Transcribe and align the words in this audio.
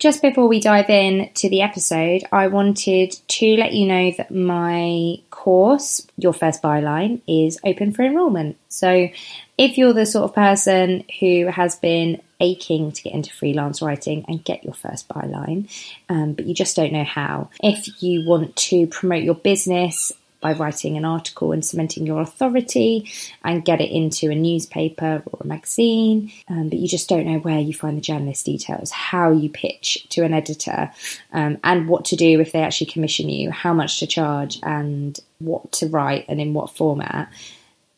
just 0.00 0.22
before 0.22 0.48
we 0.48 0.60
dive 0.60 0.88
in 0.88 1.30
to 1.34 1.50
the 1.50 1.60
episode, 1.60 2.24
I 2.32 2.46
wanted 2.46 3.12
to 3.28 3.56
let 3.56 3.74
you 3.74 3.86
know 3.86 4.12
that 4.16 4.30
my 4.30 5.18
course, 5.28 6.06
Your 6.16 6.32
First 6.32 6.62
Byline, 6.62 7.20
is 7.28 7.58
open 7.64 7.92
for 7.92 8.02
enrolment. 8.02 8.56
So 8.70 9.08
if 9.58 9.76
you're 9.76 9.92
the 9.92 10.06
sort 10.06 10.24
of 10.24 10.34
person 10.34 11.04
who 11.20 11.48
has 11.48 11.76
been 11.76 12.22
aching 12.40 12.92
to 12.92 13.02
get 13.02 13.12
into 13.12 13.30
freelance 13.30 13.82
writing 13.82 14.24
and 14.26 14.42
get 14.42 14.64
your 14.64 14.72
first 14.72 15.06
byline, 15.06 15.70
um, 16.08 16.32
but 16.32 16.46
you 16.46 16.54
just 16.54 16.76
don't 16.76 16.94
know 16.94 17.04
how, 17.04 17.50
if 17.62 18.02
you 18.02 18.26
want 18.26 18.56
to 18.56 18.86
promote 18.86 19.22
your 19.22 19.34
business 19.34 20.12
by 20.40 20.52
writing 20.54 20.96
an 20.96 21.04
article 21.04 21.52
and 21.52 21.64
cementing 21.64 22.06
your 22.06 22.20
authority 22.20 23.10
and 23.44 23.64
get 23.64 23.80
it 23.80 23.90
into 23.90 24.30
a 24.30 24.34
newspaper 24.34 25.22
or 25.26 25.38
a 25.42 25.46
magazine, 25.46 26.32
um, 26.48 26.68
but 26.68 26.78
you 26.78 26.88
just 26.88 27.08
don't 27.08 27.26
know 27.26 27.38
where 27.38 27.58
you 27.58 27.74
find 27.74 27.96
the 27.96 28.02
journalist 28.02 28.46
details, 28.46 28.90
how 28.90 29.30
you 29.30 29.50
pitch 29.50 30.06
to 30.10 30.22
an 30.22 30.32
editor, 30.32 30.90
um, 31.32 31.58
and 31.62 31.88
what 31.88 32.06
to 32.06 32.16
do 32.16 32.40
if 32.40 32.52
they 32.52 32.62
actually 32.62 32.90
commission 32.90 33.28
you, 33.28 33.50
how 33.50 33.72
much 33.72 34.00
to 34.00 34.06
charge, 34.06 34.58
and 34.62 35.20
what 35.38 35.72
to 35.72 35.86
write 35.86 36.24
and 36.28 36.40
in 36.40 36.54
what 36.54 36.70
format. 36.70 37.30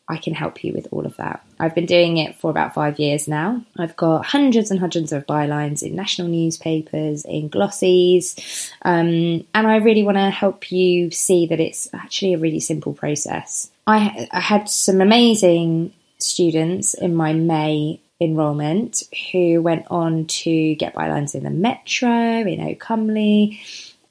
I 0.09 0.17
can 0.17 0.33
help 0.33 0.63
you 0.63 0.73
with 0.73 0.87
all 0.91 1.05
of 1.05 1.15
that. 1.17 1.45
I've 1.59 1.73
been 1.73 1.85
doing 1.85 2.17
it 2.17 2.35
for 2.35 2.51
about 2.51 2.73
five 2.73 2.99
years 2.99 3.27
now. 3.27 3.63
I've 3.77 3.95
got 3.95 4.25
hundreds 4.25 4.69
and 4.69 4.79
hundreds 4.79 5.13
of 5.13 5.25
bylines 5.25 5.81
in 5.81 5.95
national 5.95 6.27
newspapers, 6.27 7.23
in 7.25 7.49
glossies, 7.49 8.71
um, 8.81 9.45
and 9.53 9.67
I 9.67 9.77
really 9.77 10.03
want 10.03 10.17
to 10.17 10.29
help 10.29 10.71
you 10.71 11.09
see 11.11 11.45
that 11.47 11.59
it's 11.59 11.89
actually 11.93 12.33
a 12.33 12.39
really 12.39 12.59
simple 12.59 12.93
process. 12.93 13.71
I, 13.87 14.27
I 14.31 14.39
had 14.39 14.67
some 14.67 14.99
amazing 14.99 15.93
students 16.17 16.93
in 16.93 17.15
my 17.15 17.33
May 17.33 18.01
enrolment 18.19 19.03
who 19.31 19.61
went 19.61 19.85
on 19.89 20.25
to 20.25 20.75
get 20.75 20.95
bylines 20.95 21.35
in 21.35 21.43
the 21.43 21.49
Metro, 21.49 22.09
in 22.09 22.61
Oak 22.61 22.89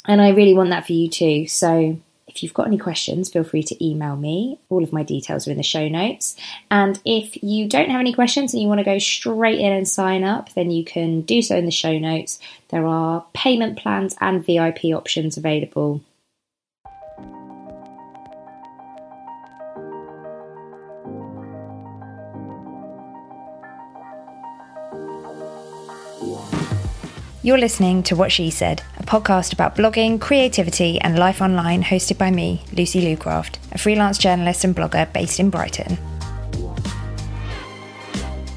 and 0.04 0.20
I 0.20 0.30
really 0.30 0.54
want 0.54 0.70
that 0.70 0.86
for 0.86 0.92
you 0.92 1.08
too. 1.08 1.46
So 1.46 1.98
if 2.34 2.42
you've 2.42 2.54
got 2.54 2.66
any 2.66 2.78
questions, 2.78 3.30
feel 3.30 3.44
free 3.44 3.62
to 3.64 3.84
email 3.84 4.16
me. 4.16 4.58
All 4.70 4.82
of 4.82 4.92
my 4.92 5.02
details 5.02 5.46
are 5.46 5.50
in 5.50 5.56
the 5.56 5.62
show 5.62 5.88
notes. 5.88 6.36
And 6.70 7.00
if 7.04 7.42
you 7.42 7.68
don't 7.68 7.90
have 7.90 8.00
any 8.00 8.12
questions 8.12 8.52
and 8.52 8.62
you 8.62 8.68
want 8.68 8.78
to 8.78 8.84
go 8.84 8.98
straight 8.98 9.60
in 9.60 9.72
and 9.72 9.86
sign 9.86 10.24
up, 10.24 10.52
then 10.54 10.70
you 10.70 10.84
can 10.84 11.20
do 11.22 11.42
so 11.42 11.56
in 11.56 11.66
the 11.66 11.70
show 11.70 11.98
notes. 11.98 12.38
There 12.68 12.86
are 12.86 13.24
payment 13.34 13.78
plans 13.78 14.16
and 14.20 14.44
VIP 14.44 14.86
options 14.86 15.36
available. 15.36 16.00
You're 27.44 27.58
listening 27.58 28.04
to 28.04 28.14
What 28.14 28.30
She 28.30 28.50
Said, 28.50 28.84
a 28.98 29.02
podcast 29.02 29.52
about 29.52 29.74
blogging, 29.74 30.20
creativity, 30.20 31.00
and 31.00 31.18
life 31.18 31.42
online, 31.42 31.82
hosted 31.82 32.16
by 32.16 32.30
me, 32.30 32.62
Lucy 32.72 33.00
Lucraft, 33.00 33.56
a 33.72 33.78
freelance 33.78 34.16
journalist 34.16 34.62
and 34.62 34.76
blogger 34.76 35.12
based 35.12 35.40
in 35.40 35.50
Brighton. 35.50 35.98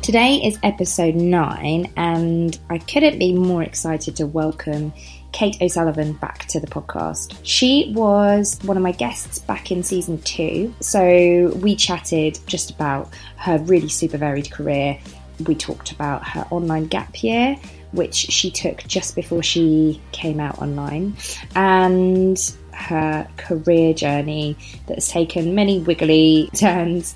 Today 0.03 0.35
is 0.35 0.59
episode 0.61 1.15
9, 1.15 1.93
and 1.97 2.59
I 2.69 2.77
couldn't 2.77 3.17
be 3.17 3.33
more 3.33 3.63
excited 3.63 4.15
to 4.17 4.27
welcome 4.27 4.93
Kate 5.31 5.59
O'Sullivan 5.63 6.13
back 6.13 6.45
to 6.49 6.59
the 6.59 6.67
podcast. 6.67 7.39
She 7.41 7.91
was 7.95 8.59
one 8.61 8.77
of 8.77 8.83
my 8.83 8.91
guests 8.91 9.39
back 9.39 9.71
in 9.71 9.81
season 9.81 10.21
2, 10.21 10.75
so 10.81 11.51
we 11.55 11.75
chatted 11.75 12.37
just 12.45 12.69
about 12.69 13.11
her 13.37 13.57
really 13.57 13.89
super 13.89 14.19
varied 14.19 14.51
career. 14.51 14.99
We 15.47 15.55
talked 15.55 15.91
about 15.91 16.23
her 16.27 16.45
online 16.51 16.85
gap 16.85 17.23
year 17.23 17.57
which 17.95 18.15
she 18.15 18.51
took 18.51 18.83
just 18.87 19.15
before 19.15 19.41
she 19.41 20.01
came 20.11 20.39
out 20.39 20.61
online, 20.61 21.15
and 21.55 22.37
her 22.75 23.27
career 23.37 23.93
journey 23.93 24.57
that's 24.87 25.09
taken 25.09 25.55
many 25.55 25.79
wiggly 25.79 26.49
turns 26.55 27.15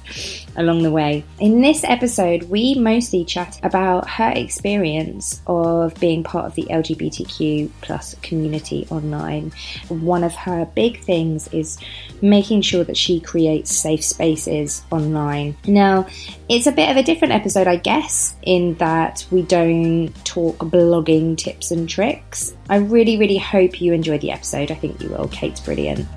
along 0.55 0.83
the 0.83 0.91
way. 0.91 1.23
In 1.39 1.61
this 1.61 1.83
episode, 1.83 2.43
we 2.43 2.75
mostly 2.75 3.23
chat 3.25 3.59
about 3.63 4.09
her 4.09 4.31
experience 4.35 5.41
of 5.47 5.95
being 5.99 6.23
part 6.23 6.45
of 6.45 6.55
the 6.55 6.63
LGBTQ 6.63 7.69
plus 7.81 8.15
community 8.21 8.87
online. 8.89 9.51
One 9.89 10.23
of 10.23 10.33
her 10.35 10.65
big 10.75 11.01
things 11.01 11.47
is 11.53 11.77
making 12.21 12.61
sure 12.61 12.83
that 12.83 12.97
she 12.97 13.19
creates 13.19 13.75
safe 13.75 14.03
spaces 14.03 14.83
online. 14.91 15.55
Now, 15.65 16.07
it's 16.47 16.67
a 16.67 16.71
bit 16.71 16.89
of 16.89 16.97
a 16.97 17.03
different 17.03 17.33
episode, 17.33 17.67
I 17.67 17.77
guess, 17.77 18.35
in 18.41 18.75
that 18.75 19.25
we 19.31 19.41
don't 19.43 20.13
talk 20.25 20.57
blogging 20.57 21.37
tips 21.37 21.71
and 21.71 21.87
tricks. 21.87 22.53
I 22.69 22.75
really, 22.77 23.17
really 23.17 23.39
hope 23.39 23.81
you 23.81 23.93
enjoyed 23.93 24.21
the 24.21 24.29
episode. 24.29 24.69
I 24.69 24.75
think 24.75 25.01
you 25.01 25.09
will. 25.09 25.27
Kate's 25.29 25.59
brilliant. 25.59 26.07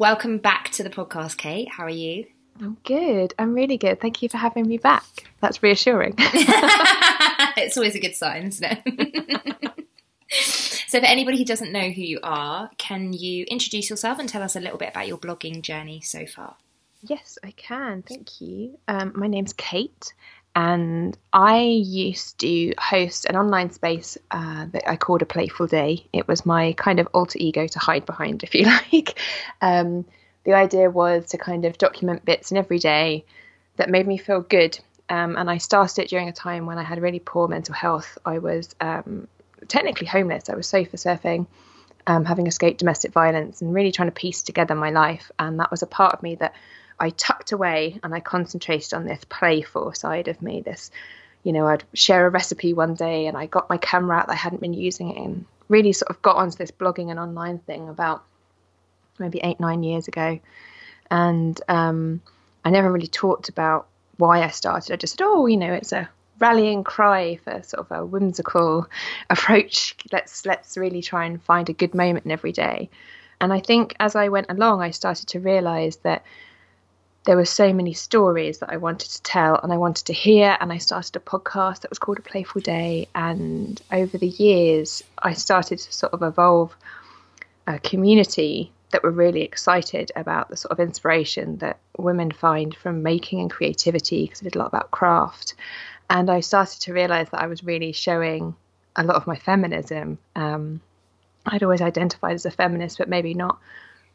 Welcome 0.00 0.38
back 0.38 0.70
to 0.70 0.82
the 0.82 0.90
podcast, 0.90 1.36
Kate. 1.36 1.68
How 1.68 1.84
are 1.84 1.90
you? 1.90 2.26
I'm 2.60 2.76
good. 2.82 3.34
I'm 3.38 3.54
really 3.54 3.76
good. 3.76 4.00
Thank 4.00 4.20
you 4.20 4.28
for 4.28 4.38
having 4.38 4.66
me 4.66 4.78
back. 4.78 5.04
That's 5.40 5.62
reassuring. 5.62 6.14
it's 6.18 7.76
always 7.76 7.94
a 7.94 8.00
good 8.00 8.16
sign, 8.16 8.46
isn't 8.46 8.66
it? 8.68 9.86
so, 10.88 10.98
for 10.98 11.06
anybody 11.06 11.38
who 11.38 11.44
doesn't 11.44 11.70
know 11.70 11.88
who 11.88 12.02
you 12.02 12.18
are, 12.24 12.68
can 12.78 13.12
you 13.12 13.44
introduce 13.44 13.88
yourself 13.88 14.18
and 14.18 14.28
tell 14.28 14.42
us 14.42 14.56
a 14.56 14.60
little 14.60 14.78
bit 14.78 14.88
about 14.88 15.06
your 15.06 15.18
blogging 15.18 15.62
journey 15.62 16.00
so 16.00 16.26
far? 16.26 16.56
Yes, 17.02 17.38
I 17.44 17.52
can. 17.52 18.02
Thank 18.02 18.40
you. 18.40 18.78
Um, 18.88 19.12
my 19.14 19.28
name's 19.28 19.52
Kate, 19.52 20.12
and 20.56 21.16
I 21.34 21.60
used 21.60 22.38
to 22.38 22.72
host 22.78 23.26
an 23.26 23.36
online 23.36 23.70
space 23.72 24.16
uh, 24.30 24.64
that 24.72 24.88
I 24.88 24.96
called 24.96 25.20
a 25.20 25.26
Playful 25.26 25.66
Day. 25.66 26.06
It 26.14 26.26
was 26.26 26.46
my 26.46 26.72
kind 26.72 26.98
of 26.98 27.06
alter 27.12 27.38
ego 27.38 27.66
to 27.66 27.78
hide 27.78 28.06
behind, 28.06 28.42
if 28.42 28.54
you 28.54 28.64
like. 28.64 29.20
Um, 29.60 30.06
the 30.44 30.54
idea 30.54 30.88
was 30.88 31.26
to 31.26 31.38
kind 31.38 31.66
of 31.66 31.76
document 31.76 32.24
bits 32.24 32.52
in 32.52 32.56
every 32.56 32.78
day 32.78 33.26
that 33.76 33.90
made 33.90 34.06
me 34.06 34.16
feel 34.16 34.40
good. 34.40 34.78
Um, 35.10 35.36
and 35.36 35.50
I 35.50 35.58
started 35.58 36.04
it 36.04 36.08
during 36.08 36.30
a 36.30 36.32
time 36.32 36.64
when 36.64 36.78
I 36.78 36.84
had 36.84 37.02
really 37.02 37.20
poor 37.20 37.48
mental 37.48 37.74
health. 37.74 38.16
I 38.24 38.38
was 38.38 38.74
um, 38.80 39.28
technically 39.68 40.06
homeless. 40.06 40.48
I 40.48 40.54
was 40.54 40.66
sofa 40.66 40.96
surfing, 40.96 41.46
um, 42.06 42.24
having 42.24 42.46
escaped 42.46 42.78
domestic 42.78 43.12
violence, 43.12 43.60
and 43.60 43.74
really 43.74 43.92
trying 43.92 44.08
to 44.08 44.12
piece 44.12 44.40
together 44.40 44.74
my 44.74 44.90
life. 44.90 45.30
And 45.38 45.60
that 45.60 45.70
was 45.70 45.82
a 45.82 45.86
part 45.86 46.14
of 46.14 46.22
me 46.22 46.36
that 46.36 46.54
I 46.98 47.10
tucked 47.10 47.52
away 47.52 47.98
and 48.02 48.14
I 48.14 48.20
concentrated 48.20 48.94
on 48.94 49.04
this 49.04 49.24
playful 49.28 49.92
side 49.92 50.28
of 50.28 50.40
me. 50.40 50.62
This, 50.62 50.90
you 51.42 51.52
know, 51.52 51.66
I'd 51.66 51.84
share 51.94 52.26
a 52.26 52.30
recipe 52.30 52.72
one 52.72 52.94
day 52.94 53.26
and 53.26 53.36
I 53.36 53.46
got 53.46 53.68
my 53.68 53.76
camera 53.76 54.16
out 54.16 54.26
that 54.26 54.32
I 54.32 54.36
hadn't 54.36 54.60
been 54.60 54.74
using 54.74 55.10
it 55.10 55.18
and 55.18 55.44
really 55.68 55.92
sort 55.92 56.10
of 56.10 56.22
got 56.22 56.36
onto 56.36 56.56
this 56.56 56.70
blogging 56.70 57.10
and 57.10 57.18
online 57.18 57.58
thing 57.58 57.88
about 57.88 58.24
maybe 59.18 59.40
eight, 59.42 59.60
nine 59.60 59.82
years 59.82 60.08
ago. 60.08 60.38
And 61.10 61.60
um, 61.68 62.22
I 62.64 62.70
never 62.70 62.90
really 62.90 63.06
talked 63.06 63.48
about 63.48 63.86
why 64.16 64.42
I 64.42 64.48
started. 64.48 64.92
I 64.92 64.96
just 64.96 65.18
said, 65.18 65.24
oh, 65.24 65.46
you 65.46 65.56
know, 65.56 65.72
it's 65.72 65.92
a 65.92 66.08
rallying 66.38 66.84
cry 66.84 67.36
for 67.36 67.62
sort 67.62 67.90
of 67.90 67.96
a 67.96 68.04
whimsical 68.04 68.86
approach. 69.30 69.96
Let's 70.12 70.46
let's 70.46 70.76
really 70.76 71.02
try 71.02 71.26
and 71.26 71.42
find 71.42 71.68
a 71.68 71.74
good 71.74 71.94
moment 71.94 72.24
in 72.24 72.30
every 72.30 72.52
day. 72.52 72.90
And 73.40 73.52
I 73.52 73.60
think 73.60 73.94
as 74.00 74.16
I 74.16 74.28
went 74.28 74.46
along, 74.48 74.80
I 74.80 74.90
started 74.90 75.28
to 75.28 75.40
realize 75.40 75.96
that 75.96 76.24
there 77.26 77.36
were 77.36 77.44
so 77.44 77.72
many 77.72 77.92
stories 77.92 78.58
that 78.58 78.70
I 78.70 78.76
wanted 78.76 79.10
to 79.10 79.22
tell 79.22 79.58
and 79.62 79.72
I 79.72 79.76
wanted 79.76 80.06
to 80.06 80.12
hear. 80.12 80.56
And 80.60 80.72
I 80.72 80.78
started 80.78 81.16
a 81.16 81.20
podcast 81.20 81.80
that 81.80 81.90
was 81.90 81.98
called 81.98 82.18
A 82.18 82.22
Playful 82.22 82.62
Day. 82.62 83.08
And 83.16 83.82
over 83.92 84.16
the 84.16 84.28
years, 84.28 85.02
I 85.18 85.34
started 85.34 85.80
to 85.80 85.92
sort 85.92 86.12
of 86.12 86.22
evolve 86.22 86.74
a 87.66 87.80
community 87.80 88.70
that 88.90 89.02
were 89.02 89.10
really 89.10 89.42
excited 89.42 90.12
about 90.14 90.48
the 90.48 90.56
sort 90.56 90.70
of 90.70 90.78
inspiration 90.78 91.58
that 91.58 91.80
women 91.98 92.30
find 92.30 92.76
from 92.76 93.02
making 93.02 93.40
and 93.40 93.50
creativity 93.50 94.22
because 94.22 94.40
I 94.40 94.44
did 94.44 94.54
a 94.54 94.58
lot 94.60 94.68
about 94.68 94.92
craft. 94.92 95.54
And 96.08 96.30
I 96.30 96.38
started 96.38 96.80
to 96.82 96.92
realize 96.92 97.28
that 97.30 97.42
I 97.42 97.48
was 97.48 97.64
really 97.64 97.90
showing 97.90 98.54
a 98.94 99.02
lot 99.02 99.16
of 99.16 99.26
my 99.26 99.36
feminism. 99.36 100.18
Um, 100.36 100.80
I'd 101.44 101.64
always 101.64 101.82
identified 101.82 102.34
as 102.34 102.46
a 102.46 102.52
feminist, 102.52 102.98
but 102.98 103.08
maybe 103.08 103.34
not 103.34 103.58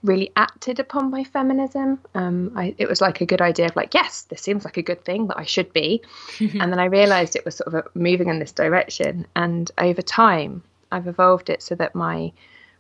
really 0.04 0.32
acted 0.36 0.80
upon 0.80 1.12
my 1.12 1.24
feminism. 1.24 2.00
Um, 2.16 2.52
I, 2.56 2.76
it 2.78 2.90
was 2.90 3.02
like 3.02 3.22
a 3.22 3.26
good 3.26 3.42
idea 3.42 3.68
of 3.68 3.76
like, 3.76 3.94
yes, 3.94 4.24
this 4.24 4.42
seems 4.42 4.66
like 4.66 4.78
a 4.78 4.82
good 4.82 5.06
thing 5.06 5.28
that 5.28 5.38
I 5.38 5.46
should 5.46 5.72
be. 5.74 6.02
and 6.40 6.72
then 6.72 6.80
I 6.80 6.86
realized 6.86 7.36
it 7.36 7.46
was 7.46 7.56
sort 7.56 7.74
of 7.74 7.88
moving 7.96 8.30
in 8.30 8.40
this 8.40 8.52
direction. 8.52 9.28
And 9.36 9.70
over 9.78 10.02
time, 10.02 10.64
I've 10.92 11.08
evolved 11.08 11.50
it 11.50 11.62
so 11.62 11.76
that 11.76 11.96
my 11.96 12.32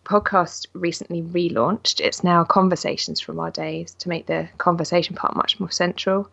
podcast 0.03 0.67
recently 0.73 1.21
relaunched. 1.21 1.99
It's 1.99 2.23
now 2.23 2.43
Conversations 2.43 3.19
from 3.19 3.39
Our 3.39 3.51
Days 3.51 3.93
to 3.95 4.09
make 4.09 4.25
the 4.25 4.49
conversation 4.57 5.15
part 5.15 5.35
much 5.35 5.59
more 5.59 5.71
central. 5.71 6.29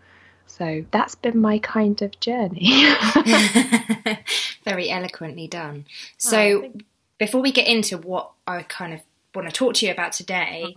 So 0.47 0.85
that's 0.91 1.15
been 1.15 1.39
my 1.39 1.59
kind 1.59 2.01
of 2.01 2.19
journey. 2.21 2.73
Very 4.65 4.91
eloquently 4.91 5.47
done. 5.47 5.85
So 6.17 6.65
oh, 6.65 6.73
before 7.19 7.43
we 7.43 7.53
get 7.53 7.69
into 7.69 7.99
what 7.99 8.31
I 8.47 8.63
kind 8.63 8.95
of 8.95 9.01
want 9.39 9.49
to 9.49 9.57
talk 9.57 9.75
to 9.75 9.87
you 9.87 9.93
about 9.93 10.13
today, 10.13 10.75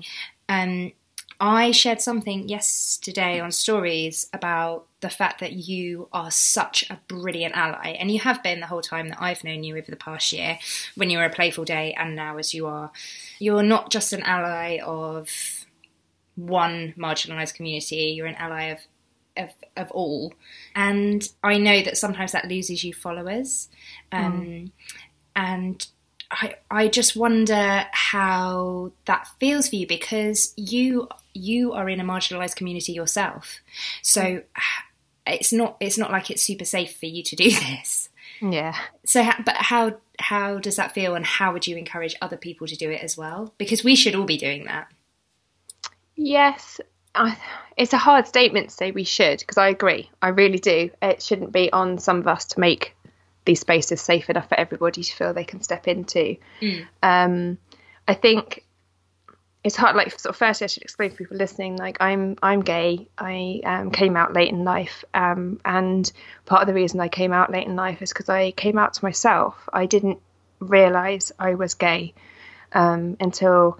um, 0.49 0.91
I 1.39 1.71
shared 1.71 2.01
something 2.01 2.47
yesterday 2.47 3.39
on 3.39 3.51
stories 3.51 4.27
about 4.31 4.85
the 4.99 5.09
fact 5.09 5.39
that 5.39 5.53
you 5.53 6.07
are 6.13 6.29
such 6.29 6.87
a 6.89 6.99
brilliant 7.07 7.57
ally, 7.57 7.95
and 7.99 8.11
you 8.11 8.19
have 8.19 8.43
been 8.43 8.59
the 8.59 8.67
whole 8.67 8.81
time 8.81 9.09
that 9.09 9.21
I've 9.21 9.43
known 9.43 9.63
you 9.63 9.75
over 9.75 9.89
the 9.89 9.97
past 9.97 10.31
year, 10.31 10.59
when 10.95 11.09
you 11.09 11.17
were 11.17 11.25
a 11.25 11.31
playful 11.31 11.65
day, 11.65 11.93
and 11.97 12.15
now 12.15 12.37
as 12.37 12.53
you 12.53 12.67
are. 12.67 12.91
You're 13.39 13.63
not 13.63 13.89
just 13.89 14.13
an 14.13 14.21
ally 14.21 14.79
of 14.85 15.29
one 16.35 16.93
marginalised 16.97 17.55
community, 17.55 18.13
you're 18.15 18.27
an 18.27 18.35
ally 18.35 18.65
of 18.65 18.79
of, 19.37 19.49
of 19.77 19.89
all. 19.91 20.33
And 20.75 21.27
I 21.41 21.57
know 21.57 21.81
that 21.81 21.97
sometimes 21.97 22.33
that 22.33 22.49
loses 22.49 22.83
you 22.83 22.93
followers. 22.93 23.69
Um, 24.11 24.41
mm. 24.41 24.71
And 25.35 25.87
I, 26.31 26.55
I 26.71 26.87
just 26.87 27.15
wonder 27.15 27.85
how 27.91 28.93
that 29.05 29.27
feels 29.39 29.67
for 29.67 29.75
you 29.75 29.85
because 29.85 30.53
you 30.55 31.09
you 31.33 31.73
are 31.73 31.89
in 31.89 31.99
a 31.99 32.05
marginalized 32.05 32.55
community 32.55 32.93
yourself. 32.93 33.59
So 34.01 34.41
it's 35.27 35.51
not 35.51 35.75
it's 35.81 35.97
not 35.97 36.09
like 36.09 36.31
it's 36.31 36.41
super 36.41 36.65
safe 36.65 36.97
for 36.97 37.05
you 37.05 37.21
to 37.23 37.35
do 37.35 37.51
this. 37.51 38.09
Yeah. 38.41 38.75
So 39.05 39.29
but 39.45 39.57
how 39.57 39.97
how 40.19 40.59
does 40.59 40.77
that 40.77 40.93
feel 40.93 41.15
and 41.15 41.25
how 41.25 41.51
would 41.51 41.67
you 41.67 41.75
encourage 41.75 42.15
other 42.21 42.37
people 42.37 42.65
to 42.67 42.77
do 42.77 42.89
it 42.89 43.01
as 43.01 43.17
well? 43.17 43.53
Because 43.57 43.83
we 43.83 43.95
should 43.95 44.15
all 44.15 44.25
be 44.25 44.37
doing 44.37 44.65
that. 44.65 44.87
Yes. 46.15 46.79
I, 47.13 47.37
it's 47.75 47.91
a 47.91 47.97
hard 47.97 48.25
statement 48.25 48.69
to 48.69 48.75
say 48.75 48.91
we 48.91 49.03
should 49.03 49.39
because 49.39 49.57
I 49.57 49.67
agree. 49.67 50.09
I 50.21 50.29
really 50.29 50.59
do. 50.59 50.91
It 51.01 51.21
shouldn't 51.21 51.51
be 51.51 51.71
on 51.73 51.97
some 51.97 52.19
of 52.19 52.27
us 52.27 52.45
to 52.45 52.59
make 52.61 52.95
these 53.45 53.59
spaces 53.59 54.01
safe 54.01 54.29
enough 54.29 54.49
for 54.49 54.59
everybody 54.59 55.03
to 55.03 55.15
feel 55.15 55.33
they 55.33 55.43
can 55.43 55.61
step 55.61 55.87
into. 55.87 56.37
Mm. 56.61 56.87
Um, 57.01 57.57
I 58.07 58.13
think 58.13 58.65
it's 59.63 59.75
hard. 59.75 59.95
Like, 59.95 60.19
sort 60.19 60.31
of, 60.31 60.37
firstly, 60.37 60.65
I 60.65 60.67
should 60.67 60.83
explain 60.83 61.11
for 61.11 61.17
people 61.17 61.37
listening. 61.37 61.77
Like, 61.77 61.97
I'm 61.99 62.37
I'm 62.41 62.61
gay. 62.61 63.07
I 63.17 63.61
um, 63.63 63.91
came 63.91 64.17
out 64.17 64.33
late 64.33 64.49
in 64.49 64.63
life, 64.63 65.03
um, 65.13 65.59
and 65.63 66.11
part 66.45 66.61
of 66.61 66.67
the 66.67 66.73
reason 66.73 66.99
I 66.99 67.09
came 67.09 67.31
out 67.31 67.51
late 67.51 67.67
in 67.67 67.75
life 67.75 68.01
is 68.01 68.11
because 68.11 68.29
I 68.29 68.51
came 68.51 68.77
out 68.77 68.93
to 68.95 69.05
myself. 69.05 69.69
I 69.71 69.85
didn't 69.85 70.19
realize 70.59 71.31
I 71.39 71.55
was 71.55 71.73
gay 71.73 72.13
um, 72.73 73.17
until 73.19 73.79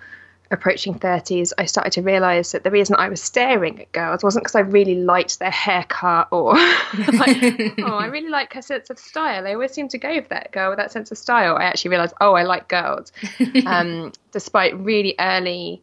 approaching 0.51 0.99
30s, 0.99 1.53
I 1.57 1.65
started 1.65 1.93
to 1.93 2.01
realize 2.01 2.51
that 2.51 2.63
the 2.63 2.71
reason 2.71 2.95
I 2.97 3.09
was 3.09 3.21
staring 3.21 3.81
at 3.81 3.91
girls 3.91 4.23
wasn't 4.23 4.43
because 4.43 4.55
I 4.55 4.61
really 4.61 4.95
liked 4.95 5.39
their 5.39 5.51
haircut 5.51 6.27
or 6.31 6.53
like, 7.13 7.77
oh, 7.79 7.95
I 7.97 8.07
really 8.07 8.29
like 8.29 8.53
her 8.53 8.61
sense 8.61 8.89
of 8.89 8.99
style. 8.99 9.43
They 9.43 9.53
always 9.53 9.71
seem 9.71 9.87
to 9.89 9.97
go 9.97 10.21
for 10.21 10.29
that 10.29 10.51
girl 10.51 10.69
with 10.69 10.77
that 10.77 10.91
sense 10.91 11.11
of 11.11 11.17
style. 11.17 11.55
I 11.55 11.63
actually 11.63 11.89
realized, 11.89 12.15
oh, 12.19 12.33
I 12.33 12.43
like 12.43 12.67
girls. 12.67 13.11
Um, 13.65 14.11
despite 14.31 14.77
really 14.77 15.15
early, 15.19 15.81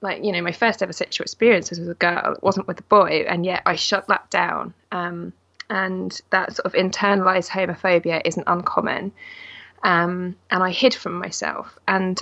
like, 0.00 0.24
you 0.24 0.32
know, 0.32 0.42
my 0.42 0.52
first 0.52 0.82
ever 0.82 0.92
sexual 0.92 1.24
experience 1.24 1.70
was 1.70 1.80
with 1.80 1.90
a 1.90 1.94
girl, 1.94 2.34
it 2.34 2.42
wasn't 2.42 2.66
with 2.66 2.78
a 2.80 2.84
boy, 2.84 3.24
and 3.28 3.44
yet 3.44 3.62
I 3.66 3.76
shut 3.76 4.06
that 4.08 4.30
down. 4.30 4.74
Um, 4.92 5.32
and 5.68 6.18
that 6.30 6.56
sort 6.56 6.66
of 6.66 6.72
internalized 6.72 7.48
homophobia 7.48 8.22
isn't 8.24 8.44
uncommon. 8.46 9.12
Um, 9.82 10.36
and 10.50 10.62
I 10.62 10.70
hid 10.70 10.94
from 10.94 11.14
myself. 11.14 11.78
And 11.86 12.20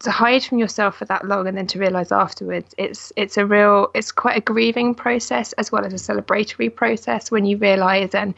to 0.00 0.10
hide 0.10 0.42
from 0.42 0.58
yourself 0.58 0.96
for 0.96 1.04
that 1.04 1.26
long 1.26 1.46
and 1.46 1.56
then 1.56 1.66
to 1.66 1.78
realize 1.78 2.10
afterwards 2.10 2.74
it's 2.78 3.12
it's 3.16 3.36
a 3.36 3.44
real 3.44 3.90
it's 3.94 4.10
quite 4.12 4.36
a 4.36 4.40
grieving 4.40 4.94
process 4.94 5.52
as 5.54 5.70
well 5.70 5.84
as 5.84 5.92
a 5.92 5.96
celebratory 5.96 6.74
process 6.74 7.30
when 7.30 7.44
you 7.44 7.56
realize 7.58 8.14
and 8.14 8.34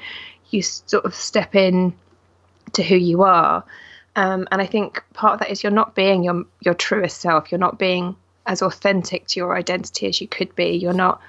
you 0.51 0.63
sort 0.63 1.05
of 1.05 1.15
step 1.15 1.55
in 1.55 1.93
to 2.73 2.83
who 2.83 2.97
you 2.97 3.23
are. 3.23 3.65
Um, 4.15 4.47
and 4.53 4.61
I 4.61 4.67
think 4.67 5.03
part 5.15 5.35
of 5.35 5.41
that 5.41 5.51
is 5.51 5.63
you're 5.63 5.73
not 5.73 5.95
being 5.95 6.23
your 6.23 6.45
your 6.61 6.75
truest 6.75 7.21
self. 7.21 7.51
You're 7.51 7.59
not 7.59 7.79
being 7.79 8.17
as 8.47 8.63
authentic 8.63 9.27
to 9.29 9.41
your 9.41 9.57
identity 9.57 10.07
as 10.07 10.21
you 10.21 10.29
could 10.29 10.55
be. 10.55 10.77
You're 10.77 10.93
not 10.93 11.21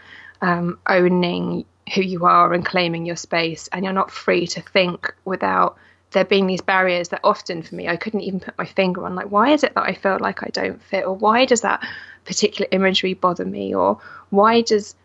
um, 0.42 0.80
owning 0.88 1.66
who 1.94 2.02
you 2.02 2.26
are 2.26 2.54
and 2.54 2.66
claiming 2.66 3.06
your 3.06 3.16
space 3.16 3.70
and 3.72 3.84
you're 3.84 3.94
not 3.94 4.12
free 4.12 4.48
to 4.48 4.62
think 4.62 5.14
without 5.26 5.78
there 6.14 6.26
being 6.26 6.48
these 6.48 6.62
barriers 6.62 7.10
that 7.10 7.20
often 7.24 7.62
for 7.62 7.76
me 7.76 7.88
I 7.88 7.98
couldn't 7.98 8.22
even 8.22 8.40
put 8.40 8.58
my 8.58 8.66
finger 8.66 9.06
on 9.06 9.16
like 9.16 9.32
why 9.32 9.50
is 9.52 9.64
it 9.64 9.76
that 9.76 9.84
I 9.84 9.94
feel 9.94 10.18
like 10.20 10.44
I 10.44 10.50
don't 10.54 10.82
fit? 10.82 11.06
Or 11.06 11.16
why 11.16 11.46
does 11.46 11.62
that 11.62 11.86
particular 12.26 12.68
imagery 12.72 13.14
bother 13.14 13.46
me? 13.46 13.76
Or 13.76 14.00
why 14.30 14.62
does 14.62 14.96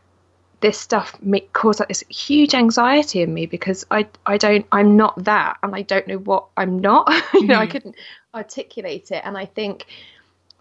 this 0.60 0.78
stuff 0.78 1.16
make, 1.22 1.52
cause 1.52 1.78
like 1.78 1.88
this 1.88 2.04
huge 2.08 2.54
anxiety 2.54 3.22
in 3.22 3.34
me? 3.34 3.46
Because 3.46 3.84
I 3.90 4.06
I 4.26 4.38
don't 4.38 4.66
I'm 4.70 4.96
not 4.96 5.24
that 5.24 5.58
and 5.62 5.74
I 5.74 5.82
don't 5.82 6.06
know 6.06 6.18
what 6.18 6.46
I'm 6.56 6.78
not. 6.78 7.08
You 7.34 7.46
know 7.46 7.54
mm-hmm. 7.54 7.62
I 7.62 7.66
couldn't 7.66 7.96
articulate 8.34 9.10
it. 9.10 9.22
And 9.24 9.36
I 9.36 9.46
think 9.46 9.86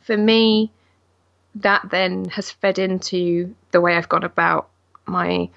for 0.02 0.18
me 0.18 0.72
that 1.56 1.90
then 1.90 2.26
has 2.26 2.52
fed 2.52 2.80
into 2.80 3.56
the 3.72 3.82
way 3.82 3.96
I've 3.96 4.10
gone 4.10 4.24
about 4.24 4.70
my 5.06 5.50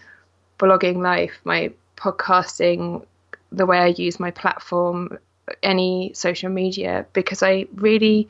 blogging 0.59 0.99
life 0.99 1.41
my 1.45 1.73
podcasting 1.97 3.05
the 3.53 3.67
way 3.67 3.79
I 3.79 3.87
use 3.87 4.21
my 4.21 4.31
platform, 4.31 5.19
any 5.63 6.13
social 6.15 6.51
media, 6.51 7.07
because 7.13 7.43
I 7.43 7.67
really 7.75 8.29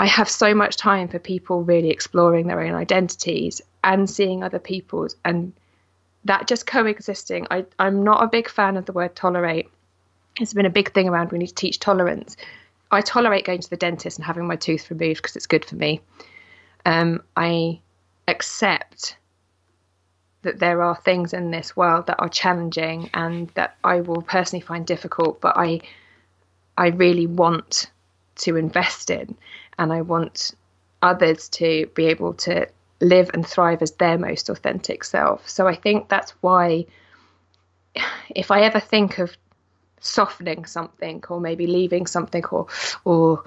I 0.00 0.06
have 0.06 0.28
so 0.28 0.54
much 0.54 0.76
time 0.76 1.08
for 1.08 1.18
people 1.18 1.62
really 1.62 1.90
exploring 1.90 2.46
their 2.46 2.60
own 2.60 2.74
identities 2.74 3.62
and 3.82 4.08
seeing 4.10 4.42
other 4.42 4.58
people's 4.58 5.16
and 5.24 5.52
that 6.24 6.48
just 6.48 6.66
coexisting. 6.66 7.46
I, 7.50 7.66
I'm 7.78 8.02
not 8.02 8.22
a 8.22 8.28
big 8.28 8.48
fan 8.48 8.76
of 8.76 8.86
the 8.86 8.92
word 8.92 9.14
tolerate. 9.14 9.70
It's 10.40 10.54
been 10.54 10.66
a 10.66 10.70
big 10.70 10.92
thing 10.92 11.08
around 11.08 11.30
we 11.30 11.38
need 11.38 11.48
to 11.48 11.54
teach 11.54 11.78
tolerance. 11.78 12.36
I 12.90 13.02
tolerate 13.02 13.44
going 13.44 13.60
to 13.60 13.70
the 13.70 13.76
dentist 13.76 14.18
and 14.18 14.24
having 14.24 14.46
my 14.46 14.56
tooth 14.56 14.90
removed 14.90 15.22
because 15.22 15.36
it's 15.36 15.46
good 15.46 15.64
for 15.64 15.76
me. 15.76 16.00
Um, 16.86 17.22
I 17.36 17.80
accept 18.26 19.16
that 20.44 20.60
there 20.60 20.82
are 20.82 20.96
things 20.96 21.32
in 21.34 21.50
this 21.50 21.76
world 21.76 22.06
that 22.06 22.20
are 22.20 22.28
challenging 22.28 23.10
and 23.12 23.48
that 23.50 23.76
I 23.82 24.00
will 24.00 24.22
personally 24.22 24.64
find 24.64 24.86
difficult, 24.86 25.40
but 25.40 25.56
I 25.56 25.80
I 26.76 26.88
really 26.88 27.26
want 27.26 27.90
to 28.36 28.56
invest 28.56 29.10
in 29.10 29.36
and 29.78 29.92
I 29.92 30.00
want 30.00 30.54
others 31.02 31.48
to 31.50 31.86
be 31.94 32.06
able 32.06 32.34
to 32.34 32.66
live 33.00 33.30
and 33.34 33.46
thrive 33.46 33.82
as 33.82 33.92
their 33.92 34.18
most 34.18 34.48
authentic 34.48 35.04
self. 35.04 35.48
So 35.48 35.66
I 35.66 35.74
think 35.74 36.08
that's 36.08 36.32
why 36.40 36.86
if 38.34 38.50
I 38.50 38.62
ever 38.62 38.80
think 38.80 39.18
of 39.18 39.36
softening 40.00 40.66
something 40.66 41.22
or 41.28 41.40
maybe 41.40 41.66
leaving 41.66 42.06
something 42.06 42.44
or 42.46 42.66
or 43.04 43.44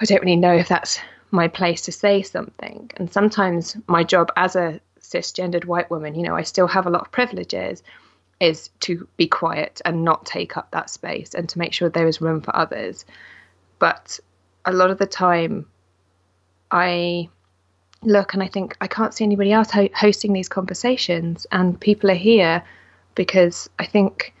I 0.00 0.04
don't 0.04 0.22
really 0.22 0.36
know 0.36 0.54
if 0.54 0.68
that's 0.68 1.00
my 1.30 1.48
place 1.48 1.82
to 1.82 1.92
say 1.92 2.22
something. 2.22 2.90
And 2.96 3.12
sometimes 3.12 3.76
my 3.86 4.04
job 4.04 4.30
as 4.36 4.56
a 4.56 4.80
cisgendered 5.12 5.64
white 5.64 5.90
woman, 5.90 6.14
you 6.14 6.22
know, 6.22 6.36
I 6.36 6.42
still 6.42 6.66
have 6.68 6.86
a 6.86 6.90
lot 6.90 7.02
of 7.02 7.12
privileges, 7.12 7.82
is 8.40 8.70
to 8.80 9.06
be 9.16 9.28
quiet 9.28 9.80
and 9.84 10.04
not 10.04 10.26
take 10.26 10.56
up 10.56 10.70
that 10.72 10.90
space 10.90 11.34
and 11.34 11.48
to 11.48 11.58
make 11.58 11.72
sure 11.72 11.88
there 11.88 12.08
is 12.08 12.20
room 12.20 12.40
for 12.40 12.54
others. 12.56 13.04
But 13.78 14.18
a 14.64 14.72
lot 14.72 14.90
of 14.90 14.98
the 14.98 15.06
time, 15.06 15.66
I 16.70 17.28
look 18.02 18.34
and 18.34 18.42
I 18.42 18.48
think 18.48 18.76
I 18.80 18.88
can't 18.88 19.14
see 19.14 19.24
anybody 19.24 19.52
else 19.52 19.70
ho- 19.70 19.88
hosting 19.94 20.32
these 20.32 20.48
conversations, 20.48 21.46
and 21.52 21.80
people 21.80 22.10
are 22.10 22.14
here 22.14 22.64
because 23.14 23.68
I 23.78 23.86
think 23.86 24.34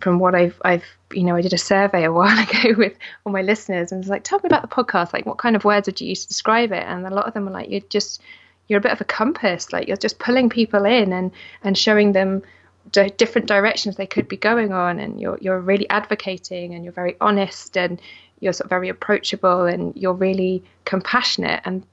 from 0.00 0.18
what 0.18 0.34
I've 0.34 0.60
I've 0.64 0.84
you 1.12 1.22
know 1.24 1.36
I 1.36 1.40
did 1.40 1.52
a 1.52 1.58
survey 1.58 2.04
a 2.04 2.12
while 2.18 2.38
ago 2.38 2.74
with 2.76 2.94
all 3.24 3.32
my 3.32 3.42
listeners 3.42 3.92
and 3.92 4.00
was 4.00 4.08
like 4.08 4.24
tell 4.24 4.38
me 4.38 4.46
about 4.46 4.62
the 4.62 4.68
podcast 4.68 5.12
like 5.12 5.26
what 5.26 5.38
kind 5.38 5.56
of 5.56 5.64
words 5.64 5.88
would 5.88 6.00
you 6.00 6.08
use 6.08 6.22
to 6.22 6.28
describe 6.28 6.72
it 6.72 6.82
and 6.82 7.06
a 7.06 7.14
lot 7.14 7.26
of 7.26 7.34
them 7.34 7.46
were 7.46 7.52
like 7.52 7.70
you're 7.70 7.80
just 7.88 8.20
you're 8.68 8.78
a 8.78 8.82
bit 8.82 8.92
of 8.92 9.00
a 9.00 9.04
compass 9.04 9.72
like 9.72 9.88
you're 9.88 9.96
just 9.96 10.18
pulling 10.18 10.48
people 10.48 10.84
in 10.84 11.12
and 11.12 11.30
and 11.62 11.76
showing 11.76 12.12
them 12.12 12.42
d- 12.90 13.12
different 13.16 13.46
directions 13.46 13.96
they 13.96 14.06
could 14.06 14.28
be 14.28 14.36
going 14.36 14.72
on 14.72 14.98
and 14.98 15.20
you're 15.20 15.38
you're 15.40 15.60
really 15.60 15.88
advocating 15.90 16.74
and 16.74 16.84
you're 16.84 16.92
very 16.92 17.16
honest 17.20 17.76
and 17.76 18.00
you're 18.40 18.52
sort 18.52 18.66
of 18.66 18.70
very 18.70 18.88
approachable 18.88 19.64
and 19.64 19.96
you're 19.96 20.12
really 20.14 20.62
compassionate 20.84 21.60
and 21.64 21.84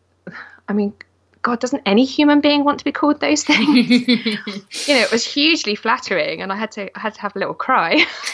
i 0.67 0.73
mean 0.73 0.93
God, 1.43 1.59
doesn't 1.59 1.81
any 1.87 2.05
human 2.05 2.39
being 2.39 2.63
want 2.63 2.77
to 2.79 2.85
be 2.85 2.91
called 2.91 3.19
those 3.19 3.43
things? 3.43 3.89
you 4.07 4.93
know, 4.93 5.01
it 5.01 5.11
was 5.11 5.25
hugely 5.25 5.73
flattering, 5.73 6.41
and 6.41 6.53
I 6.53 6.55
had 6.55 6.71
to 6.73 6.95
I 6.95 6.99
had 6.99 7.15
to 7.15 7.21
have 7.21 7.35
a 7.35 7.39
little 7.39 7.55
cry. 7.55 8.05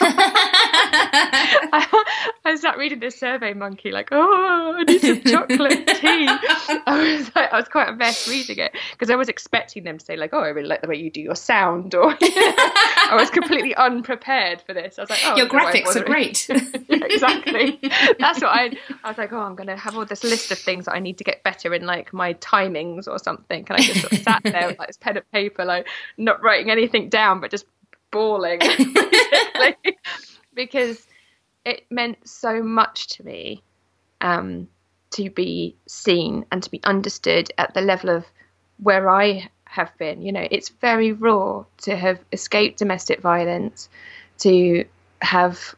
I, 0.92 2.04
I 2.44 2.56
sat 2.56 2.78
reading 2.78 3.00
this 3.00 3.18
survey 3.18 3.54
monkey, 3.54 3.90
like, 3.90 4.08
oh, 4.12 4.74
I 4.76 4.84
need 4.84 5.00
some 5.00 5.20
chocolate 5.22 5.86
tea. 5.86 6.26
I 6.86 7.16
was 7.18 7.34
like, 7.34 7.52
I 7.52 7.56
was 7.56 7.68
quite 7.68 7.88
a 7.88 7.92
mess 7.92 8.28
reading 8.28 8.58
it 8.58 8.72
because 8.92 9.10
I 9.10 9.16
was 9.16 9.28
expecting 9.28 9.84
them 9.84 9.98
to 9.98 10.04
say 10.04 10.16
like, 10.16 10.30
oh, 10.32 10.40
I 10.40 10.48
really 10.48 10.68
like 10.68 10.82
the 10.82 10.88
way 10.88 10.96
you 10.96 11.10
do 11.10 11.20
your 11.20 11.34
sound, 11.34 11.94
or 11.94 12.16
I 12.20 13.10
was 13.12 13.30
completely 13.30 13.74
unprepared 13.74 14.62
for 14.62 14.74
this. 14.74 14.98
I 14.98 15.02
was 15.02 15.10
like, 15.10 15.20
oh, 15.24 15.36
your 15.36 15.46
graphics 15.46 15.96
are 15.96 16.04
great. 16.04 16.48
yeah, 16.88 17.04
exactly. 17.04 17.78
That's 18.18 18.40
what 18.40 18.50
I. 18.50 18.76
I 19.04 19.08
was 19.08 19.18
like, 19.18 19.32
oh, 19.32 19.40
I'm 19.40 19.54
going 19.54 19.68
to 19.68 19.76
have 19.76 19.96
all 19.96 20.04
this 20.04 20.24
list 20.24 20.50
of 20.50 20.58
things 20.58 20.86
that 20.86 20.94
I 20.94 20.98
need 20.98 21.18
to 21.18 21.24
get 21.24 21.42
better 21.42 21.74
in, 21.74 21.86
like 21.86 22.12
my 22.12 22.34
timings 22.34 23.08
or 23.08 23.18
something. 23.18 23.64
And 23.68 23.76
I 23.76 23.82
just 23.82 24.00
sort 24.00 24.12
of 24.12 24.18
sat 24.20 24.42
there 24.42 24.68
with 24.68 24.78
like 24.78 24.88
this 24.88 24.96
pen 24.96 25.16
and 25.16 25.30
paper, 25.32 25.64
like 25.64 25.88
not 26.16 26.42
writing 26.42 26.70
anything 26.70 27.08
down, 27.08 27.40
but 27.40 27.50
just 27.50 27.66
bawling 28.10 28.60
because 30.58 31.06
it 31.64 31.84
meant 31.88 32.18
so 32.28 32.62
much 32.62 33.06
to 33.06 33.24
me 33.24 33.62
um, 34.20 34.68
to 35.12 35.30
be 35.30 35.76
seen 35.86 36.44
and 36.50 36.64
to 36.64 36.70
be 36.70 36.80
understood 36.82 37.50
at 37.56 37.72
the 37.74 37.80
level 37.80 38.10
of 38.10 38.26
where 38.82 39.08
I 39.08 39.48
have 39.64 39.96
been. 39.98 40.20
You 40.20 40.32
know, 40.32 40.46
it's 40.50 40.68
very 40.68 41.12
raw 41.12 41.64
to 41.82 41.96
have 41.96 42.18
escaped 42.32 42.80
domestic 42.80 43.20
violence, 43.20 43.88
to 44.38 44.84
have 45.22 45.76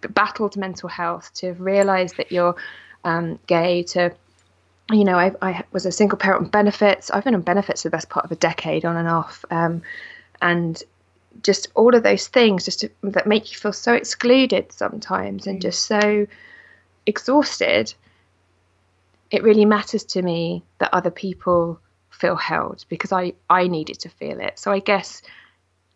battled 0.00 0.56
mental 0.56 0.88
health, 0.88 1.32
to 1.34 1.46
have 1.46 1.60
realised 1.60 2.16
that 2.16 2.32
you're 2.32 2.56
um, 3.04 3.38
gay, 3.46 3.84
to 3.84 4.12
you 4.90 5.04
know, 5.04 5.16
I, 5.16 5.30
I, 5.40 5.62
was 5.70 5.86
a 5.86 5.92
single 5.92 6.18
parent 6.18 6.46
on 6.46 6.50
benefits. 6.50 7.12
I've 7.12 7.22
been 7.22 7.36
on 7.36 7.42
benefits 7.42 7.82
for 7.82 7.90
the 7.90 7.96
best 7.96 8.08
part 8.08 8.24
of 8.24 8.32
a 8.32 8.36
decade, 8.36 8.84
on 8.84 8.96
and 8.96 9.06
off, 9.06 9.44
um, 9.48 9.82
and 10.42 10.82
just 11.42 11.68
all 11.74 11.94
of 11.94 12.02
those 12.02 12.28
things, 12.28 12.64
just 12.64 12.80
to, 12.80 12.90
that 13.02 13.26
make 13.26 13.52
you 13.52 13.58
feel 13.58 13.72
so 13.72 13.94
excluded 13.94 14.72
sometimes, 14.72 15.46
and 15.46 15.60
just 15.60 15.84
so 15.84 16.26
exhausted. 17.06 17.94
It 19.30 19.42
really 19.42 19.64
matters 19.64 20.04
to 20.04 20.22
me 20.22 20.64
that 20.78 20.92
other 20.92 21.10
people 21.10 21.80
feel 22.10 22.36
held 22.36 22.84
because 22.88 23.12
I 23.12 23.32
I 23.48 23.68
needed 23.68 24.00
to 24.00 24.08
feel 24.08 24.40
it. 24.40 24.58
So 24.58 24.70
I 24.72 24.80
guess 24.80 25.22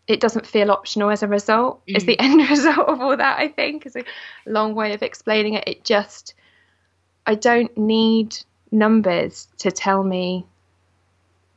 it 0.07 0.21
doesn't 0.21 0.47
feel 0.47 0.71
optional 0.71 1.11
as 1.11 1.23
a 1.23 1.29
result. 1.29 1.85
Mm. 1.87 1.97
Is 1.97 2.05
the 2.05 2.19
end 2.19 2.49
result 2.51 2.89
of 2.89 3.01
all 3.01 3.17
that? 3.17 3.39
I 3.39 3.49
think 3.49 3.87
is 3.87 3.97
a 3.97 4.05
long 4.47 4.75
way 4.75 4.95
of 4.95 5.03
explaining 5.03 5.55
it. 5.55 5.65
It 5.67 5.85
just 5.85 6.35
I 7.27 7.35
don't 7.35 7.77
need 7.77 8.37
numbers 8.71 9.49
to 9.59 9.71
tell 9.71 10.03
me 10.03 10.47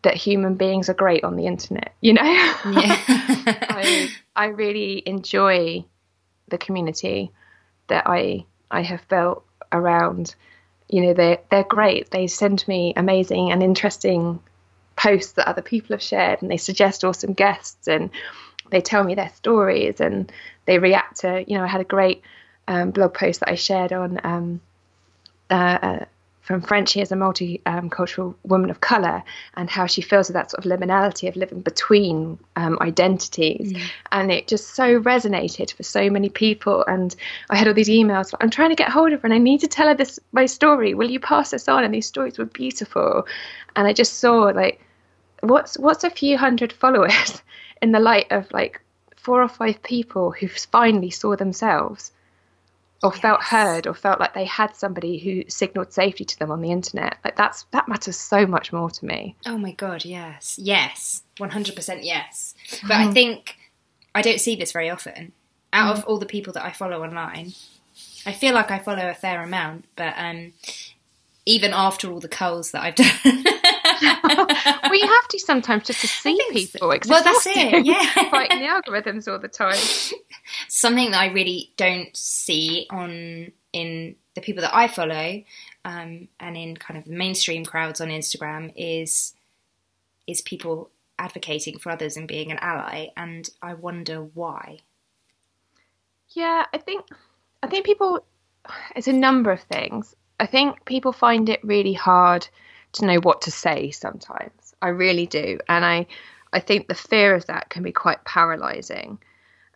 that 0.03 0.15
human 0.15 0.55
beings 0.55 0.89
are 0.89 0.93
great 0.93 1.24
on 1.24 1.36
the 1.36 1.48
internet. 1.48 1.93
You 2.01 2.13
know, 2.13 2.24
yeah. 2.24 3.36
I 4.36 4.48
really 4.48 5.03
enjoy 5.06 5.86
the 6.50 6.58
community 6.58 7.32
that 7.88 8.03
I 8.06 8.46
I 8.70 8.82
have 8.82 9.08
built 9.08 9.46
around. 9.72 10.36
You 10.89 11.01
know, 11.01 11.13
they 11.13 11.39
they're 11.50 11.63
great. 11.63 12.12
They 12.12 12.27
send 12.27 12.67
me 12.67 12.94
amazing 12.96 13.51
and 13.51 13.62
interesting 13.62 14.39
posts 14.96 15.34
that 15.34 15.48
other 15.48 15.62
people 15.62 15.94
have 15.94 16.01
shared, 16.01 16.41
and 16.41 16.50
they 16.50 16.58
suggest 16.58 17.03
awesome 17.03 17.34
guests, 17.34 17.88
and 17.88 18.10
they 18.70 18.82
tell 18.82 19.03
me 19.03 19.15
their 19.15 19.29
stories, 19.29 20.00
and 20.00 20.32
they 20.65 20.79
react 20.79 21.22
to. 21.22 21.44
You 21.48 21.58
know, 21.58 21.63
I 21.63 21.67
had 21.67 21.82
a 21.82 21.86
great 21.86 22.22
um, 22.67 22.91
blog 22.91 23.13
post 23.13 23.39
that 23.41 23.50
I 23.50 23.56
shared 23.56 23.94
on. 23.94 24.20
Um, 24.24 24.62
uh, 25.50 25.79
uh 25.82 26.06
from 26.48 26.62
French, 26.62 26.94
Frenchie 26.94 27.01
as 27.01 27.12
a 27.12 27.16
multicultural 27.16 28.34
woman 28.44 28.70
of 28.70 28.80
color 28.80 29.22
and 29.56 29.70
how 29.70 29.86
she 29.86 30.01
feels 30.01 30.30
with 30.30 30.36
that 30.36 30.50
sort 30.50 30.66
of 30.66 30.72
liminality 30.72 31.27
of 31.27 31.36
living 31.36 31.60
between 31.60 32.39
um, 32.56 32.77
identities. 32.80 33.74
Mm. 33.74 33.82
And 34.13 34.32
it 34.32 34.48
just 34.48 34.74
so 34.74 35.01
resonated 35.01 35.74
for 35.74 35.84
so 35.84 36.10
many 36.10 36.30
people. 36.30 36.86
And 36.86 37.13
I 37.50 37.58
had 37.58 37.68
all 37.68 37.74
these 37.74 37.89
emails, 37.89 38.34
I'm 38.39 38.50
trying 38.50 38.70
to 38.70 38.77
get 38.77 38.88
hold 38.88 39.12
of 39.12 39.22
her 39.22 39.27
and 39.27 39.34
I 39.34 39.39
need 39.39 39.60
to 39.60 39.68
tell 39.68 39.88
her 39.88 39.94
this, 39.94 40.22
my 40.32 40.46
story. 40.46 40.94
Will 40.94 41.12
you 41.12 41.20
pass 41.20 41.51
this 41.51 41.68
on? 41.68 41.84
And 41.84 41.94
these 41.94 42.08
stories 42.08 42.38
were 42.38 42.46
beautiful. 42.46 43.27
And 43.75 43.86
I 43.86 43.92
just 43.92 44.20
saw 44.20 44.44
like, 44.44 44.80
what's, 45.42 45.77
what's 45.77 46.06
a 46.06 46.10
few 46.10 46.38
hundred 46.38 46.72
followers 46.72 47.42
in 47.82 47.92
the 47.92 48.00
light 48.00 48.27
of 48.32 48.50
like 48.54 48.80
four 49.18 49.44
or 49.44 49.50
five 49.50 49.84
people 49.84 50.32
who 50.32 50.48
finally 50.48 51.10
saw 51.10 51.36
themselves 51.36 52.13
or 53.04 53.12
yes. 53.12 53.22
felt 53.22 53.44
heard 53.44 53.88
or 53.88 53.94
felt 53.94 54.20
like 54.20 54.34
they 54.34 54.46
had 54.46 54.75
somebody 54.75 55.18
who 55.18 55.44
signaled 55.50 55.94
safety 55.94 56.25
to 56.25 56.38
them 56.39 56.51
on 56.51 56.62
the 56.62 56.72
internet 56.72 57.18
like 57.24 57.36
that's 57.36 57.63
that 57.72 57.88
matters 57.88 58.18
so 58.18 58.46
much 58.46 58.74
more 58.74 58.89
to 58.89 59.06
me 59.06 59.36
oh 59.46 59.58
my 59.58 59.72
god 59.72 60.04
yes 60.06 60.58
yes 60.62 61.24
100% 61.39 62.00
yes 62.01 62.56
but 62.84 62.94
i 62.94 63.12
think 63.12 63.56
i 64.16 64.22
don't 64.22 64.42
see 64.42 64.56
this 64.56 64.72
very 64.72 64.89
often 64.89 65.32
out 65.74 65.96
mm. 65.96 66.00
of 66.00 66.06
all 66.06 66.18
the 66.18 66.25
people 66.25 66.54
that 66.54 66.66
i 66.66 66.72
follow 66.72 67.04
online 67.04 67.54
i 68.25 68.32
feel 68.32 68.54
like 68.54 68.72
i 68.72 68.80
follow 68.80 69.10
a 69.10 69.13
fair 69.13 69.44
amount 69.44 69.86
but 69.96 70.13
um 70.18 70.54
even 71.46 71.72
after 71.74 72.12
all 72.12 72.20
the 72.20 72.27
culls 72.27 72.72
that 72.72 72.82
i've 72.82 72.96
done 72.96 73.44
we 74.01 75.00
have 75.01 75.27
to 75.30 75.39
sometimes 75.39 75.86
just 75.86 76.01
to 76.01 76.08
see 76.08 76.39
people. 76.51 76.92
So. 77.04 77.10
Well, 77.10 77.24
that's 77.24 77.48
it. 77.48 77.86
Yeah, 77.86 78.04
fighting 78.30 78.60
the 78.60 78.68
algorithms 78.68 79.32
all 79.32 79.39
the 79.39 79.48
time. 79.48 79.77
Something 80.77 81.10
that 81.10 81.22
I 81.22 81.34
really 81.34 81.74
don't 81.75 82.15
see 82.15 82.86
on 82.91 83.51
in 83.74 84.15
the 84.36 84.41
people 84.41 84.62
that 84.62 84.75
I 84.75 84.88
follow, 84.88 85.41
um, 85.84 86.27
and 86.39 86.55
in 86.55 86.77
kind 86.77 87.00
of 87.00 87.07
mainstream 87.07 87.65
crowds 87.65 88.00
on 88.00 88.10
Instagram 88.10 88.72
is 88.75 89.34
is 90.27 90.41
people 90.41 90.91
advocating 91.17 91.79
for 91.79 91.91
others 91.91 92.15
and 92.15 92.27
being 92.27 92.51
an 92.51 92.60
ally, 92.62 93.07
and 93.17 93.50
I 93.60 93.74
wonder 93.74 94.22
why. 94.22 94.81
Yeah, 96.29 96.67
I 96.72 96.77
think 96.77 97.07
I 97.63 97.67
think 97.67 97.84
people. 97.84 98.24
It's 98.96 99.07
a 99.07 99.13
number 99.13 99.50
of 99.50 99.62
things. 99.62 100.15
I 100.39 100.46
think 100.46 100.86
people 100.86 101.12
find 101.12 101.50
it 101.50 101.63
really 101.63 101.93
hard 101.93 102.48
to 102.91 103.05
know 103.07 103.17
what 103.22 103.41
to 103.41 103.51
say 103.51 103.89
sometimes. 103.89 104.75
I 104.79 104.89
really 104.89 105.25
do, 105.25 105.57
and 105.67 105.84
I 105.84 106.05
I 106.53 106.60
think 106.60 106.88
the 106.88 106.93
fear 106.93 107.34
of 107.34 107.48
that 107.48 107.72
can 107.72 107.81
be 107.81 107.91
quite 107.91 108.24
paralyzing. 108.25 109.17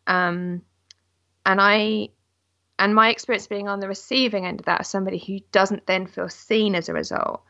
Um, 0.05 0.61
and 1.45 1.59
I 1.61 2.09
and 2.79 2.95
my 2.95 3.09
experience 3.09 3.47
being 3.47 3.67
on 3.67 3.79
the 3.79 3.87
receiving 3.87 4.45
end 4.45 4.59
of 4.59 4.65
that 4.65 4.81
as 4.81 4.87
somebody 4.87 5.17
who 5.19 5.39
doesn't 5.51 5.85
then 5.85 6.07
feel 6.07 6.29
seen 6.29 6.73
as 6.75 6.89
a 6.89 6.93
result 6.93 7.43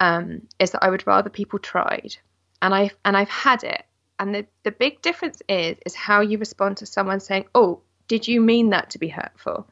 um, 0.00 0.48
is 0.58 0.70
that 0.70 0.82
I 0.82 0.90
would 0.90 1.06
rather 1.06 1.30
people 1.30 1.58
tried, 1.58 2.16
and 2.60 2.74
I 2.74 2.90
and 3.04 3.16
I've 3.16 3.28
had 3.28 3.64
it. 3.64 3.84
And 4.18 4.34
the 4.34 4.46
the 4.62 4.72
big 4.72 5.02
difference 5.02 5.42
is 5.48 5.76
is 5.86 5.94
how 5.94 6.20
you 6.20 6.38
respond 6.38 6.78
to 6.78 6.86
someone 6.86 7.20
saying, 7.20 7.46
"Oh, 7.54 7.80
did 8.08 8.28
you 8.28 8.40
mean 8.40 8.70
that 8.70 8.90
to 8.90 8.98
be 8.98 9.08
hurtful?" 9.08 9.66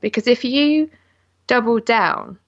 Because 0.00 0.26
if 0.26 0.44
you 0.44 0.90
double 1.48 1.80
down 1.80 2.38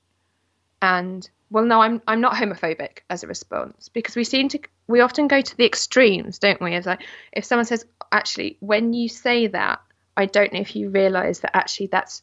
and 0.83 1.29
well 1.51 1.65
no 1.65 1.81
i'm 1.81 2.01
i'm 2.07 2.21
not 2.21 2.35
homophobic 2.35 2.99
as 3.09 3.25
a 3.25 3.27
response 3.27 3.89
because 3.89 4.15
we 4.15 4.25
seem 4.25 4.49
to 4.49 4.61
we 4.87 5.01
often 5.01 5.27
go 5.27 5.41
to 5.41 5.57
the 5.57 5.67
extremes 5.67 6.39
don't 6.39 6.61
we 6.61 6.75
as 6.75 6.87
like 6.87 7.03
if 7.33 7.45
someone 7.45 7.65
says 7.65 7.85
actually 8.13 8.57
when 8.61 8.93
you 8.93 9.09
say 9.09 9.47
that 9.49 9.81
i 10.21 10.27
don't 10.27 10.53
know 10.53 10.61
if 10.61 10.77
you 10.77 10.91
realize 10.91 11.41
that 11.41 11.57
actually 11.57 11.87
that's 11.87 12.23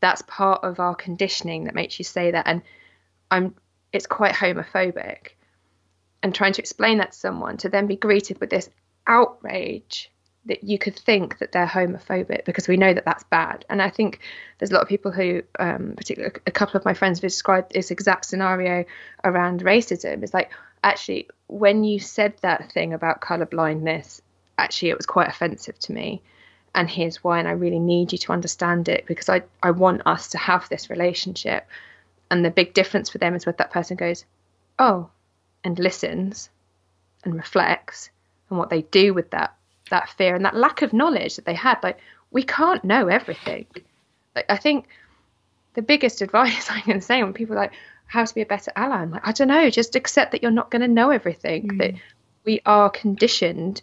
that's 0.00 0.22
part 0.22 0.62
of 0.62 0.78
our 0.78 0.94
conditioning 0.94 1.64
that 1.64 1.74
makes 1.74 1.98
you 1.98 2.04
say 2.04 2.30
that 2.30 2.46
and 2.46 2.62
i'm 3.30 3.54
it's 3.92 4.06
quite 4.06 4.34
homophobic 4.34 5.30
and 6.22 6.34
trying 6.34 6.52
to 6.52 6.62
explain 6.62 6.98
that 6.98 7.12
to 7.12 7.18
someone 7.18 7.56
to 7.56 7.68
then 7.68 7.86
be 7.86 7.96
greeted 7.96 8.38
with 8.40 8.50
this 8.50 8.68
outrage 9.06 10.10
that 10.48 10.64
you 10.64 10.78
could 10.78 10.96
think 10.96 11.38
that 11.38 11.52
they're 11.52 11.66
homophobic 11.66 12.44
because 12.44 12.66
we 12.66 12.76
know 12.76 12.92
that 12.92 13.04
that's 13.04 13.24
bad. 13.24 13.64
And 13.68 13.82
I 13.82 13.90
think 13.90 14.20
there's 14.58 14.70
a 14.70 14.74
lot 14.74 14.82
of 14.82 14.88
people 14.88 15.12
who, 15.12 15.42
um, 15.58 15.94
particularly 15.96 16.34
a 16.46 16.50
couple 16.50 16.78
of 16.78 16.84
my 16.84 16.94
friends, 16.94 17.18
have 17.18 17.30
described 17.30 17.72
this 17.72 17.90
exact 17.90 18.24
scenario 18.24 18.84
around 19.22 19.62
racism. 19.62 20.22
It's 20.22 20.34
like 20.34 20.50
actually 20.82 21.28
when 21.48 21.84
you 21.84 21.98
said 21.98 22.34
that 22.40 22.72
thing 22.72 22.94
about 22.94 23.20
color 23.20 23.46
blindness, 23.46 24.22
actually 24.56 24.90
it 24.90 24.96
was 24.96 25.06
quite 25.06 25.28
offensive 25.28 25.78
to 25.80 25.92
me. 25.92 26.22
And 26.74 26.88
here's 26.88 27.24
why, 27.24 27.38
and 27.38 27.48
I 27.48 27.52
really 27.52 27.78
need 27.78 28.12
you 28.12 28.18
to 28.18 28.32
understand 28.32 28.88
it 28.88 29.06
because 29.06 29.28
I, 29.28 29.42
I 29.62 29.70
want 29.70 30.02
us 30.06 30.28
to 30.28 30.38
have 30.38 30.68
this 30.68 30.90
relationship. 30.90 31.66
And 32.30 32.44
the 32.44 32.50
big 32.50 32.74
difference 32.74 33.08
for 33.08 33.18
them 33.18 33.34
is 33.34 33.46
when 33.46 33.54
that 33.58 33.72
person 33.72 33.96
goes, 33.96 34.24
Oh, 34.78 35.10
and 35.64 35.78
listens 35.78 36.50
and 37.24 37.34
reflects 37.34 38.10
and 38.48 38.58
what 38.58 38.70
they 38.70 38.82
do 38.82 39.12
with 39.12 39.30
that 39.30 39.54
that 39.90 40.10
fear 40.10 40.36
and 40.36 40.44
that 40.44 40.54
lack 40.54 40.82
of 40.82 40.92
knowledge 40.92 41.36
that 41.36 41.46
they 41.46 41.54
had. 41.54 41.78
Like 41.82 41.98
we 42.30 42.42
can't 42.42 42.84
know 42.84 43.08
everything. 43.08 43.66
Like 44.36 44.46
I 44.48 44.56
think 44.56 44.86
the 45.74 45.82
biggest 45.82 46.22
advice 46.22 46.70
I 46.70 46.80
can 46.80 47.00
say 47.00 47.22
when 47.22 47.32
people 47.32 47.56
are 47.56 47.60
like 47.60 47.72
how 48.06 48.24
to 48.24 48.34
be 48.34 48.42
a 48.42 48.46
better 48.46 48.72
ally, 48.76 48.96
I'm 48.96 49.10
like 49.10 49.26
I 49.26 49.32
don't 49.32 49.48
know, 49.48 49.70
just 49.70 49.96
accept 49.96 50.32
that 50.32 50.42
you're 50.42 50.50
not 50.50 50.70
going 50.70 50.82
to 50.82 50.88
know 50.88 51.10
everything. 51.10 51.68
Mm. 51.68 51.78
That 51.78 51.94
we 52.44 52.60
are 52.64 52.88
conditioned 52.88 53.82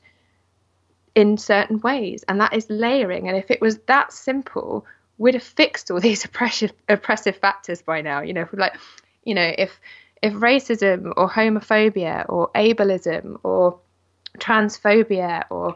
in 1.16 1.38
certain 1.38 1.80
ways, 1.80 2.24
and 2.28 2.40
that 2.42 2.54
is 2.54 2.70
layering. 2.70 3.28
And 3.28 3.38
if 3.38 3.50
it 3.50 3.62
was 3.62 3.80
that 3.88 4.14
simple, 4.14 4.86
we'd 5.18 5.34
have 5.34 5.44
fixed 5.44 5.90
all 5.90 6.00
these 6.02 6.26
oppressive 6.26 6.74
oppressive 6.88 7.38
factors 7.38 7.82
by 7.82 8.02
now. 8.02 8.22
You 8.22 8.34
know, 8.34 8.42
if 8.42 8.54
like, 8.54 8.76
you 9.24 9.34
know, 9.34 9.52
if 9.58 9.80
if 10.22 10.34
racism 10.34 11.14
or 11.16 11.30
homophobia 11.30 12.26
or 12.30 12.50
ableism 12.56 13.40
or 13.44 13.80
transphobia 14.40 15.46
or 15.50 15.76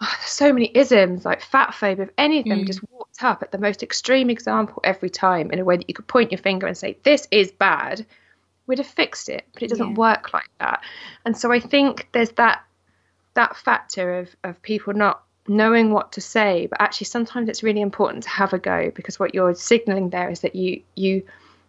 oh, 0.00 0.14
so 0.24 0.52
many 0.52 0.70
isms 0.74 1.24
like 1.24 1.42
fat 1.42 1.74
phobia, 1.74 2.04
if 2.04 2.10
any 2.18 2.40
of 2.40 2.46
them 2.46 2.60
mm. 2.60 2.66
just 2.66 2.80
walked 2.90 3.22
up 3.22 3.42
at 3.42 3.52
the 3.52 3.58
most 3.58 3.82
extreme 3.82 4.30
example 4.30 4.80
every 4.84 5.10
time 5.10 5.50
in 5.50 5.58
a 5.58 5.64
way 5.64 5.76
that 5.76 5.88
you 5.88 5.94
could 5.94 6.06
point 6.06 6.32
your 6.32 6.38
finger 6.38 6.66
and 6.66 6.76
say, 6.76 6.96
this 7.02 7.28
is 7.30 7.52
bad, 7.52 8.06
we'd 8.66 8.78
have 8.78 8.86
fixed 8.86 9.28
it. 9.28 9.44
But 9.52 9.64
it 9.64 9.70
doesn't 9.70 9.90
yeah. 9.90 9.94
work 9.94 10.32
like 10.32 10.50
that. 10.60 10.82
And 11.24 11.36
so 11.36 11.52
I 11.52 11.60
think 11.60 12.08
there's 12.12 12.30
that 12.32 12.64
that 13.38 13.56
factor 13.56 14.18
of, 14.18 14.34
of 14.42 14.60
people 14.62 14.92
not 14.92 15.22
knowing 15.46 15.92
what 15.92 16.10
to 16.12 16.20
say, 16.20 16.66
but 16.66 16.80
actually 16.80 17.04
sometimes 17.04 17.48
it's 17.48 17.62
really 17.62 17.80
important 17.80 18.24
to 18.24 18.28
have 18.28 18.52
a 18.52 18.58
go 18.58 18.90
because 18.96 19.18
what 19.20 19.32
you're 19.32 19.54
signaling 19.54 20.10
there 20.10 20.28
is 20.28 20.40
that 20.40 20.56
you 20.56 20.82
you 20.96 21.22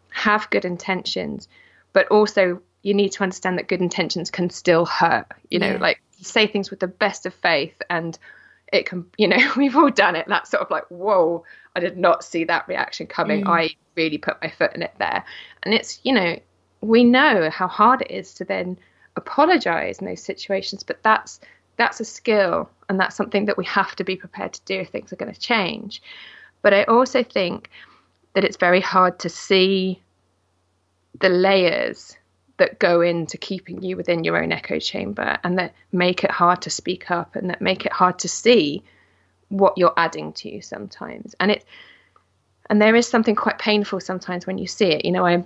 have 0.09 0.49
good 0.49 0.65
intentions, 0.65 1.47
but 1.93 2.07
also 2.07 2.59
you 2.81 2.95
need 2.95 3.11
to 3.11 3.21
understand 3.21 3.59
that 3.59 3.67
good 3.67 3.81
intentions 3.81 4.31
can 4.31 4.49
still 4.49 4.85
hurt. 4.85 5.27
You 5.51 5.59
know, 5.59 5.73
yeah. 5.73 5.77
like 5.77 6.01
say 6.21 6.47
things 6.47 6.71
with 6.71 6.79
the 6.79 6.88
best 6.88 7.27
of 7.27 7.35
faith 7.35 7.79
and 7.88 8.17
it 8.73 8.88
can, 8.88 9.05
you 9.17 9.27
know, 9.27 9.38
we've 9.55 9.75
all 9.75 9.91
done 9.91 10.15
it. 10.15 10.27
that 10.27 10.47
sort 10.47 10.63
of 10.63 10.71
like, 10.71 10.88
whoa, 10.89 11.43
I 11.75 11.81
did 11.81 11.97
not 11.97 12.23
see 12.23 12.45
that 12.45 12.67
reaction 12.67 13.05
coming. 13.05 13.43
Mm. 13.45 13.49
I 13.49 13.69
really 13.95 14.17
put 14.17 14.41
my 14.41 14.49
foot 14.49 14.73
in 14.73 14.81
it 14.81 14.95
there. 14.97 15.23
And 15.61 15.73
it's, 15.75 15.99
you 16.03 16.13
know, 16.13 16.39
we 16.81 17.03
know 17.03 17.51
how 17.51 17.67
hard 17.67 18.01
it 18.01 18.09
is 18.09 18.33
to 18.35 18.43
then 18.43 18.79
apologize 19.15 19.99
in 19.99 20.07
those 20.07 20.23
situations, 20.23 20.81
but 20.81 21.03
that's 21.03 21.39
that's 21.79 22.00
a 22.00 22.05
skill 22.05 22.69
and 22.88 23.00
that's 23.00 23.15
something 23.15 23.45
that 23.45 23.57
we 23.57 23.65
have 23.65 23.95
to 23.95 24.03
be 24.03 24.15
prepared 24.15 24.53
to 24.53 24.62
do 24.65 24.75
if 24.81 24.89
things 24.89 25.12
are 25.12 25.15
going 25.15 25.33
to 25.33 25.39
change. 25.39 26.01
But 26.62 26.74
I 26.74 26.83
also 26.83 27.24
think 27.24 27.71
that 28.33 28.43
it's 28.43 28.57
very 28.57 28.81
hard 28.81 29.17
to 29.19 29.29
see 29.29 30.01
the 31.19 31.29
layers 31.29 32.15
that 32.57 32.77
go 32.77 33.01
into 33.01 33.38
keeping 33.38 33.81
you 33.81 33.95
within 33.95 34.25
your 34.25 34.41
own 34.41 34.51
echo 34.51 34.77
chamber 34.77 35.38
and 35.43 35.57
that 35.57 35.74
make 35.93 36.24
it 36.24 36.31
hard 36.31 36.62
to 36.63 36.69
speak 36.69 37.09
up 37.09 37.36
and 37.36 37.50
that 37.50 37.62
make 37.62 37.86
it 37.86 37.93
hard 37.93 38.19
to 38.19 38.27
see 38.27 38.83
what 39.48 39.77
you're 39.77 39.93
adding 39.95 40.33
to 40.33 40.53
you 40.53 40.62
sometimes. 40.62 41.33
And 41.39 41.51
it 41.51 41.65
and 42.69 42.79
there 42.79 42.95
is 42.95 43.07
something 43.07 43.36
quite 43.36 43.57
painful 43.57 44.00
sometimes 44.00 44.45
when 44.45 44.57
you 44.59 44.67
see 44.67 44.88
it. 44.88 45.05
You 45.05 45.12
know, 45.12 45.25
I 45.25 45.43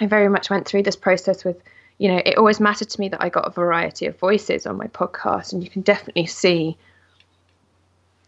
I 0.00 0.06
very 0.06 0.28
much 0.28 0.50
went 0.50 0.66
through 0.66 0.82
this 0.82 0.96
process 0.96 1.44
with, 1.44 1.62
you 1.98 2.08
know, 2.08 2.20
it 2.24 2.36
always 2.36 2.60
mattered 2.60 2.90
to 2.90 3.00
me 3.00 3.08
that 3.10 3.22
I 3.22 3.28
got 3.28 3.46
a 3.46 3.50
variety 3.50 4.06
of 4.06 4.18
voices 4.18 4.66
on 4.66 4.76
my 4.76 4.86
podcast, 4.88 5.52
and 5.52 5.62
you 5.62 5.70
can 5.70 5.82
definitely 5.82 6.26
see 6.26 6.76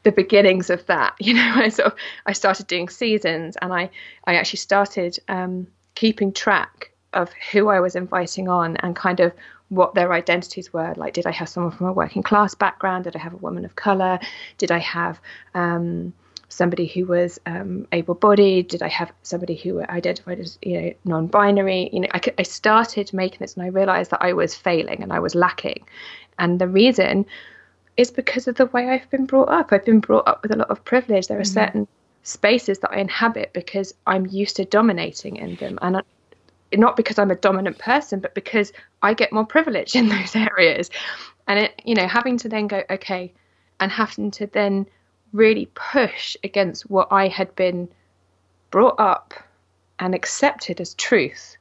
the 0.03 0.13
beginnings 0.13 0.71
of 0.71 0.87
that. 0.87 1.15
You 1.21 1.35
know, 1.35 1.53
I 1.57 1.69
sort 1.69 1.93
of 1.93 1.99
I 2.25 2.33
started 2.33 2.67
doing 2.67 2.89
seasons, 2.89 3.57
and 3.61 3.73
I 3.73 3.91
I 4.25 4.37
actually 4.37 4.59
started 4.59 5.19
um, 5.29 5.67
keeping 5.95 6.33
track 6.33 6.93
of 7.13 7.33
who 7.51 7.69
I 7.69 7.81
was 7.81 7.97
inviting 7.97 8.49
on 8.49 8.77
and 8.77 8.95
kind 8.95 9.21
of 9.21 9.33
what 9.69 9.95
their 9.95 10.13
identities 10.13 10.73
were. 10.73 10.95
Like, 10.97 11.15
did 11.15 11.27
I 11.27 11.33
have 11.33 11.49
someone 11.49 11.73
from 11.73 11.89
a 11.89 11.93
working 11.93 12.23
class 12.23 12.55
background? 12.55 13.05
Did 13.05 13.17
I 13.17 13.19
have 13.19 13.35
a 13.35 13.39
woman 13.39 13.65
of 13.65 13.75
color? 13.75 14.21
Did 14.59 14.71
I 14.71 14.79
have 14.79 15.21
um, 15.55 16.13
somebody 16.49 16.87
who 16.87 17.07
was 17.07 17.41
um, 17.47 17.87
able-bodied? 17.93 18.69
Did 18.69 18.83
I 18.83 18.89
have 18.89 19.13
somebody 19.23 19.57
who 19.57 19.83
identified 19.83 20.41
as 20.41 20.59
you 20.63 20.81
know 20.81 20.95
non-binary? 21.05 21.91
You 21.93 22.01
know, 22.01 22.09
I, 22.13 22.21
I 22.39 22.43
started 22.43 23.13
making 23.13 23.39
this, 23.41 23.55
and 23.55 23.65
I 23.65 23.69
realized 23.69 24.11
that 24.11 24.23
I 24.23 24.33
was 24.33 24.55
failing 24.55 25.03
and 25.03 25.13
I 25.13 25.21
was 25.21 25.35
lacking, 25.35 25.87
and 26.39 26.59
the 26.59 26.69
reason 26.69 27.27
is 27.97 28.11
because 28.11 28.47
of 28.47 28.57
the 28.57 28.67
way 28.67 28.91
I've 28.91 29.09
been 29.11 29.27
brought 29.27 29.49
up. 29.49 29.73
I've 29.73 29.85
been 29.85 30.01
brought 30.01 30.29
up 30.29 30.43
with 30.43 30.53
a 30.53 30.57
lot 30.57 30.71
of 30.71 30.85
privilege. 30.85 31.29
There 31.29 31.39
are 31.39 31.43
mm-hmm. 31.43 31.61
certain 31.61 31.89
spaces 32.23 32.81
that 32.81 32.93
I 32.93 32.99
inhabit 32.99 33.53
because 33.53 33.95
I'm 34.07 34.27
used 34.27 34.57
to 34.57 34.65
dominating 34.65 35.37
in 35.37 35.57
them, 35.57 35.79
and 35.81 36.03
not 36.75 36.97
because 36.97 37.19
I'm 37.19 37.31
a 37.31 37.37
dominant 37.37 37.79
person, 37.79 38.21
but 38.21 38.35
because 38.35 38.73
I 39.03 39.15
get 39.15 39.33
more 39.33 39.47
privilege 39.47 39.95
in 39.95 40.09
those 40.11 40.35
areas. 40.37 40.91
And 41.47 41.61
it, 41.61 41.81
you 41.85 41.95
know, 41.95 42.09
having 42.09 42.39
to 42.39 42.49
then 42.49 42.67
go, 42.67 42.83
okay, 42.91 43.33
and 43.81 43.91
having 43.91 44.31
to 44.33 44.47
then 44.47 44.87
really 45.33 45.67
push 45.75 46.37
against 46.45 46.91
what 46.91 47.09
I 47.11 47.29
had 47.29 47.55
been 47.57 47.89
brought 48.71 48.99
up 48.99 49.35
and 49.99 50.15
accepted 50.15 50.81
as 50.81 50.95
truth. 50.95 51.57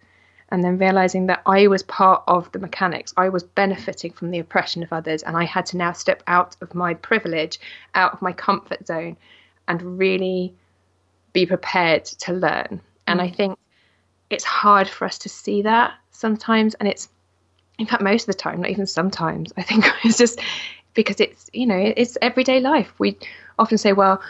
And 0.50 0.63
then 0.63 0.77
realizing 0.77 1.25
that 1.27 1.41
I 1.45 1.67
was 1.67 1.84
part 1.84 2.24
of 2.27 2.51
the 2.51 2.60
mechanics, 2.60 3.13
I 3.17 3.29
was 3.29 3.43
benefiting 3.43 4.12
from 4.13 4.29
the 4.29 4.39
oppression 4.39 4.84
of 4.84 4.93
others, 4.93 5.24
and 5.24 5.36
I 5.36 5.43
had 5.43 5.65
to 5.67 5.77
now 5.77 5.91
step 5.91 6.22
out 6.27 6.55
of 6.62 6.75
my 6.75 6.93
privilege, 6.93 7.60
out 7.95 8.13
of 8.13 8.22
my 8.22 8.31
comfort 8.31 8.86
zone, 8.86 9.17
and 9.67 9.98
really 9.98 10.53
be 11.34 11.45
prepared 11.45 12.05
to 12.05 12.34
learn. 12.34 12.79
And 13.07 13.22
I 13.22 13.29
mm. 13.29 13.36
think 13.36 13.60
it's 14.29 14.43
hard 14.43 14.88
for 14.88 15.05
us 15.05 15.17
to 15.19 15.29
see 15.29 15.63
that 15.63 15.93
sometimes, 16.12 16.75
and 16.75 16.88
it's 16.88 17.10
in 17.77 17.86
fact 17.86 18.01
most 18.01 18.24
of 18.24 18.27
the 18.27 18.41
time, 18.41 18.62
not 18.62 18.72
even 18.72 18.88
sometimes. 18.88 19.51
I 19.57 19.62
think 19.62 19.86
it's 20.03 20.17
just 20.17 20.39
because 20.95 21.19
it's 21.19 21.49
you 21.53 21.67
know 21.67 21.93
it's 21.95 22.17
everyday 22.21 22.59
life. 22.59 22.91
We 22.97 23.17
often 23.59 23.77
say, 23.77 23.93
well, 23.93 24.21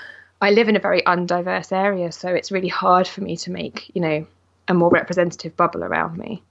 I 0.42 0.52
live 0.52 0.68
in 0.68 0.76
a 0.76 0.80
very 0.80 1.02
undiverse 1.04 1.72
area, 1.72 2.12
so 2.12 2.30
it's 2.30 2.52
really 2.52 2.68
hard 2.68 3.08
for 3.08 3.22
me 3.22 3.38
to 3.38 3.52
make 3.52 3.90
you 3.96 4.02
know 4.02 4.28
a 4.68 4.74
more 4.74 4.90
representative 4.90 5.56
bubble 5.56 5.84
around 5.84 6.18
me. 6.18 6.44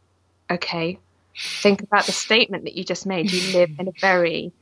Okay, 0.51 0.99
think 1.37 1.83
about 1.83 2.07
the 2.07 2.13
statement 2.13 2.65
that 2.65 2.75
you 2.75 2.85
just 2.85 3.07
made. 3.07 3.31
You 3.31 3.59
live 3.59 3.71
in 3.79 3.89
a 3.89 3.93
very 4.01 4.53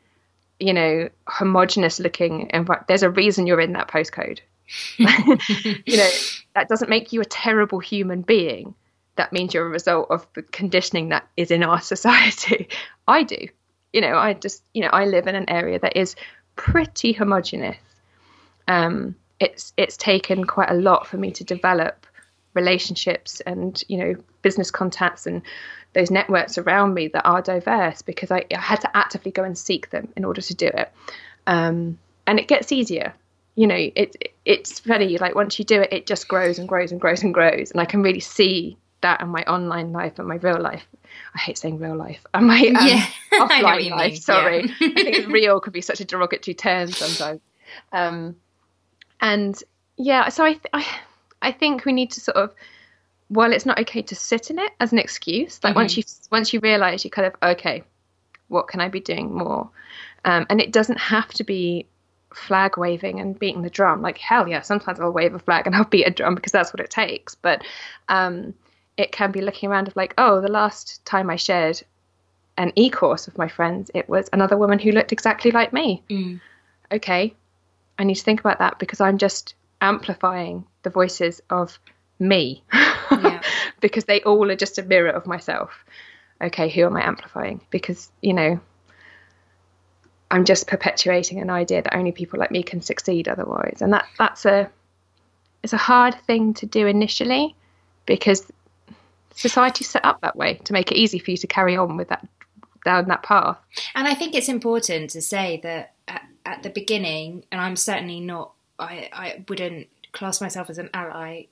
you 0.59 0.73
know 0.73 1.09
homogenous 1.29 2.01
looking 2.01 2.51
environment. 2.53 2.89
There's 2.89 3.05
a 3.05 3.11
reason 3.11 3.47
you're 3.47 3.61
in 3.61 3.75
that 3.75 3.89
postcode. 3.89 4.41
you 4.97 5.97
know 5.97 6.11
that 6.55 6.69
doesn't 6.69 6.89
make 6.89 7.13
you 7.13 7.21
a 7.21 7.27
terrible 7.27 7.79
human 7.79 8.23
being. 8.23 8.75
That 9.17 9.33
means 9.33 9.53
you're 9.53 9.67
a 9.67 9.71
result 9.71 10.11
of 10.11 10.27
the 10.35 10.43
conditioning 10.43 11.11
that 11.11 11.29
is 11.37 11.51
in 11.51 11.63
our 11.63 11.81
society. 11.93 12.69
I 13.07 13.23
do. 13.25 13.49
You 13.93 14.01
know, 14.01 14.17
I 14.17 14.35
just, 14.35 14.63
you 14.73 14.83
know, 14.83 14.89
I 14.89 15.05
live 15.05 15.27
in 15.27 15.35
an 15.35 15.49
area 15.49 15.79
that 15.79 15.97
is 15.97 16.17
pretty 16.57 17.13
homogenous. 17.13 17.77
Um, 18.69 19.17
it's 19.41 19.73
it's 19.77 19.97
taken 19.97 20.45
quite 20.45 20.71
a 20.71 20.75
lot 20.75 21.07
for 21.07 21.17
me 21.17 21.33
to 21.33 21.45
develop 21.45 22.07
relationships 22.55 23.41
and 23.41 23.83
you 23.89 23.97
know 23.97 24.15
business 24.43 24.71
contacts 24.71 25.27
and 25.27 25.43
those 25.95 26.11
networks 26.11 26.59
around 26.59 26.95
me 26.95 27.09
that 27.09 27.27
are 27.27 27.43
diverse 27.43 28.03
because 28.03 28.31
I, 28.31 28.45
I 28.55 28.59
had 28.59 28.81
to 28.83 28.97
actively 28.97 29.31
go 29.31 29.43
and 29.43 29.57
seek 29.57 29.91
them 29.91 30.13
in 30.17 30.25
order 30.25 30.41
to 30.41 30.55
do 30.55 30.67
it. 30.67 30.93
Um, 31.47 31.99
and 32.27 32.39
it 32.39 32.47
gets 32.49 32.71
easier 32.71 33.15
you 33.55 33.67
know, 33.67 33.77
it, 33.77 34.35
it's 34.45 34.81
funny. 34.81 35.19
Like 35.19 35.35
once 35.35 35.59
you 35.59 35.65
do 35.65 35.81
it, 35.81 35.93
it 35.93 36.07
just 36.07 36.29
grows 36.29 36.59
and 36.59 36.69
grows 36.69 36.91
and 36.91 37.01
grows 37.01 37.23
and 37.23 37.35
grows, 37.35 37.71
and 37.71 37.81
I 37.81 37.85
can 37.85 38.03
really 38.03 38.21
see 38.21 38.77
that 39.03 39.21
and 39.21 39.31
my 39.31 39.43
online 39.45 39.93
life 39.93 40.19
and 40.19 40.27
my 40.27 40.37
real 40.37 40.61
life. 40.61 40.87
I 41.35 41.39
hate 41.39 41.59
saying 41.59 41.79
real 41.79 41.97
life. 41.97 42.25
And 42.33 42.47
my 42.47 42.59
um, 42.59 42.87
yeah, 42.87 43.07
offline 43.35 43.91
life. 43.91 44.19
Sorry, 44.19 44.73
yeah. 44.81 44.89
I 44.97 45.03
think 45.03 45.29
real 45.33 45.61
could 45.61 45.73
be 45.73 45.81
such 45.81 46.01
a 46.01 46.05
derogatory 46.05 46.55
term 46.55 46.91
sometimes. 46.91 47.41
Um, 47.93 48.37
and 49.21 49.63
yeah, 49.97 50.29
so 50.29 50.45
I, 50.45 50.53
th- 50.55 50.67
I, 50.73 50.87
I 51.41 51.53
think 51.53 51.85
we 51.85 51.93
need 51.93 52.11
to 52.13 52.21
sort 52.21 52.37
of, 52.37 52.55
while 53.29 53.53
it's 53.53 53.67
not 53.67 53.79
okay 53.81 54.03
to 54.03 54.15
sit 54.15 54.51
in 54.51 54.59
it 54.59 54.73
as 54.81 54.93
an 54.93 54.99
excuse, 54.99 55.61
like 55.63 55.73
mm-hmm. 55.73 55.81
once 55.81 55.97
you 55.97 56.03
once 56.31 56.53
you 56.53 56.61
realize 56.61 57.05
you 57.05 57.11
kind 57.11 57.27
of 57.27 57.35
okay, 57.43 57.83
what 58.49 58.69
can 58.69 58.81
I 58.81 58.89
be 58.89 59.01
doing 59.01 59.33
more? 59.33 59.71
Um, 60.25 60.47
and 60.51 60.61
it 60.61 60.73
doesn't 60.73 60.99
have 60.99 61.29
to 61.35 61.45
be 61.45 61.87
flag 62.35 62.77
waving 62.77 63.21
and 63.21 63.39
beating 63.39 63.63
the 63.63 63.71
drum. 63.71 64.03
Like 64.03 64.19
hell 64.19 64.49
yeah, 64.49 64.61
sometimes 64.61 65.01
I'll 65.01 65.13
wave 65.13 65.35
a 65.35 65.39
flag 65.39 65.67
and 65.67 65.75
I'll 65.75 65.85
beat 65.85 66.07
a 66.07 66.11
drum 66.11 66.35
because 66.35 66.53
that's 66.53 66.73
what 66.73 66.81
it 66.81 66.91
takes. 66.91 67.35
But 67.35 67.63
um, 68.09 68.55
it 68.97 69.13
can 69.13 69.33
be 69.33 69.41
looking 69.41 69.71
around 69.71 69.89
of 69.89 69.97
like, 69.97 70.15
oh, 70.19 70.41
the 70.41 70.51
last 70.51 71.05
time 71.05 71.31
I 71.31 71.37
shared 71.37 71.83
an 72.59 72.73
e-course 72.77 73.27
with 73.27 73.39
my 73.39 73.49
friends, 73.49 73.91
it 73.95 74.09
was 74.09 74.29
another 74.33 74.57
woman 74.57 74.79
who 74.79 74.93
looked 74.93 75.13
exactly 75.13 75.51
like 75.51 75.73
me. 75.73 76.03
Mm. 76.11 76.41
Okay, 76.91 77.35
I 77.99 78.05
need 78.05 78.17
to 78.17 78.23
think 78.23 78.41
about 78.41 78.59
that 78.59 78.79
because 78.79 79.01
I'm 79.01 79.19
just 79.19 79.55
amplifying 79.81 80.65
the 80.83 80.91
voices 80.91 81.41
of 81.51 81.79
me 82.19 82.63
yeah. 83.11 83.43
because 83.81 84.05
they 84.05 84.21
all 84.23 84.51
are 84.51 84.57
just 84.57 84.79
a 84.79 84.83
mirror 84.83 85.11
of 85.11 85.27
myself. 85.27 85.85
Okay, 86.41 86.69
who 86.69 86.85
am 86.85 86.97
I 86.97 87.07
amplifying? 87.07 87.61
Because 87.71 88.11
you 88.21 88.33
know 88.33 88.61
I'm 90.31 90.45
just 90.45 90.67
perpetuating 90.67 91.41
an 91.41 91.51
idea 91.51 91.83
that 91.83 91.95
only 91.95 92.13
people 92.13 92.39
like 92.39 92.51
me 92.51 92.63
can 92.63 92.81
succeed 92.81 93.29
otherwise. 93.29 93.79
And 93.81 93.93
that 93.93 94.07
that's 94.19 94.47
a 94.47 94.71
it's 95.63 95.73
a 95.73 95.79
hard 95.79 96.15
thing 96.27 96.55
to 96.55 96.67
do 96.67 96.87
initially 96.87 97.55
because 98.07 98.51
society's 99.35 99.89
set 99.89 100.05
up 100.05 100.21
that 100.21 100.37
way 100.37 100.55
to 100.65 100.73
make 100.73 100.91
it 100.91 100.97
easy 100.97 101.19
for 101.19 101.31
you 101.31 101.37
to 101.39 101.47
carry 101.47 101.77
on 101.77 101.97
with 101.97 102.09
that 102.09 102.27
down 102.85 103.09
that 103.09 103.23
path. 103.23 103.59
And 103.95 104.09
I 104.09 104.15
think 104.15 104.35
it's 104.35 104.49
important 104.49 105.11
to 105.11 105.23
say 105.23 105.61
that 105.63 105.95
at, 106.09 106.23
at 106.45 106.63
the 106.63 106.71
beginning, 106.71 107.45
and 107.53 107.61
I'm 107.61 107.77
certainly 107.77 108.21
not, 108.21 108.53
I, 108.79 109.09
I 109.13 109.45
wouldn't 109.49 109.89
class 110.13 110.41
myself 110.41 110.69
as 110.69 110.79
an 110.79 110.91
ally 110.93 111.45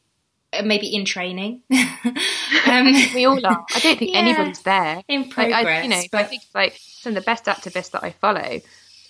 uh, 0.52 0.62
maybe 0.62 0.88
in 0.88 1.04
training. 1.04 1.62
um, 2.66 2.92
we 3.14 3.24
all 3.24 3.44
are. 3.46 3.64
I 3.74 3.78
don't 3.78 3.98
think 3.98 4.10
yeah, 4.12 4.18
anybody's 4.18 4.62
there. 4.62 5.02
In 5.06 5.28
progress. 5.28 5.64
Like, 5.64 5.66
I, 5.66 5.82
you 5.82 5.88
know, 5.88 6.02
but... 6.10 6.20
I 6.20 6.24
think 6.24 6.42
like 6.54 6.78
some 6.80 7.10
of 7.10 7.14
the 7.14 7.20
best 7.20 7.44
activists 7.44 7.92
that 7.92 8.02
I 8.02 8.10
follow, 8.10 8.60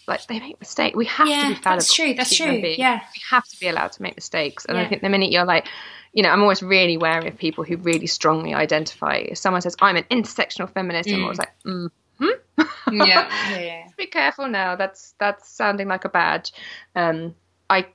like 0.06 0.26
they 0.26 0.40
make 0.40 0.58
mistakes. 0.60 0.96
We 0.96 1.06
have 1.06 1.28
yeah, 1.28 1.42
to 1.42 1.48
be 1.48 1.54
fallible. 1.54 1.76
That's 1.76 1.94
true. 1.94 2.14
That's 2.14 2.36
true. 2.36 2.52
Yeah. 2.52 3.00
We 3.00 3.22
have 3.30 3.44
to 3.44 3.60
be 3.60 3.68
allowed 3.68 3.92
to 3.92 4.02
make 4.02 4.16
mistakes. 4.16 4.64
And 4.64 4.76
yeah. 4.76 4.84
I 4.84 4.88
think 4.88 5.02
the 5.02 5.08
minute 5.08 5.30
you're 5.30 5.44
like, 5.44 5.66
you 6.12 6.22
know, 6.22 6.30
I'm 6.30 6.42
always 6.42 6.62
really 6.62 6.96
wary 6.96 7.28
of 7.28 7.36
people 7.36 7.64
who 7.64 7.76
really 7.76 8.06
strongly 8.06 8.54
identify. 8.54 9.16
If 9.16 9.38
someone 9.38 9.62
says, 9.62 9.76
I'm 9.80 9.96
an 9.96 10.04
intersectional 10.10 10.72
feminist, 10.72 11.08
mm. 11.08 11.14
I'm 11.14 11.22
always 11.22 11.38
like, 11.38 11.52
mm. 11.64 11.90
Hmm? 12.18 12.92
yeah, 12.92 13.58
yeah. 13.58 13.88
Be 13.96 14.06
careful 14.06 14.48
now. 14.48 14.76
That's 14.76 15.14
that's 15.18 15.48
sounding 15.48 15.88
like 15.88 16.04
a 16.04 16.08
badge. 16.08 16.52
Um, 16.94 17.34
I 17.68 17.86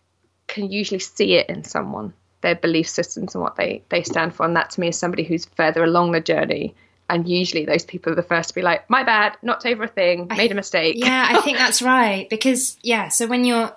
can 0.47 0.71
usually 0.71 0.99
see 0.99 1.35
it 1.35 1.49
in 1.49 1.63
someone 1.63 2.13
their 2.41 2.55
belief 2.55 2.87
systems 2.87 3.33
and 3.33 3.43
what 3.43 3.55
they 3.55 3.83
they 3.89 4.03
stand 4.03 4.33
for. 4.33 4.45
And 4.45 4.55
that 4.55 4.69
to 4.71 4.79
me 4.79 4.89
is 4.89 4.97
somebody 4.97 5.23
who's 5.23 5.45
further 5.45 5.83
along 5.83 6.11
the 6.11 6.21
journey. 6.21 6.75
And 7.09 7.27
usually 7.27 7.65
those 7.65 7.85
people 7.85 8.11
are 8.11 8.15
the 8.15 8.23
first 8.23 8.49
to 8.49 8.55
be 8.55 8.61
like, 8.61 8.89
"My 8.89 9.03
bad, 9.03 9.37
knocked 9.41 9.65
over 9.65 9.83
a 9.83 9.87
thing, 9.87 10.27
made 10.35 10.51
a 10.51 10.55
mistake." 10.55 10.95
Yeah, 10.97 11.27
I 11.29 11.41
think 11.41 11.57
that's 11.59 11.81
right 11.81 12.29
because 12.29 12.77
yeah. 12.81 13.09
So 13.09 13.27
when 13.27 13.45
you're, 13.45 13.75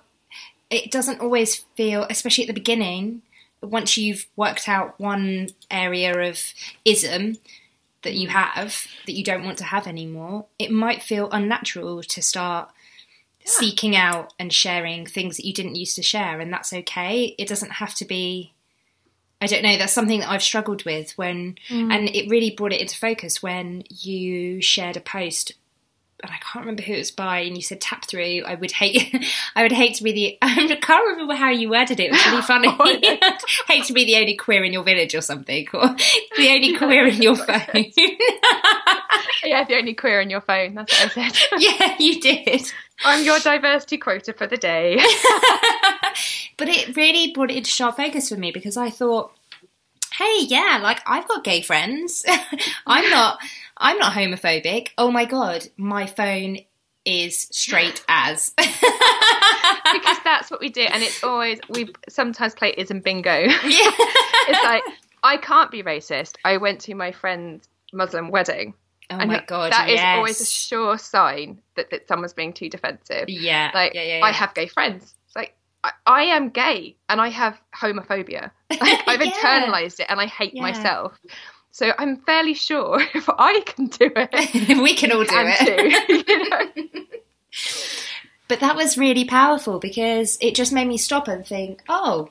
it 0.70 0.90
doesn't 0.90 1.20
always 1.20 1.64
feel, 1.76 2.06
especially 2.08 2.44
at 2.44 2.48
the 2.48 2.54
beginning, 2.60 3.22
once 3.60 3.96
you've 3.96 4.26
worked 4.36 4.68
out 4.68 4.98
one 4.98 5.48
area 5.70 6.28
of 6.28 6.40
ism 6.84 7.36
that 8.02 8.14
you 8.14 8.28
mm. 8.28 8.32
have 8.32 8.86
that 9.06 9.12
you 9.12 9.24
don't 9.24 9.44
want 9.44 9.58
to 9.58 9.64
have 9.64 9.86
anymore, 9.86 10.46
it 10.58 10.70
might 10.70 11.02
feel 11.02 11.30
unnatural 11.30 12.02
to 12.02 12.22
start 12.22 12.70
seeking 13.44 13.96
out 13.96 14.32
and 14.38 14.52
sharing 14.52 15.06
things 15.06 15.36
that 15.36 15.46
you 15.46 15.52
didn't 15.52 15.74
used 15.74 15.96
to 15.96 16.02
share, 16.02 16.40
and 16.40 16.52
that's 16.52 16.72
okay. 16.72 17.34
It 17.38 17.48
doesn't 17.48 17.72
have 17.72 17.94
to 17.96 18.04
be. 18.04 18.52
I 19.40 19.46
don't 19.46 19.62
know. 19.62 19.76
That's 19.76 19.92
something 19.92 20.20
that 20.20 20.28
I've 20.30 20.42
struggled 20.42 20.84
with 20.84 21.12
when, 21.16 21.56
Mm. 21.68 21.92
and 21.92 22.08
it 22.14 22.28
really 22.28 22.50
brought 22.50 22.72
it 22.72 22.80
into 22.80 22.96
focus 22.96 23.42
when 23.42 23.84
you 23.88 24.60
shared 24.60 24.96
a 24.96 25.00
post. 25.00 25.52
And 26.20 26.32
I 26.32 26.38
can't 26.38 26.64
remember 26.64 26.82
who 26.82 26.94
it 26.94 26.98
was 26.98 27.12
by, 27.12 27.38
and 27.40 27.54
you 27.56 27.62
said 27.62 27.80
tap 27.80 28.04
through. 28.04 28.42
I 28.44 28.56
would 28.56 28.72
hate, 28.72 29.14
I 29.54 29.62
would 29.62 29.70
hate 29.70 29.94
to 29.96 30.02
be 30.02 30.10
the. 30.10 30.38
I 30.42 30.76
can't 30.82 31.06
remember 31.10 31.34
how 31.34 31.50
you 31.50 31.70
worded 31.70 32.00
it. 32.00 32.06
It 32.06 32.10
was 32.10 32.26
really 32.26 32.42
funny. 32.42 32.68
Oh, 33.22 33.32
hate 33.68 33.84
to 33.84 33.92
be 33.92 34.04
the 34.04 34.16
only 34.16 34.34
queer 34.36 34.64
in 34.64 34.72
your 34.72 34.82
village 34.82 35.14
or 35.14 35.20
something, 35.20 35.68
or 35.72 35.94
the 36.36 36.48
only 36.48 36.76
queer 36.76 37.06
in 37.06 37.22
your 37.22 37.36
phone. 37.36 37.92
yeah, 39.44 39.64
the 39.64 39.76
only 39.76 39.94
queer 39.94 40.20
in 40.20 40.30
your 40.30 40.40
phone. 40.40 40.74
That's 40.74 40.98
what 41.04 41.16
I 41.18 41.28
said. 41.28 41.38
yeah, 41.60 41.94
you 42.00 42.20
did. 42.20 42.72
I'm 43.04 43.24
your 43.24 43.38
diversity 43.38 43.98
quota 43.98 44.32
for 44.32 44.46
the 44.46 44.56
day. 44.56 44.96
but 46.56 46.68
it 46.68 46.96
really 46.96 47.32
brought 47.32 47.50
it 47.50 47.56
into 47.56 47.70
sharp 47.70 47.96
focus 47.96 48.28
for 48.28 48.36
me 48.36 48.50
because 48.50 48.76
I 48.76 48.90
thought, 48.90 49.32
hey, 50.16 50.40
yeah, 50.42 50.80
like 50.82 51.00
I've 51.06 51.28
got 51.28 51.44
gay 51.44 51.62
friends. 51.62 52.24
I'm 52.86 53.08
not 53.10 53.38
I'm 53.76 53.98
not 53.98 54.12
homophobic. 54.12 54.88
Oh 54.98 55.10
my 55.10 55.24
god, 55.24 55.68
my 55.76 56.06
phone 56.06 56.58
is 57.04 57.48
straight 57.50 58.04
as. 58.08 58.52
because 58.56 60.18
that's 60.24 60.50
what 60.50 60.60
we 60.60 60.68
do, 60.68 60.82
and 60.82 61.02
it's 61.02 61.22
always 61.22 61.60
we 61.68 61.92
sometimes 62.08 62.54
play 62.54 62.74
ism 62.76 63.00
bingo. 63.00 63.30
yeah. 63.30 63.50
it's 63.64 64.64
like 64.64 64.82
I 65.22 65.36
can't 65.36 65.70
be 65.70 65.82
racist. 65.82 66.36
I 66.44 66.56
went 66.56 66.80
to 66.82 66.94
my 66.94 67.12
friend's 67.12 67.68
Muslim 67.92 68.30
wedding. 68.30 68.74
Oh 69.10 69.18
and 69.18 69.28
my 69.30 69.42
god, 69.46 69.72
that 69.72 69.88
is 69.88 70.00
yes. 70.00 70.16
always 70.16 70.40
a 70.40 70.44
sure 70.44 70.98
sign 70.98 71.62
that, 71.76 71.90
that 71.90 72.06
someone's 72.06 72.34
being 72.34 72.52
too 72.52 72.68
defensive. 72.68 73.28
Yeah. 73.28 73.70
Like 73.72 73.94
yeah, 73.94 74.02
yeah, 74.02 74.24
I 74.24 74.32
have 74.32 74.54
gay 74.54 74.66
friends. 74.66 75.14
It's 75.26 75.36
like 75.36 75.54
I, 75.82 75.92
I 76.06 76.22
am 76.24 76.50
gay 76.50 76.96
and 77.08 77.20
I 77.20 77.28
have 77.28 77.60
homophobia. 77.74 78.50
Like 78.80 79.02
I've 79.08 79.20
Yeah. 79.20 79.30
internalized 79.32 79.98
it 80.00 80.06
and 80.10 80.20
I 80.20 80.26
hate 80.26 80.54
Yeah. 80.54 80.62
myself. 80.62 81.18
So 81.70 81.92
I'm 81.98 82.18
fairly 82.18 82.54
sure 82.54 83.00
if 83.14 83.28
I 83.28 83.60
can 83.60 83.86
do 83.86 84.10
it, 84.14 84.78
we 84.82 84.94
can 84.94 85.10
all 85.12 85.22
do 85.22 85.26
can 85.28 85.54
it. 85.56 86.26
too. 86.26 86.32
you 86.32 86.48
know? 86.50 87.04
But 88.48 88.60
that 88.60 88.76
was 88.76 88.96
really 88.96 89.24
powerful 89.24 89.78
because 89.78 90.38
it 90.40 90.54
just 90.54 90.72
made 90.72 90.86
me 90.88 90.96
stop 90.96 91.28
and 91.28 91.46
think, 91.46 91.82
oh, 91.88 92.30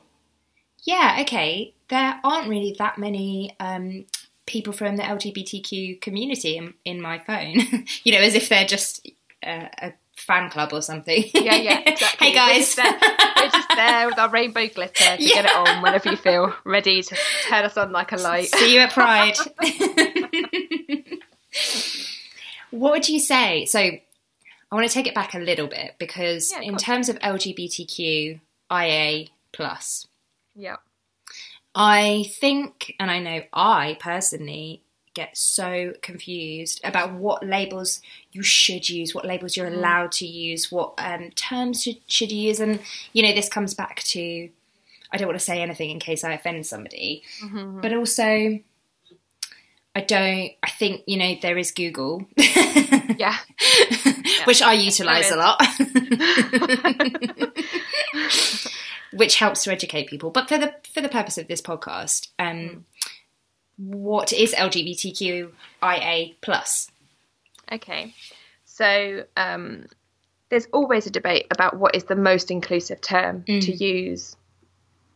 yeah, 0.84 1.18
okay, 1.22 1.74
there 1.90 2.20
aren't 2.24 2.50
really 2.50 2.76
that 2.80 2.98
many 2.98 3.56
um, 3.60 4.06
people 4.48 4.74
from 4.74 4.96
the 4.96 5.04
LGBTQ 5.04 6.02
community 6.02 6.58
in, 6.58 6.74
in 6.84 7.00
my 7.02 7.20
phone. 7.20 7.86
you 8.04 8.12
know, 8.14 8.20
as 8.20 8.34
if 8.34 8.50
they're 8.50 8.66
just 8.66 9.08
a, 9.44 9.70
a 9.80 9.94
fan 10.16 10.50
club 10.50 10.74
or 10.74 10.82
something. 10.82 11.24
Yeah, 11.34 11.56
yeah, 11.56 11.80
exactly. 11.86 12.28
hey 12.30 12.34
guys. 12.34 12.76
We're 12.76 12.84
just, 12.84 12.98
there, 12.98 12.98
we're 13.38 13.52
just 13.52 13.70
there 13.76 14.06
with 14.08 14.18
our 14.18 14.30
rainbow 14.30 14.68
glitter 14.68 15.18
to 15.18 15.24
get 15.24 15.46
it 15.46 15.56
on 15.56 15.84
whenever 15.84 16.10
you 16.10 16.18
feel 16.18 16.54
ready 16.64 17.04
to 17.04 17.16
turn 17.48 17.66
us 17.66 17.78
on 17.78 17.92
like 17.92 18.12
a 18.14 18.18
light. 18.18 18.48
See 18.48 18.74
you 18.74 18.80
at 18.80 18.92
Pride. 18.94 19.36
what 22.72 22.92
would 22.94 23.10
you 23.10 23.20
say? 23.20 23.66
So, 23.66 23.80
I 23.80 24.76
want 24.76 24.88
to 24.88 24.94
take 24.94 25.08
it 25.08 25.16
back 25.16 25.34
a 25.34 25.40
little 25.40 25.68
bit 25.68 25.96
because, 25.98 26.52
Yeah, 26.52 26.62
in 26.62 26.72
course. 26.72 26.84
terms 26.84 27.10
of 27.10 27.18
LGBTQ 27.20 28.40
IA 28.72 29.28
plus, 29.54 30.08
Yeah. 30.56 30.78
I 31.78 32.26
think, 32.40 32.96
and 33.00 33.10
I 33.12 33.20
know 33.20 33.44
I 33.54 33.98
personally 34.00 34.82
get 35.14 35.38
so 35.38 35.94
confused 36.02 36.82
about 36.84 37.14
what 37.14 37.46
labels 37.46 38.02
you 38.32 38.44
should 38.44 38.90
use, 38.90 39.14
what 39.16 39.26
labels 39.26 39.56
you're 39.56 39.68
allowed 39.68 40.12
to 40.14 40.26
use, 40.28 40.72
what 40.72 40.94
um, 40.98 41.30
terms 41.32 41.84
should, 41.84 41.98
should 42.08 42.32
you 42.32 42.50
use. 42.50 42.60
And, 42.60 42.80
you 43.14 43.24
know, 43.24 43.34
this 43.34 43.48
comes 43.50 43.74
back 43.74 44.04
to 44.06 44.50
I 45.12 45.18
don't 45.18 45.28
want 45.28 45.40
to 45.40 45.46
say 45.46 45.62
anything 45.62 45.90
in 45.90 46.00
case 46.00 46.24
I 46.26 46.34
offend 46.34 46.66
somebody, 46.66 47.24
Mm-hmm. 47.44 47.82
but 47.82 47.94
also. 47.94 48.60
I 49.96 50.02
don't. 50.02 50.52
I 50.62 50.70
think 50.78 51.02
you 51.08 51.18
know 51.18 51.36
there 51.42 51.58
is 51.58 51.72
Google, 51.72 52.28
Yeah. 52.38 53.36
which 54.46 54.62
I 54.62 54.74
utilize 54.74 55.32
a 55.32 55.38
lot, 55.38 55.60
which 59.14 59.36
helps 59.36 59.64
to 59.64 59.72
educate 59.72 60.08
people. 60.08 60.30
But 60.30 60.50
for 60.50 60.58
the 60.58 60.74
for 60.92 61.02
the 61.02 61.10
purpose 61.10 61.38
of 61.38 61.48
this 61.48 61.62
podcast, 61.62 62.30
um, 62.40 62.86
what 63.78 64.34
is 64.34 64.54
LGBTQIA 64.54 66.36
plus? 66.42 66.92
Okay. 67.72 68.14
So 68.66 69.24
um, 69.36 69.86
there's 70.50 70.68
always 70.68 71.06
a 71.06 71.12
debate 71.12 71.48
about 71.52 71.78
what 71.78 71.96
is 71.96 72.06
the 72.06 72.16
most 72.16 72.52
inclusive 72.52 73.02
term 73.02 73.44
to 73.44 73.72
use 73.72 74.36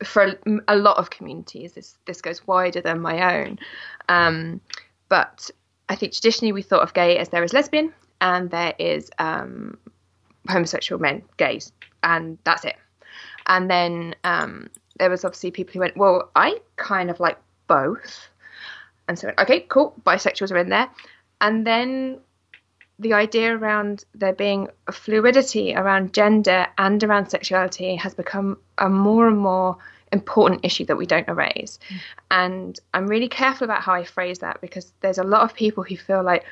for 0.04 0.24
a, 0.24 0.36
a 0.68 0.76
lot 0.76 0.98
of 0.98 1.10
communities. 1.10 1.74
This 1.74 1.98
this 2.06 2.22
goes 2.22 2.46
wider 2.48 2.82
than 2.82 3.00
my 3.00 3.40
own, 3.40 3.60
um, 4.10 4.62
but 5.10 5.50
I 5.90 5.96
think 5.96 6.14
traditionally 6.14 6.52
we 6.52 6.62
thought 6.62 6.82
of 6.82 6.94
gay 6.94 7.18
as 7.18 7.30
there 7.30 7.44
is 7.44 7.54
lesbian 7.54 7.94
and 8.20 8.50
there 8.50 8.74
is 8.80 9.12
um, 9.20 9.78
homosexual 10.48 11.02
men, 11.02 11.24
gays, 11.38 11.72
and 12.04 12.38
that's 12.44 12.66
it. 12.66 12.76
And 13.52 13.70
then 13.70 14.16
um, 14.24 14.70
there 14.98 15.10
was 15.10 15.26
obviously 15.26 15.52
people 15.52 15.74
who 15.74 15.80
went, 15.82 15.98
well, 15.98 16.32
I 16.38 16.60
kind 16.78 17.10
of 17.10 17.20
like 17.20 17.38
both, 17.68 18.30
and 19.10 19.20
so 19.20 19.34
okay, 19.38 19.60
cool, 19.68 19.94
bisexuals 20.06 20.52
are 20.52 20.58
in 20.58 20.70
there, 20.70 20.90
and 21.42 21.68
then 21.68 22.20
the 22.98 23.14
idea 23.14 23.54
around 23.54 24.06
there 24.16 24.32
being 24.32 24.70
a 24.88 24.94
fluidity 24.94 25.76
around 25.76 26.14
gender 26.14 26.66
and 26.78 27.04
around 27.04 27.30
sexuality 27.30 27.96
has 27.98 28.14
become 28.14 28.58
a 28.78 28.88
more 28.88 29.28
and 29.28 29.38
more 29.38 29.78
important 30.14 30.64
issue 30.64 30.86
that 30.86 30.96
we 30.96 31.06
don't 31.06 31.28
erase. 31.28 31.78
And 32.30 32.80
I'm 32.94 33.08
really 33.08 33.28
careful 33.28 33.66
about 33.66 33.82
how 33.82 33.94
I 33.94 34.06
phrase 34.06 34.40
that 34.40 34.62
because 34.62 34.94
there's 35.02 35.18
a 35.18 35.24
lot 35.24 35.42
of 35.42 35.54
people 35.54 35.84
who 35.84 35.98
feel 35.98 36.24
like, 36.24 36.46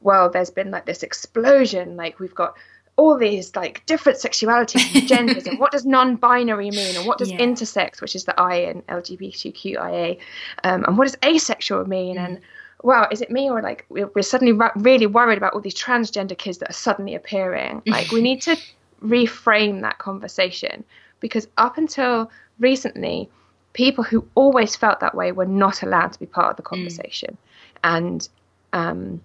well, 0.00 0.30
there's 0.30 0.50
been 0.50 0.70
like 0.70 0.86
this 0.86 1.02
explosion, 1.02 1.96
like 1.96 2.20
we've 2.20 2.34
got 2.34 2.56
all 2.98 3.16
these 3.16 3.54
like 3.56 3.82
different 3.86 4.18
sexualities 4.18 4.84
and 4.94 5.06
genders 5.14 5.46
and 5.46 5.58
what 5.58 5.70
does 5.72 5.86
non-binary 5.86 6.70
mean 6.70 6.96
and 6.96 7.06
what 7.06 7.16
does 7.16 7.30
Yeah. 7.30 7.38
intersex 7.38 8.00
which 8.02 8.14
is 8.16 8.24
the 8.24 8.38
i 8.40 8.56
in 8.56 8.82
lgbtqia 8.82 10.18
um, 10.64 10.84
and 10.84 10.98
what 10.98 11.04
does 11.06 11.16
asexual 11.24 11.88
mean 11.88 12.18
and 12.18 12.40
wow 12.82 13.06
is 13.10 13.20
it 13.22 13.30
me 13.30 13.48
or 13.48 13.62
like 13.62 13.86
we're, 13.88 14.10
we're 14.14 14.22
suddenly 14.22 14.52
ra- 14.52 14.72
really 14.76 15.06
worried 15.06 15.38
about 15.38 15.54
all 15.54 15.60
these 15.60 15.74
transgender 15.74 16.36
kids 16.36 16.58
that 16.58 16.70
are 16.70 16.80
suddenly 16.86 17.14
appearing 17.14 17.80
like 17.86 18.10
we 18.10 18.20
need 18.20 18.42
to 18.42 18.56
reframe 19.02 19.80
that 19.80 19.98
conversation 19.98 20.84
because 21.20 21.46
up 21.56 21.78
until 21.78 22.30
recently 22.58 23.28
people 23.74 24.02
who 24.02 24.26
always 24.34 24.74
felt 24.74 24.98
that 24.98 25.14
way 25.14 25.30
were 25.30 25.46
not 25.46 25.82
allowed 25.84 26.12
to 26.12 26.18
be 26.18 26.26
part 26.26 26.50
of 26.50 26.56
the 26.56 26.62
conversation 26.62 27.36
and 27.84 28.28
um, 28.72 29.20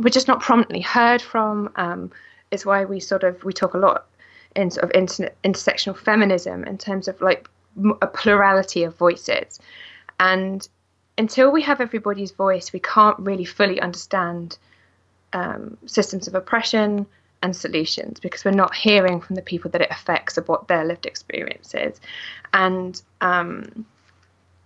we're 0.00 0.10
just 0.10 0.26
not 0.26 0.40
promptly 0.40 0.80
heard 0.80 1.22
from. 1.22 1.70
Um, 1.76 2.10
is 2.54 2.64
why 2.64 2.84
we 2.84 3.00
sort 3.00 3.24
of 3.24 3.44
we 3.44 3.52
talk 3.52 3.74
a 3.74 3.78
lot 3.78 4.06
in 4.56 4.70
sort 4.70 4.84
of 4.84 4.90
inter- 4.94 5.32
intersectional 5.42 5.96
feminism 5.96 6.64
in 6.64 6.78
terms 6.78 7.08
of 7.08 7.20
like 7.20 7.48
a 8.00 8.06
plurality 8.06 8.84
of 8.84 8.96
voices, 8.96 9.60
and 10.20 10.68
until 11.18 11.50
we 11.50 11.62
have 11.62 11.80
everybody's 11.80 12.32
voice, 12.32 12.72
we 12.72 12.80
can't 12.80 13.18
really 13.18 13.44
fully 13.44 13.80
understand 13.80 14.58
um, 15.32 15.76
systems 15.86 16.26
of 16.28 16.34
oppression 16.34 17.06
and 17.42 17.54
solutions 17.54 18.20
because 18.20 18.44
we're 18.44 18.50
not 18.52 18.74
hearing 18.74 19.20
from 19.20 19.36
the 19.36 19.42
people 19.42 19.70
that 19.72 19.82
it 19.82 19.90
affects 19.90 20.38
of 20.38 20.48
what 20.48 20.66
their 20.68 20.84
lived 20.84 21.06
experience 21.06 21.74
is, 21.74 22.00
and 22.52 23.02
um, 23.20 23.84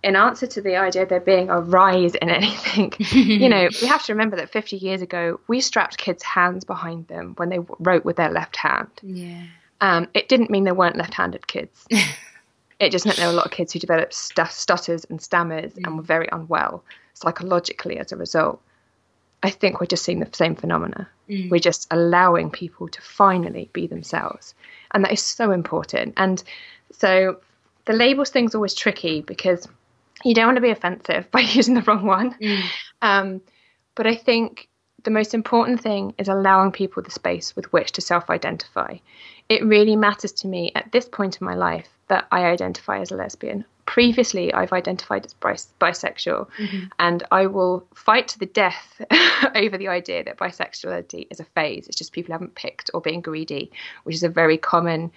in 0.03 0.15
answer 0.15 0.47
to 0.47 0.61
the 0.61 0.77
idea 0.77 1.03
of 1.03 1.09
there 1.09 1.19
being 1.19 1.49
a 1.49 1.59
rise 1.59 2.15
in 2.15 2.29
anything, 2.29 2.93
you 3.11 3.49
know, 3.49 3.69
we 3.81 3.87
have 3.87 4.03
to 4.05 4.13
remember 4.13 4.37
that 4.37 4.51
50 4.51 4.77
years 4.77 5.01
ago, 5.01 5.39
we 5.47 5.61
strapped 5.61 5.97
kids' 5.97 6.23
hands 6.23 6.63
behind 6.63 7.07
them 7.07 7.33
when 7.37 7.49
they 7.49 7.59
wrote 7.79 8.05
with 8.05 8.15
their 8.15 8.31
left 8.31 8.55
hand. 8.55 8.89
Yeah. 9.01 9.43
Um, 9.81 10.07
it 10.13 10.27
didn't 10.27 10.49
mean 10.49 10.63
there 10.63 10.73
weren't 10.73 10.97
left 10.97 11.13
handed 11.13 11.47
kids. 11.47 11.85
it 12.79 12.91
just 12.91 13.05
meant 13.05 13.17
there 13.17 13.27
were 13.27 13.33
a 13.33 13.35
lot 13.35 13.45
of 13.45 13.51
kids 13.51 13.73
who 13.73 13.79
developed 13.79 14.13
stu- 14.13 14.45
stutters 14.49 15.05
and 15.05 15.21
stammers 15.21 15.73
and 15.75 15.97
were 15.97 16.03
very 16.03 16.27
unwell 16.31 16.83
psychologically 17.13 17.97
as 17.97 18.11
a 18.11 18.17
result. 18.17 18.61
I 19.41 19.49
think 19.49 19.79
we're 19.79 19.87
just 19.87 20.03
seeing 20.03 20.19
the 20.19 20.29
same 20.33 20.55
phenomena. 20.55 21.09
We're 21.49 21.59
just 21.59 21.87
allowing 21.91 22.49
people 22.49 22.87
to 22.89 23.01
finally 23.01 23.69
be 23.71 23.87
themselves. 23.87 24.55
And 24.91 25.03
that 25.03 25.11
is 25.11 25.21
so 25.21 25.51
important. 25.51 26.15
And 26.17 26.43
so 26.91 27.39
the 27.85 27.93
labels 27.93 28.31
thing's 28.31 28.55
always 28.55 28.73
tricky 28.73 29.21
because 29.21 29.67
you 30.23 30.33
don't 30.33 30.47
want 30.47 30.57
to 30.57 30.61
be 30.61 30.71
offensive 30.71 31.29
by 31.31 31.41
using 31.41 31.73
the 31.73 31.81
wrong 31.81 32.05
one. 32.05 32.35
Um, 33.01 33.41
but 33.95 34.07
I 34.07 34.15
think 34.15 34.69
the 35.03 35.11
most 35.11 35.33
important 35.33 35.81
thing 35.81 36.13
is 36.17 36.27
allowing 36.27 36.71
people 36.71 37.01
the 37.01 37.11
space 37.11 37.55
with 37.55 37.71
which 37.71 37.91
to 37.93 38.01
self 38.01 38.29
identify. 38.29 38.97
It 39.47 39.63
really 39.63 39.95
matters 39.95 40.31
to 40.33 40.47
me 40.47 40.71
at 40.75 40.91
this 40.91 41.07
point 41.07 41.39
in 41.41 41.45
my 41.45 41.55
life 41.55 41.87
that 42.07 42.27
I 42.31 42.45
identify 42.45 42.99
as 42.99 43.11
a 43.11 43.15
lesbian, 43.15 43.65
previously 43.85 44.53
I've 44.53 44.73
identified 44.73 45.25
as 45.25 45.33
bis- 45.33 45.73
bisexual, 45.81 46.47
mm-hmm. 46.59 46.85
and 46.99 47.23
I 47.31 47.47
will 47.47 47.87
fight 47.95 48.27
to 48.29 48.39
the 48.39 48.45
death 48.45 49.01
over 49.55 49.77
the 49.77 49.87
idea 49.87 50.23
that 50.23 50.37
bisexuality 50.37 51.27
is 51.31 51.39
a 51.39 51.43
phase. 51.43 51.87
It's 51.87 51.97
just 51.97 52.11
people 52.11 52.33
haven't 52.33 52.53
picked 52.53 52.91
or 52.93 53.01
being 53.01 53.21
greedy, 53.21 53.71
which 54.03 54.15
is 54.15 54.23
a 54.23 54.29
very 54.29 54.57
common 54.57 55.11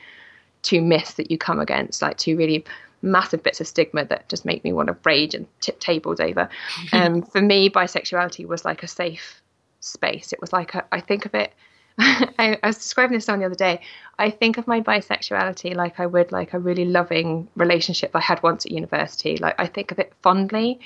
two 0.63 0.81
myths 0.81 1.15
that 1.15 1.31
you 1.31 1.37
come 1.37 1.61
against, 1.61 2.01
like 2.01 2.17
two 2.17 2.37
really 2.37 2.65
massive 3.03 3.43
bits 3.43 3.61
of 3.61 3.67
stigma 3.67 4.05
that 4.07 4.29
just 4.29 4.45
make 4.45 4.65
me 4.65 4.73
want 4.73 4.89
to 4.89 4.97
rage 5.05 5.35
and 5.35 5.47
tip 5.61 5.81
tables 5.81 6.21
over. 6.21 6.49
Um, 6.93 7.23
for 7.23 7.41
me, 7.41 7.71
bisexuality 7.71 8.47
was 8.47 8.65
like 8.65 8.83
a 8.83 8.89
safe 8.89 9.41
space. 9.81 10.33
It 10.33 10.41
was 10.41 10.53
like 10.53 10.75
a, 10.75 10.85
I 10.93 11.01
think 11.01 11.27
of 11.27 11.35
it. 11.35 11.53
I, 11.99 12.59
I 12.63 12.67
was 12.67 12.77
describing 12.77 13.17
this 13.17 13.29
on 13.29 13.39
the 13.39 13.47
other 13.47 13.55
day. 13.55 13.81
I 14.19 14.31
think 14.31 14.59
of 14.59 14.67
my 14.67 14.81
bisexuality 14.81 15.75
like 15.75 16.01
I 16.01 16.07
would 16.07 16.33
like 16.33 16.53
a 16.53 16.59
really 16.59 16.85
loving 16.85 17.49
relationship 17.57 18.11
I 18.15 18.21
had 18.21 18.43
once 18.43 18.67
at 18.67 18.73
university. 18.73 19.37
Like 19.37 19.55
I 19.59 19.67
think 19.67 19.91
of 19.91 19.99
it 19.99 20.13
fondly. 20.23 20.81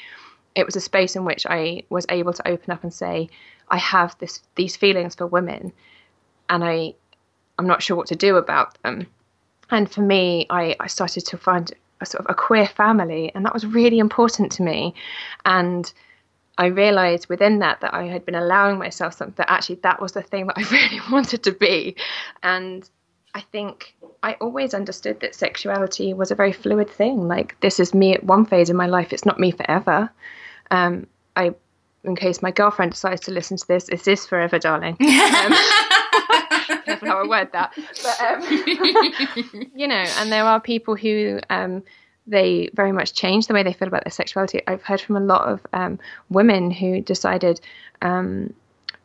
It 0.54 0.64
was 0.64 0.76
a 0.76 0.80
space 0.80 1.16
in 1.16 1.24
which 1.24 1.46
I 1.46 1.82
was 1.90 2.06
able 2.08 2.32
to 2.32 2.48
open 2.48 2.72
up 2.72 2.82
and 2.82 2.92
say, 2.92 3.28
I 3.68 3.78
have 3.78 4.16
this 4.18 4.42
these 4.54 4.76
feelings 4.76 5.14
for 5.14 5.26
women, 5.26 5.72
and 6.48 6.64
I 6.64 6.94
I'm 7.58 7.66
not 7.66 7.82
sure 7.82 7.96
what 7.96 8.06
to 8.08 8.16
do 8.16 8.36
about 8.36 8.80
them. 8.82 9.06
And 9.70 9.90
for 9.90 10.00
me, 10.00 10.46
I, 10.50 10.76
I 10.78 10.86
started 10.86 11.26
to 11.26 11.38
find 11.38 11.72
a 12.00 12.06
sort 12.06 12.24
of 12.24 12.30
a 12.30 12.34
queer 12.34 12.66
family, 12.66 13.32
and 13.34 13.44
that 13.44 13.54
was 13.54 13.66
really 13.66 13.98
important 13.98 14.52
to 14.52 14.62
me. 14.62 14.94
And 15.44 15.92
I 16.58 16.66
realized 16.66 17.28
within 17.28 17.58
that 17.60 17.80
that 17.80 17.94
I 17.94 18.04
had 18.04 18.24
been 18.24 18.34
allowing 18.34 18.78
myself 18.78 19.14
something 19.14 19.34
that 19.36 19.50
actually 19.50 19.76
that 19.76 20.00
was 20.00 20.12
the 20.12 20.22
thing 20.22 20.46
that 20.46 20.58
I 20.58 20.62
really 20.70 21.00
wanted 21.10 21.42
to 21.44 21.52
be. 21.52 21.96
And 22.42 22.88
I 23.34 23.40
think 23.40 23.94
I 24.22 24.34
always 24.34 24.72
understood 24.72 25.20
that 25.20 25.34
sexuality 25.34 26.14
was 26.14 26.30
a 26.30 26.34
very 26.34 26.52
fluid 26.52 26.88
thing. 26.88 27.28
Like 27.28 27.58
this 27.60 27.78
is 27.78 27.92
me 27.92 28.14
at 28.14 28.24
one 28.24 28.46
phase 28.46 28.70
in 28.70 28.76
my 28.76 28.86
life; 28.86 29.12
it's 29.12 29.26
not 29.26 29.38
me 29.38 29.50
forever. 29.50 30.10
Um, 30.70 31.06
I, 31.36 31.54
in 32.04 32.16
case 32.16 32.40
my 32.40 32.50
girlfriend 32.50 32.92
decides 32.92 33.20
to 33.22 33.30
listen 33.32 33.56
to 33.58 33.68
this, 33.68 33.88
is 33.88 34.02
this 34.04 34.20
is 34.20 34.26
forever, 34.26 34.58
darling. 34.58 34.96
Um, 35.06 35.54
careful 36.98 37.08
how 37.08 37.24
I 37.24 37.28
word 37.28 37.52
that. 37.52 37.72
But 38.02 38.20
um, 38.20 39.70
you 39.74 39.88
know, 39.88 40.04
and 40.18 40.32
there 40.32 40.44
are 40.44 40.60
people 40.60 40.96
who 40.96 41.40
um, 41.50 41.82
they 42.26 42.70
very 42.74 42.92
much 42.92 43.14
change 43.14 43.46
the 43.46 43.54
way 43.54 43.62
they 43.62 43.72
feel 43.72 43.88
about 43.88 44.04
their 44.04 44.12
sexuality. 44.12 44.60
I've 44.66 44.82
heard 44.82 45.00
from 45.00 45.16
a 45.16 45.20
lot 45.20 45.48
of 45.48 45.66
um, 45.72 45.98
women 46.28 46.70
who 46.70 47.00
decided. 47.00 47.60
Um, 48.02 48.54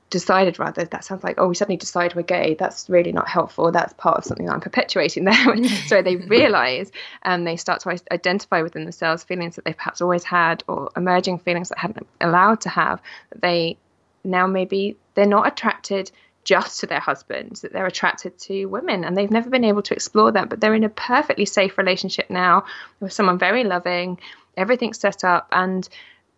decided 0.09 0.59
rather 0.59 0.83
that 0.83 1.05
sounds 1.05 1.23
like 1.23 1.35
oh 1.37 1.47
we 1.47 1.55
suddenly 1.55 1.77
decide 1.77 2.13
we're 2.15 2.21
gay 2.21 2.53
that's 2.59 2.89
really 2.89 3.13
not 3.13 3.29
helpful 3.29 3.71
that's 3.71 3.93
part 3.93 4.17
of 4.17 4.25
something 4.25 4.45
that 4.45 4.51
i'm 4.51 4.59
perpetuating 4.59 5.23
there 5.23 5.57
so 5.87 6.01
they 6.01 6.17
realize 6.17 6.91
and 7.23 7.47
they 7.47 7.55
start 7.55 7.79
to 7.79 7.97
identify 8.11 8.61
within 8.61 8.83
themselves 8.83 9.23
feelings 9.23 9.55
that 9.55 9.63
they've 9.63 9.77
perhaps 9.77 10.01
always 10.01 10.25
had 10.25 10.65
or 10.67 10.91
emerging 10.97 11.39
feelings 11.39 11.69
that 11.69 11.77
hadn't 11.77 12.05
allowed 12.19 12.59
to 12.59 12.67
have 12.67 13.01
that 13.29 13.41
they 13.41 13.77
now 14.25 14.45
maybe 14.45 14.97
they're 15.15 15.25
not 15.25 15.47
attracted 15.47 16.11
just 16.43 16.79
to 16.79 16.87
their 16.87 16.99
husbands, 16.99 17.61
that 17.61 17.73
they're 17.73 17.85
attracted 17.85 18.37
to 18.39 18.65
women 18.65 19.03
and 19.03 19.15
they've 19.15 19.31
never 19.31 19.49
been 19.49 19.63
able 19.63 19.81
to 19.83 19.93
explore 19.93 20.31
that, 20.31 20.49
but 20.49 20.59
they're 20.59 20.73
in 20.73 20.83
a 20.83 20.89
perfectly 20.89 21.45
safe 21.45 21.77
relationship 21.77 22.29
now 22.29 22.65
with 22.99 23.13
someone 23.13 23.37
very 23.37 23.63
loving, 23.63 24.19
everything's 24.57 24.99
set 24.99 25.23
up, 25.23 25.47
and 25.51 25.87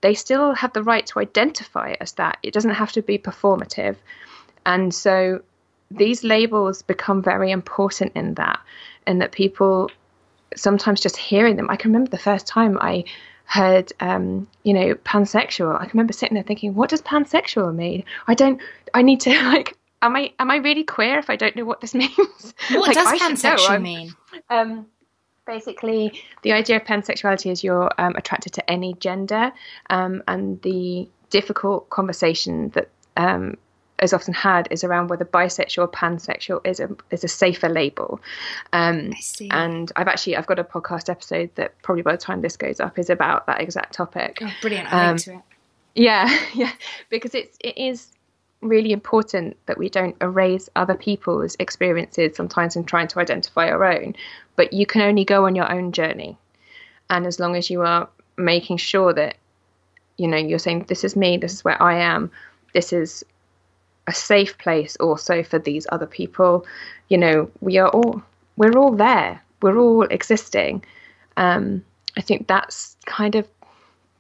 they 0.02 0.14
still 0.14 0.54
have 0.54 0.74
the 0.74 0.84
right 0.84 1.06
to 1.08 1.20
identify 1.20 1.96
as 2.02 2.14
that. 2.14 2.38
It 2.44 2.54
doesn't 2.54 2.72
have 2.72 2.92
to 2.94 3.02
be 3.02 3.18
performative. 3.18 3.96
And 4.66 4.94
so 4.94 5.42
these 5.90 6.24
labels 6.24 6.82
become 6.82 7.22
very 7.22 7.52
important 7.52 8.12
in 8.16 8.34
that, 8.36 8.60
and 9.08 9.22
that 9.22 9.32
people 9.32 9.90
sometimes 10.56 11.02
just 11.02 11.18
hearing 11.18 11.56
them. 11.56 11.70
I 11.70 11.76
can 11.76 11.92
remember 11.92 12.12
the 12.12 12.18
first 12.18 12.48
time 12.48 12.78
I 12.80 13.06
heard, 13.46 13.92
um, 14.00 14.48
you 14.64 14.74
know, 14.74 14.96
pansexual. 14.96 15.76
I 15.76 15.86
can 15.86 15.92
remember 15.94 16.14
sitting 16.14 16.36
there 16.36 16.44
thinking, 16.44 16.76
what 16.76 16.90
does 16.90 17.02
pansexual 17.02 17.74
mean? 17.74 18.04
I 18.28 18.34
don't, 18.34 18.62
I 18.94 19.02
need 19.02 19.22
to 19.22 19.30
like 19.44 19.78
am 20.04 20.16
I 20.16 20.34
am 20.38 20.52
I 20.52 20.58
really 20.58 20.84
queer 20.84 21.18
if 21.18 21.30
I 21.30 21.36
don't 21.36 21.56
know 21.56 21.66
what 21.66 21.82
this 21.82 21.94
means? 22.04 22.14
What 22.70 22.88
like, 22.88 22.94
does 22.94 23.08
I 23.08 23.18
pansexual 23.18 23.82
mean? 23.82 24.14
Um, 24.50 24.86
basically, 25.48 26.22
the 26.44 26.52
idea 26.52 26.76
of 26.76 26.84
pansexuality 26.84 27.52
is 27.52 27.64
you're 27.64 27.90
um, 27.98 28.16
attracted 28.16 28.54
to 28.54 28.70
any 28.70 28.94
gender, 28.96 29.52
um, 29.90 30.22
and 30.28 30.62
the 30.62 31.10
difficult 31.30 31.90
conversation 31.90 32.70
that 32.70 32.90
um, 33.18 33.58
is 34.02 34.14
often 34.14 34.34
had 34.34 34.68
is 34.70 34.84
around 34.84 35.10
whether 35.10 35.26
bisexual 35.26 35.84
or 35.84 35.88
pansexual 35.88 36.66
is 36.68 36.80
a 36.80 36.90
is 37.10 37.24
a 37.24 37.28
safer 37.28 37.70
label. 37.70 38.20
Um, 38.74 39.12
I 39.16 39.20
see. 39.20 39.50
And 39.50 39.92
I've 39.96 40.08
actually 40.08 40.36
I've 40.36 40.48
got 40.48 40.60
a 40.60 40.64
podcast 40.64 41.10
episode 41.10 41.50
that 41.56 41.82
probably 41.82 42.04
by 42.04 42.12
the 42.12 42.18
time 42.18 42.42
this 42.42 42.58
goes 42.58 42.80
up 42.80 43.00
is 43.00 43.10
about 43.10 43.48
that 43.48 43.62
exact 43.62 43.94
topic. 43.94 44.40
Oh, 44.42 44.54
brilliant! 44.62 44.94
I 44.94 45.08
um, 45.08 45.18
to 45.18 45.36
it. 45.36 45.42
Yeah, 45.96 46.40
yeah, 46.54 46.74
because 47.10 47.34
it's 47.34 47.58
it 47.62 47.78
is 47.78 48.12
really 48.64 48.92
important 48.92 49.58
that 49.66 49.78
we 49.78 49.90
don't 49.90 50.16
erase 50.22 50.70
other 50.76 50.96
people's 50.96 51.56
experiences 51.60 52.36
sometimes 52.36 52.76
in 52.76 52.84
trying 52.84 53.08
to 53.10 53.20
identify 53.20 53.70
our 53.70 53.86
own, 53.86 54.16
but 54.56 54.74
you 54.74 54.86
can 54.86 55.02
only 55.02 55.26
go 55.26 55.46
on 55.46 55.56
your 55.56 55.72
own 55.72 55.92
journey. 55.92 56.38
And 57.10 57.26
as 57.26 57.40
long 57.40 57.56
as 57.56 57.70
you 57.70 57.82
are 57.82 58.10
making 58.38 58.78
sure 58.78 59.14
that, 59.14 59.38
you 60.18 60.28
know, 60.28 60.38
you're 60.38 60.60
saying, 60.60 60.86
this 60.88 61.04
is 61.04 61.16
me, 61.16 61.38
this 61.38 61.54
is 61.54 61.64
where 61.64 61.82
I 61.82 62.00
am, 62.00 62.32
this 62.74 62.94
is 62.94 63.24
a 64.08 64.14
safe 64.14 64.58
place 64.58 64.96
also 64.98 65.44
for 65.44 65.60
these 65.60 65.88
other 65.92 66.08
people, 66.08 66.66
you 67.10 67.18
know, 67.18 67.50
we 67.62 67.78
are 67.78 67.90
all, 67.90 68.22
we're 68.58 68.78
all 68.78 68.92
there, 68.92 69.42
we're 69.62 69.78
all 69.78 70.04
existing. 70.04 70.84
Um, 71.38 71.84
I 72.18 72.22
think 72.22 72.48
that's 72.48 72.96
kind 73.06 73.36
of 73.36 73.48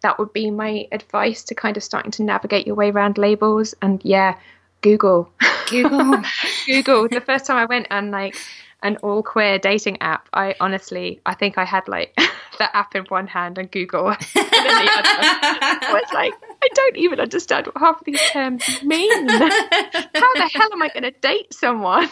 that 0.04 0.20
would 0.20 0.32
be 0.34 0.52
my 0.52 0.88
advice 0.92 1.44
to 1.46 1.56
kind 1.56 1.76
of 1.76 1.84
starting 1.84 2.12
to 2.12 2.24
navigate 2.24 2.68
your 2.68 2.76
way 2.76 2.92
around 2.92 3.18
labels. 3.18 3.74
And 3.82 4.00
yeah, 4.04 4.38
Google. 4.82 5.32
Google. 5.70 6.22
Google. 6.68 7.08
The 7.08 7.22
first 7.22 7.46
time 7.46 7.58
I 7.58 7.66
went 7.66 7.88
and 7.90 8.12
like 8.12 8.36
an 8.84 8.98
all 8.98 9.24
queer 9.24 9.58
dating 9.58 10.02
app, 10.02 10.28
I 10.34 10.56
honestly, 10.60 11.22
I 11.26 11.34
think 11.34 11.58
I 11.58 11.64
had 11.64 11.88
like 11.88 12.14
the 12.60 12.76
app 12.76 12.96
in 12.96 13.06
one 13.06 13.28
hand 13.28 13.58
and 13.58 13.72
Google 13.72 14.10
in 14.12 14.16
the 14.16 14.20
other. 14.20 14.30
I 14.36 15.90
was 15.94 16.14
like, 16.14 16.34
I 16.62 16.68
don't 16.76 16.98
even 16.98 17.20
understand 17.20 17.68
what 17.68 17.78
half 17.78 18.00
of 18.00 18.06
these 18.06 18.22
terms 18.30 18.84
mean. 18.84 19.30
How 19.30 19.40
the 19.40 20.52
hell 20.54 20.70
am 20.74 20.84
I 20.84 20.90
going 20.94 21.04
to 21.04 21.12
date 21.12 21.54
someone? 21.54 22.10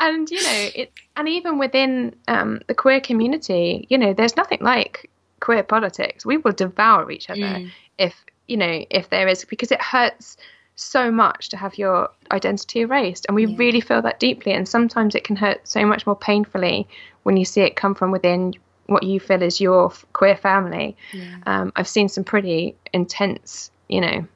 and 0.00 0.28
you 0.30 0.42
know, 0.42 0.68
it's 0.74 0.92
and 1.16 1.28
even 1.28 1.58
within 1.58 2.16
um, 2.28 2.60
the 2.66 2.74
queer 2.74 3.00
community, 3.00 3.86
you 3.88 3.98
know, 3.98 4.12
there's 4.12 4.36
nothing 4.36 4.58
like 4.60 5.08
queer 5.40 5.62
politics, 5.62 6.24
we 6.24 6.36
will 6.36 6.52
devour 6.52 7.10
each 7.10 7.30
other 7.30 7.40
mm. 7.40 7.70
if 7.98 8.24
you 8.46 8.56
know 8.56 8.84
if 8.90 9.10
there 9.10 9.28
is 9.28 9.44
because 9.44 9.72
it 9.72 9.80
hurts 9.82 10.36
so 10.76 11.10
much 11.10 11.48
to 11.48 11.56
have 11.56 11.78
your 11.78 12.10
identity 12.30 12.80
erased 12.80 13.24
and 13.28 13.34
we 13.34 13.46
yeah. 13.46 13.56
really 13.56 13.80
feel 13.80 14.02
that 14.02 14.20
deeply 14.20 14.52
and 14.52 14.68
sometimes 14.68 15.14
it 15.14 15.24
can 15.24 15.34
hurt 15.34 15.66
so 15.66 15.84
much 15.86 16.06
more 16.06 16.16
painfully 16.16 16.86
when 17.22 17.36
you 17.36 17.44
see 17.44 17.62
it 17.62 17.76
come 17.76 17.94
from 17.94 18.10
within 18.10 18.52
what 18.86 19.02
you 19.02 19.18
feel 19.18 19.42
is 19.42 19.60
your 19.60 19.90
queer 20.12 20.36
family 20.36 20.94
yeah. 21.14 21.38
um, 21.46 21.72
i've 21.76 21.88
seen 21.88 22.08
some 22.08 22.22
pretty 22.22 22.76
intense 22.92 23.70
you 23.88 24.00
know 24.00 24.26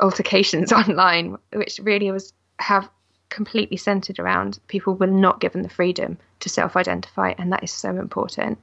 altercations 0.00 0.72
online 0.72 1.36
which 1.52 1.78
really 1.82 2.10
was 2.10 2.32
have 2.58 2.88
completely 3.28 3.76
centered 3.76 4.18
around 4.18 4.58
people 4.68 4.94
were 4.94 5.06
not 5.06 5.40
given 5.40 5.60
the 5.60 5.68
freedom 5.68 6.16
to 6.40 6.48
self-identify 6.48 7.34
and 7.36 7.52
that 7.52 7.62
is 7.62 7.70
so 7.70 7.90
important 7.90 8.58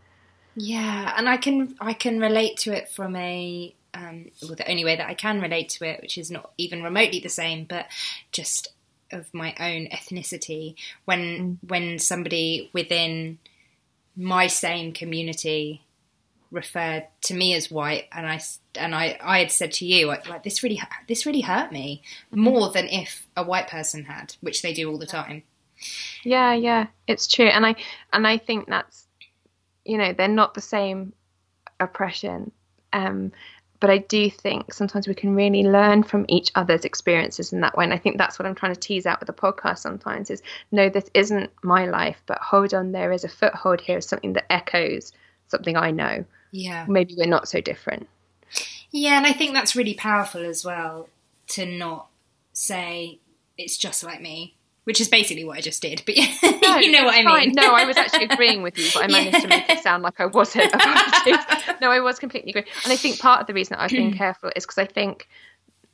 yeah, 0.55 1.13
and 1.17 1.29
I 1.29 1.37
can 1.37 1.75
I 1.79 1.93
can 1.93 2.19
relate 2.19 2.57
to 2.57 2.75
it 2.75 2.89
from 2.89 3.15
a 3.15 3.73
um, 3.93 4.31
well, 4.41 4.55
the 4.55 4.69
only 4.69 4.85
way 4.85 4.95
that 4.95 5.09
I 5.09 5.13
can 5.13 5.41
relate 5.41 5.69
to 5.69 5.85
it, 5.85 6.01
which 6.01 6.17
is 6.17 6.31
not 6.31 6.51
even 6.57 6.83
remotely 6.83 7.19
the 7.19 7.29
same, 7.29 7.65
but 7.65 7.87
just 8.31 8.69
of 9.11 9.33
my 9.33 9.53
own 9.59 9.87
ethnicity. 9.87 10.75
When 11.05 11.19
mm. 11.19 11.69
when 11.69 11.99
somebody 11.99 12.69
within 12.73 13.39
my 14.15 14.47
same 14.47 14.93
community 14.93 15.81
referred 16.51 17.07
to 17.21 17.33
me 17.33 17.53
as 17.53 17.71
white, 17.71 18.05
and 18.11 18.27
I 18.27 18.41
and 18.75 18.93
I, 18.95 19.17
I 19.21 19.39
had 19.39 19.51
said 19.51 19.71
to 19.73 19.85
you 19.85 20.07
like 20.07 20.43
this 20.43 20.63
really 20.63 20.81
this 21.07 21.25
really 21.25 21.41
hurt 21.41 21.71
me 21.71 22.01
mm-hmm. 22.27 22.41
more 22.41 22.71
than 22.71 22.87
if 22.87 23.27
a 23.35 23.43
white 23.43 23.67
person 23.67 24.05
had, 24.05 24.35
which 24.41 24.61
they 24.61 24.73
do 24.73 24.89
all 24.89 24.97
the 24.97 25.05
time. 25.05 25.43
Yeah, 26.23 26.53
yeah, 26.53 26.87
it's 27.07 27.27
true, 27.27 27.47
and 27.47 27.65
I 27.65 27.75
and 28.13 28.27
I 28.27 28.37
think 28.37 28.67
that's 28.67 29.07
you 29.85 29.97
know 29.97 30.13
they're 30.13 30.27
not 30.27 30.53
the 30.53 30.61
same 30.61 31.13
oppression 31.79 32.51
um, 32.93 33.31
but 33.81 33.89
I 33.89 33.97
do 33.97 34.29
think 34.29 34.73
sometimes 34.73 35.07
we 35.07 35.15
can 35.15 35.35
really 35.35 35.63
learn 35.63 36.03
from 36.03 36.25
each 36.29 36.51
other's 36.53 36.85
experiences 36.85 37.51
in 37.51 37.61
that 37.61 37.75
way. 37.75 37.83
And 37.83 37.93
I 37.93 37.97
think 37.97 38.19
that's 38.19 38.37
what 38.37 38.45
I'm 38.45 38.53
trying 38.53 38.75
to 38.75 38.79
tease 38.79 39.07
out 39.07 39.19
with 39.19 39.25
the 39.25 39.33
podcast 39.33 39.79
sometimes 39.79 40.29
is 40.29 40.43
no, 40.71 40.87
this 40.87 41.09
isn't 41.15 41.49
my 41.63 41.87
life, 41.87 42.21
but 42.27 42.37
hold 42.37 42.75
on, 42.75 42.91
there 42.91 43.11
is 43.11 43.23
a 43.23 43.27
foothold 43.27 43.81
here, 43.81 43.99
something 43.99 44.33
that 44.33 44.51
echoes 44.51 45.11
something 45.47 45.75
I 45.75 45.89
know. 45.89 46.23
Yeah. 46.51 46.85
Maybe 46.87 47.15
we're 47.17 47.25
not 47.25 47.47
so 47.47 47.59
different. 47.59 48.07
Yeah, 48.91 49.17
and 49.17 49.25
I 49.25 49.33
think 49.33 49.53
that's 49.53 49.75
really 49.75 49.95
powerful 49.95 50.45
as 50.45 50.63
well 50.63 51.09
to 51.47 51.65
not 51.65 52.07
say 52.53 53.19
it's 53.57 53.77
just 53.77 54.03
like 54.03 54.21
me 54.21 54.55
which 54.85 54.99
is 54.99 55.07
basically 55.07 55.43
what 55.43 55.57
I 55.57 55.61
just 55.61 55.81
did. 55.81 56.01
But 56.05 56.15
no, 56.61 56.77
you 56.77 56.91
know 56.91 57.05
what 57.05 57.15
I 57.15 57.39
mean. 57.39 57.53
no, 57.53 57.73
I 57.73 57.85
was 57.85 57.97
actually 57.97 58.25
agreeing 58.25 58.63
with 58.63 58.77
you, 58.77 58.89
but 58.93 59.03
I 59.03 59.07
managed 59.11 59.33
yeah. 59.33 59.39
to 59.41 59.47
make 59.47 59.69
it 59.69 59.79
sound 59.83 60.03
like 60.03 60.19
I 60.19 60.25
wasn't. 60.25 60.73
no, 61.81 61.91
I 61.91 61.99
was 61.99 62.19
completely 62.19 62.51
agreeing. 62.51 62.67
And 62.83 62.91
I 62.91 62.95
think 62.95 63.19
part 63.19 63.41
of 63.41 63.47
the 63.47 63.53
reason 63.53 63.75
that 63.75 63.83
I've 63.83 63.91
been 63.91 64.13
careful 64.17 64.51
is 64.55 64.65
because 64.65 64.79
I 64.79 64.85
think, 64.85 65.27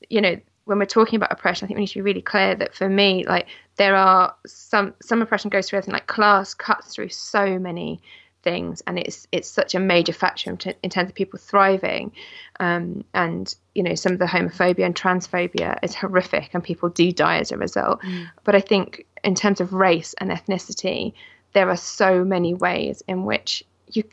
you 0.10 0.22
know, 0.22 0.40
when 0.66 0.80
we're 0.80 0.86
talking 0.86 1.18
about 1.18 1.32
oppression, 1.32 1.66
I 1.66 1.68
think 1.68 1.78
we 1.78 1.82
need 1.82 1.88
to 1.88 1.96
be 1.96 2.02
really 2.02 2.22
clear 2.22 2.56
that 2.56 2.76
for 2.76 2.90
me, 2.90 3.26
like 3.26 3.48
there 3.78 3.96
are 3.96 4.36
some 4.46 4.94
some 5.02 5.22
oppression 5.22 5.50
goes 5.50 5.70
through 5.70 5.78
everything. 5.78 5.94
Like 5.94 6.08
class 6.08 6.54
cuts 6.54 6.94
through 6.94 7.10
so 7.10 7.58
many 7.60 8.02
things, 8.44 8.82
and 8.88 8.98
it's 9.00 9.28
it's 9.32 9.50
such 9.50 9.76
a 9.76 9.80
major 9.80 10.14
factor 10.14 10.50
in, 10.50 10.58
t- 10.58 10.74
in 10.84 10.90
terms 10.90 11.10
of 11.10 11.16
people 11.16 11.40
thriving. 11.40 12.12
Um, 12.60 13.04
and 13.14 13.54
you 13.76 13.84
know, 13.84 13.96
some 13.96 14.14
of 14.14 14.20
the 14.20 14.26
homophobia 14.26 14.86
and 14.86 14.96
transphobia 14.96 15.78
is 15.84 15.96
horrific, 15.96 16.54
and 16.54 16.64
people 16.64 16.90
do 16.90 17.12
die 17.12 17.40
as 17.40 17.52
a 17.52 17.58
result. 17.58 18.02
Mm. 18.02 18.30
But 18.44 18.56
I 18.56 18.62
think 18.62 19.06
in 19.24 19.36
terms 19.36 19.60
of 19.62 19.74
race 19.74 20.16
and 20.20 20.32
ethnicity, 20.32 21.14
there 21.54 21.70
are 21.70 21.78
so 21.78 22.24
many 22.24 22.54
ways 22.54 23.04
in 23.08 23.26
which 23.26 23.64
you 23.92 24.04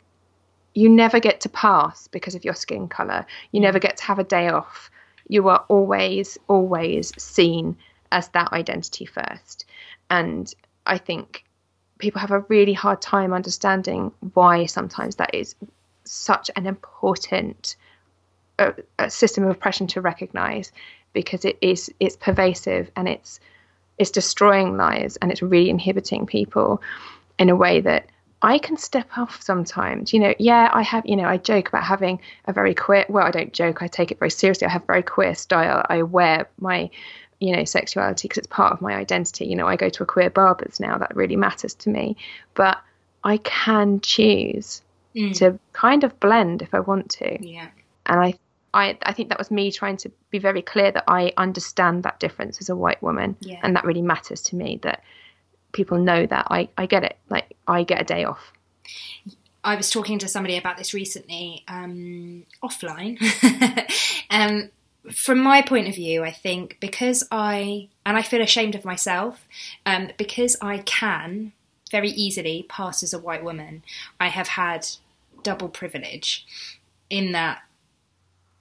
you 0.73 0.89
never 0.89 1.19
get 1.19 1.41
to 1.41 1.49
pass 1.49 2.07
because 2.07 2.35
of 2.35 2.43
your 2.43 2.55
skin 2.55 2.87
color. 2.87 3.25
You 3.51 3.61
never 3.61 3.79
get 3.79 3.97
to 3.97 4.03
have 4.03 4.19
a 4.19 4.23
day 4.23 4.49
off. 4.49 4.91
You 5.29 5.47
are 5.47 5.63
always 5.69 6.37
always 6.47 7.13
seen 7.21 7.77
as 8.11 8.27
that 8.29 8.51
identity 8.51 9.05
first. 9.05 9.65
And 10.09 10.53
I 10.85 10.97
think 10.97 11.44
people 11.99 12.19
have 12.19 12.31
a 12.31 12.39
really 12.49 12.73
hard 12.73 13.01
time 13.01 13.33
understanding 13.33 14.11
why 14.33 14.65
sometimes 14.65 15.15
that 15.15 15.33
is 15.33 15.55
such 16.03 16.51
an 16.55 16.67
important 16.67 17.75
uh, 18.59 18.71
system 19.07 19.43
of 19.43 19.49
oppression 19.49 19.87
to 19.87 20.01
recognize 20.01 20.71
because 21.13 21.45
it 21.45 21.57
is 21.61 21.91
it's 21.99 22.15
pervasive 22.15 22.91
and 22.95 23.07
it's 23.07 23.39
it's 23.97 24.11
destroying 24.11 24.77
lives 24.77 25.17
and 25.17 25.31
it's 25.31 25.41
really 25.41 25.69
inhibiting 25.69 26.25
people 26.25 26.81
in 27.39 27.49
a 27.49 27.55
way 27.55 27.81
that 27.81 28.07
I 28.41 28.59
can 28.59 28.77
step 28.77 29.09
off 29.17 29.41
sometimes. 29.41 30.13
You 30.13 30.19
know, 30.19 30.33
yeah, 30.37 30.69
I 30.71 30.83
have, 30.83 31.05
you 31.05 31.15
know, 31.15 31.25
I 31.25 31.37
joke 31.37 31.69
about 31.69 31.83
having 31.83 32.19
a 32.45 32.53
very 32.53 32.75
queer, 32.75 33.05
well, 33.09 33.25
I 33.25 33.31
don't 33.31 33.53
joke, 33.53 33.81
I 33.81 33.87
take 33.87 34.11
it 34.11 34.19
very 34.19 34.29
seriously. 34.29 34.67
I 34.67 34.71
have 34.71 34.85
very 34.85 35.01
queer 35.01 35.33
style. 35.33 35.83
I 35.89 36.03
wear 36.03 36.47
my 36.59 36.89
you 37.39 37.55
know 37.55 37.63
sexuality 37.63 38.27
because 38.27 38.39
it's 38.39 38.47
part 38.47 38.73
of 38.73 38.81
my 38.81 38.93
identity 38.93 39.45
you 39.45 39.55
know 39.55 39.67
i 39.67 39.75
go 39.75 39.89
to 39.89 40.03
a 40.03 40.05
queer 40.05 40.29
barbers 40.29 40.79
now 40.79 40.97
that 40.97 41.15
really 41.15 41.35
matters 41.35 41.73
to 41.73 41.89
me 41.89 42.15
but 42.53 42.77
i 43.23 43.37
can 43.37 43.99
choose 44.01 44.81
mm. 45.15 45.35
to 45.37 45.59
kind 45.73 46.03
of 46.03 46.19
blend 46.19 46.61
if 46.61 46.73
i 46.73 46.79
want 46.79 47.09
to 47.09 47.45
yeah 47.45 47.67
and 48.05 48.19
i 48.19 48.33
I, 48.75 48.97
I 49.03 49.13
think 49.13 49.29
that 49.29 49.37
was 49.37 49.49
me 49.49 49.71
trying 49.71 49.95
to 49.97 50.11
be 50.31 50.37
very 50.37 50.61
clear 50.61 50.91
that 50.91 51.05
I 51.07 51.31
understand 51.37 52.03
that 52.03 52.19
difference 52.19 52.59
as 52.59 52.67
a 52.67 52.75
white 52.75 53.01
woman, 53.01 53.37
yeah. 53.39 53.61
and 53.63 53.73
that 53.77 53.85
really 53.85 54.01
matters 54.01 54.41
to 54.41 54.57
me. 54.57 54.81
That 54.83 55.01
people 55.71 55.97
know 55.97 56.25
that 56.25 56.47
I, 56.51 56.67
I 56.77 56.85
get 56.85 57.05
it. 57.05 57.17
Like 57.29 57.55
I 57.65 57.83
get 57.83 58.01
a 58.01 58.03
day 58.03 58.25
off. 58.25 58.51
I 59.63 59.75
was 59.75 59.89
talking 59.89 60.19
to 60.19 60.27
somebody 60.27 60.57
about 60.57 60.77
this 60.77 60.93
recently 60.93 61.63
um, 61.67 62.43
offline, 62.61 63.17
um, 64.29 64.69
from 65.11 65.39
my 65.39 65.61
point 65.61 65.87
of 65.87 65.95
view, 65.95 66.23
I 66.23 66.31
think 66.31 66.77
because 66.79 67.23
I, 67.31 67.89
and 68.05 68.17
I 68.17 68.21
feel 68.21 68.41
ashamed 68.41 68.75
of 68.75 68.85
myself, 68.85 69.47
um, 69.85 70.09
because 70.17 70.57
I 70.61 70.79
can 70.79 71.53
very 71.91 72.09
easily 72.09 72.65
pass 72.67 73.03
as 73.03 73.13
a 73.13 73.19
white 73.19 73.43
woman, 73.43 73.83
I 74.19 74.27
have 74.27 74.49
had 74.49 74.87
double 75.43 75.69
privilege 75.69 76.45
in 77.09 77.31
that 77.33 77.61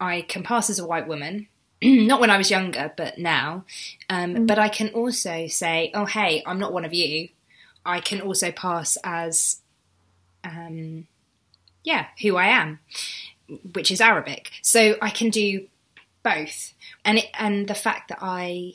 I 0.00 0.22
can 0.22 0.42
pass 0.42 0.68
as 0.68 0.78
a 0.78 0.86
white 0.86 1.08
woman, 1.08 1.48
not 1.82 2.20
when 2.20 2.30
I 2.30 2.36
was 2.36 2.50
younger, 2.50 2.92
but 2.96 3.18
now. 3.18 3.64
Um, 4.10 4.34
mm. 4.34 4.46
But 4.46 4.58
I 4.58 4.68
can 4.68 4.88
also 4.90 5.46
say, 5.46 5.90
oh, 5.94 6.04
hey, 6.04 6.42
I'm 6.46 6.58
not 6.58 6.72
one 6.72 6.84
of 6.84 6.92
you. 6.92 7.28
I 7.86 8.00
can 8.00 8.20
also 8.20 8.50
pass 8.50 8.96
as, 9.02 9.60
um, 10.42 11.06
yeah, 11.82 12.06
who 12.22 12.36
I 12.36 12.46
am, 12.46 12.80
which 13.72 13.90
is 13.90 14.00
Arabic. 14.00 14.50
So 14.62 14.96
I 15.00 15.10
can 15.10 15.30
do 15.30 15.66
both, 16.24 16.74
and 17.04 17.18
it, 17.18 17.30
and 17.34 17.68
the 17.68 17.74
fact 17.74 18.08
that 18.08 18.18
I 18.20 18.74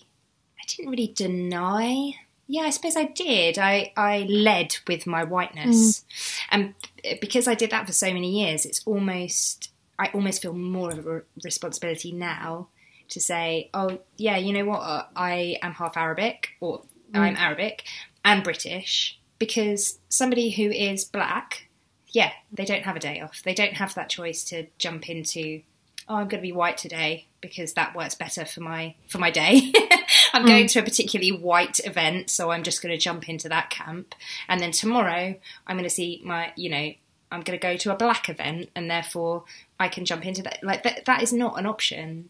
I 0.57 0.63
didn't 0.67 0.91
really 0.91 1.13
deny. 1.13 2.13
Yeah, 2.47 2.61
I 2.61 2.69
suppose 2.69 2.95
I 2.95 3.03
did. 3.03 3.59
I 3.59 3.91
I 3.97 4.21
led 4.29 4.77
with 4.87 5.05
my 5.05 5.25
whiteness, 5.25 5.99
mm. 5.99 6.45
and 6.51 7.19
because 7.19 7.47
I 7.47 7.55
did 7.55 7.71
that 7.71 7.85
for 7.85 7.93
so 7.93 8.13
many 8.13 8.39
years, 8.41 8.65
it's 8.65 8.81
almost 8.85 9.71
I 9.99 10.07
almost 10.13 10.41
feel 10.41 10.53
more 10.53 10.91
of 10.91 11.05
a 11.05 11.21
responsibility 11.43 12.13
now 12.13 12.69
to 13.09 13.19
say, 13.19 13.69
oh 13.73 13.99
yeah, 14.17 14.37
you 14.37 14.53
know 14.53 14.65
what, 14.65 15.09
I 15.15 15.57
am 15.61 15.73
half 15.73 15.97
Arabic 15.97 16.51
or 16.61 16.83
mm. 17.11 17.19
I'm 17.19 17.35
Arabic 17.35 17.83
and 18.23 18.43
British 18.43 19.19
because 19.39 19.99
somebody 20.09 20.51
who 20.51 20.69
is 20.69 21.05
black, 21.05 21.67
yeah, 22.07 22.31
they 22.51 22.65
don't 22.65 22.83
have 22.83 22.95
a 22.95 22.99
day 22.99 23.19
off. 23.19 23.41
They 23.43 23.53
don't 23.53 23.73
have 23.73 23.95
that 23.95 24.09
choice 24.09 24.43
to 24.45 24.67
jump 24.77 25.09
into 25.09 25.61
oh, 26.07 26.15
I'm 26.15 26.27
going 26.27 26.41
to 26.41 26.47
be 26.47 26.51
white 26.51 26.77
today 26.77 27.27
because 27.41 27.73
that 27.73 27.95
works 27.95 28.15
better 28.15 28.45
for 28.45 28.61
my 28.61 28.95
for 29.07 29.17
my 29.17 29.31
day. 29.31 29.71
I'm 30.33 30.43
mm. 30.43 30.47
going 30.47 30.67
to 30.67 30.79
a 30.79 30.83
particularly 30.83 31.31
white 31.31 31.79
event, 31.85 32.29
so 32.29 32.51
I'm 32.51 32.63
just 32.63 32.81
going 32.81 32.93
to 32.93 32.97
jump 32.97 33.29
into 33.29 33.49
that 33.49 33.69
camp. 33.69 34.15
And 34.47 34.59
then 34.59 34.71
tomorrow, 34.71 35.35
I'm 35.67 35.75
going 35.75 35.83
to 35.83 35.89
see 35.89 36.21
my, 36.23 36.51
you 36.55 36.69
know, 36.69 36.91
I'm 37.31 37.41
going 37.41 37.57
to 37.57 37.61
go 37.61 37.77
to 37.77 37.93
a 37.93 37.97
black 37.97 38.29
event, 38.29 38.69
and 38.75 38.89
therefore 38.89 39.43
I 39.79 39.87
can 39.87 40.05
jump 40.05 40.25
into 40.25 40.41
that. 40.43 40.59
Like 40.63 40.83
that, 40.83 41.05
that 41.05 41.23
is 41.23 41.33
not 41.33 41.57
an 41.59 41.65
option. 41.65 42.29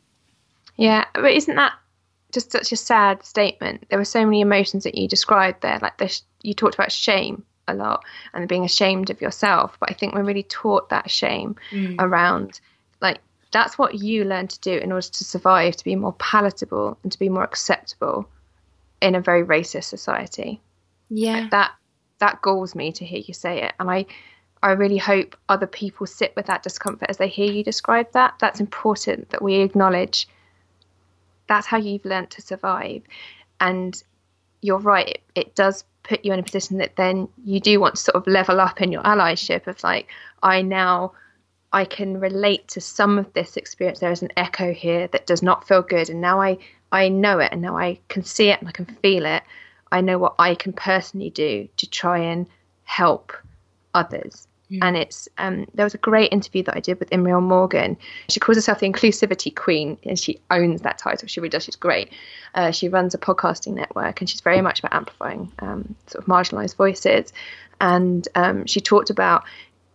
Yeah, 0.76 1.06
but 1.13 1.32
isn't 1.32 1.56
that 1.56 1.74
just 2.32 2.52
such 2.52 2.72
a 2.72 2.78
sad 2.78 3.24
statement? 3.26 3.86
There 3.89 4.00
were 4.00 4.06
so 4.06 4.24
many 4.24 4.41
emotions 4.41 4.84
that 4.84 4.95
you 4.95 5.08
described 5.08 5.62
there. 5.62 5.80
Like 5.82 5.98
this, 5.98 6.24
you 6.41 6.54
talked 6.54 6.76
about 6.76 6.91
shame 6.91 7.43
a 7.67 7.74
lot 7.74 8.04
and 8.34 8.48
being 8.48 8.65
ashamed 8.65 9.10
of 9.10 9.22
yourself. 9.22 9.78
But 9.80 9.91
I 9.91 9.93
think 9.93 10.13
we're 10.13 10.24
really 10.24 10.43
taught 10.43 10.89
that 10.89 11.10
shame 11.10 11.56
mm. 11.72 11.95
around 12.00 12.60
like 13.02 13.19
that's 13.51 13.77
what 13.77 13.95
you 13.95 14.23
learn 14.25 14.47
to 14.47 14.59
do 14.59 14.73
in 14.73 14.91
order 14.91 15.07
to 15.07 15.23
survive, 15.23 15.75
to 15.77 15.83
be 15.83 15.95
more 15.95 16.13
palatable 16.13 16.97
and 17.03 17.12
to 17.12 17.19
be 17.19 17.29
more 17.29 17.43
acceptable 17.43 18.29
in 19.01 19.15
a 19.15 19.21
very 19.21 19.43
racist 19.43 19.85
society. 19.85 20.62
Yeah. 21.09 21.47
That 21.49 21.71
that 22.19 22.41
galls 22.41 22.75
me 22.75 22.91
to 22.91 23.05
hear 23.05 23.21
you 23.25 23.33
say 23.33 23.63
it. 23.63 23.73
And 23.79 23.89
I 23.89 24.05
I 24.62 24.71
really 24.71 24.97
hope 24.97 25.38
other 25.47 25.67
people 25.67 26.05
sit 26.05 26.35
with 26.35 26.47
that 26.47 26.63
discomfort 26.63 27.09
as 27.09 27.17
they 27.17 27.29
hear 27.29 27.51
you 27.51 27.63
describe 27.63 28.12
that. 28.12 28.35
That's 28.39 28.59
important 28.59 29.29
that 29.29 29.41
we 29.41 29.55
acknowledge 29.55 30.27
that's 31.47 31.65
how 31.65 31.77
you've 31.77 32.05
learned 32.05 32.29
to 32.31 32.41
survive. 32.41 33.01
And 33.59 34.01
you're 34.62 34.79
right, 34.79 35.09
it, 35.09 35.21
it 35.35 35.55
does 35.55 35.83
put 36.03 36.25
you 36.25 36.33
in 36.33 36.39
a 36.39 36.43
position 36.43 36.77
that 36.77 36.95
then 36.95 37.27
you 37.45 37.59
do 37.59 37.79
want 37.79 37.95
to 37.95 38.01
sort 38.01 38.15
of 38.15 38.27
level 38.27 38.59
up 38.59 38.81
in 38.81 38.91
your 38.91 39.03
allyship 39.03 39.67
of 39.67 39.81
like, 39.83 40.07
I 40.43 40.62
now 40.62 41.13
I 41.71 41.86
can 41.86 42.19
relate 42.19 42.67
to 42.69 42.82
some 42.82 43.17
of 43.17 43.32
this 43.34 43.58
experience. 43.58 43.99
There 43.99 44.12
is 44.12 44.21
an 44.21 44.32
echo 44.36 44.73
here 44.73 45.08
that 45.08 45.27
does 45.27 45.43
not 45.43 45.67
feel 45.67 45.82
good, 45.82 46.10
and 46.10 46.21
now 46.21 46.41
I 46.41 46.58
I 46.91 47.10
know 47.10 47.39
it, 47.39 47.51
and 47.51 47.62
now 47.62 47.77
I 47.77 47.99
can 48.08 48.23
see 48.23 48.49
it 48.49 48.60
and 48.60 48.67
I 48.67 48.71
can 48.71 48.86
feel 48.86 49.25
it. 49.25 49.43
I 49.91 50.01
know 50.01 50.17
what 50.17 50.36
I 50.39 50.55
can 50.55 50.73
personally 50.73 51.29
do 51.29 51.67
to 51.77 51.89
try 51.89 52.19
and 52.19 52.47
help 52.84 53.34
others. 53.93 54.47
Mm. 54.71 54.79
And 54.82 54.97
it's 54.97 55.27
um, 55.38 55.65
there 55.73 55.84
was 55.84 55.95
a 55.95 55.99
great 55.99 56.32
interview 56.32 56.63
that 56.63 56.75
I 56.75 56.79
did 56.79 56.99
with 56.99 57.10
Imriel 57.10 57.41
Morgan. 57.41 57.97
She 58.29 58.39
calls 58.39 58.58
herself 58.58 58.79
the 58.79 58.89
inclusivity 58.89 59.55
queen, 59.55 59.97
and 60.03 60.17
she 60.17 60.39
owns 60.51 60.82
that 60.82 60.99
title. 60.99 61.27
She 61.27 61.39
really 61.39 61.49
does. 61.49 61.63
She's 61.63 61.75
great. 61.75 62.12
Uh, 62.53 62.71
she 62.71 62.88
runs 62.88 63.13
a 63.13 63.17
podcasting 63.17 63.73
network, 63.73 64.21
and 64.21 64.29
she's 64.29 64.41
very 64.41 64.62
much 64.62 64.79
about 64.79 64.93
amplifying 64.93 65.51
um, 65.60 65.95
sort 66.08 66.23
of 66.23 66.27
marginalised 66.27 66.75
voices. 66.75 67.34
And 67.82 68.27
um, 68.36 68.65
she 68.65 68.82
talked 68.82 69.10
about 69.10 69.45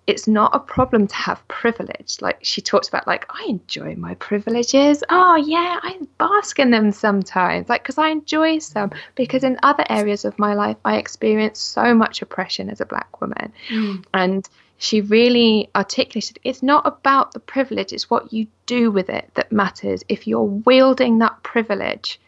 it's 0.07 0.29
not 0.29 0.55
a 0.55 0.59
problem 0.59 1.07
to 1.07 1.15
have 1.15 1.47
privilege. 1.49 2.19
Like 2.21 2.39
she 2.43 2.61
talks 2.61 2.89
about, 2.89 3.07
like 3.07 3.27
I 3.31 3.47
enjoy 3.49 3.95
my 3.97 4.15
privileges. 4.17 5.03
Oh 5.09 5.37
yeah, 5.37 5.81
I 5.83 5.99
bask 6.19 6.59
in 6.59 6.71
them 6.71 6.93
sometimes, 6.93 7.69
like 7.69 7.83
because 7.83 7.99
I 7.99 8.09
enjoy 8.09 8.59
some. 8.59 8.91
Because 9.15 9.45
in 9.45 9.59
other 9.63 9.85
areas 9.89 10.25
of 10.25 10.39
my 10.39 10.55
life, 10.55 10.77
I 10.85 10.97
experience 10.97 11.59
so 11.59 11.95
much 11.95 12.21
oppression 12.21 12.69
as 12.69 12.81
a 12.81 12.87
black 12.87 13.21
woman, 13.21 13.53
mm. 13.69 14.05
and 14.13 14.49
she 14.77 15.01
really 15.01 15.71
articulated 15.75 16.39
it's 16.45 16.63
not 16.63 16.87
about 16.87 17.33
the 17.33 17.41
privilege; 17.41 17.93
it's 17.93 18.11
what 18.11 18.33
you 18.33 18.47
do 18.67 18.91
with 18.91 19.09
it 19.09 19.31
that 19.35 19.53
matters. 19.53 20.05
If 20.09 20.27
you're 20.27 20.43
wielding 20.43 21.19
that 21.19 21.43
privilege, 21.43 22.21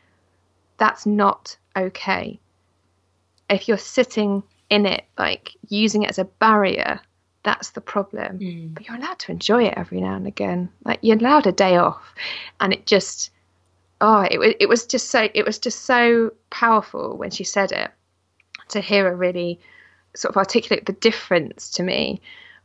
that's 0.78 1.04
not 1.04 1.56
okay. 1.76 2.40
If 3.50 3.68
you're 3.68 3.76
sitting 3.76 4.42
in 4.70 4.86
it, 4.86 5.04
like 5.18 5.52
using 5.68 6.04
it 6.04 6.10
as 6.10 6.18
a 6.18 6.24
barrier 6.24 7.00
that's 7.46 7.70
the 7.70 7.80
problem. 7.80 8.40
Mm. 8.40 8.74
But 8.74 8.88
you're 8.88 8.96
allowed 8.96 9.20
to 9.20 9.30
enjoy 9.32 9.66
it 9.66 9.74
every 9.76 10.00
now 10.00 10.16
and 10.16 10.26
again. 10.26 10.68
Like 10.84 10.98
you're 11.00 11.16
allowed 11.16 11.46
a 11.46 11.52
day 11.52 11.76
off, 11.76 12.12
and 12.60 12.72
it 12.72 12.86
just 12.86 13.30
oh, 14.00 14.22
it 14.22 14.56
it 14.58 14.68
was 14.68 14.84
just 14.84 15.10
so 15.10 15.28
it 15.32 15.46
was 15.46 15.60
just 15.60 15.82
so 15.82 16.32
powerful 16.50 17.16
when 17.16 17.30
she 17.30 17.44
said 17.44 17.70
it 17.70 17.92
to 18.70 18.80
hear 18.80 19.04
her 19.04 19.14
really 19.14 19.60
sort 20.16 20.32
of 20.32 20.36
articulate 20.36 20.86
the 20.86 20.92
difference 20.92 21.70
to 21.70 21.84
me 21.84 22.20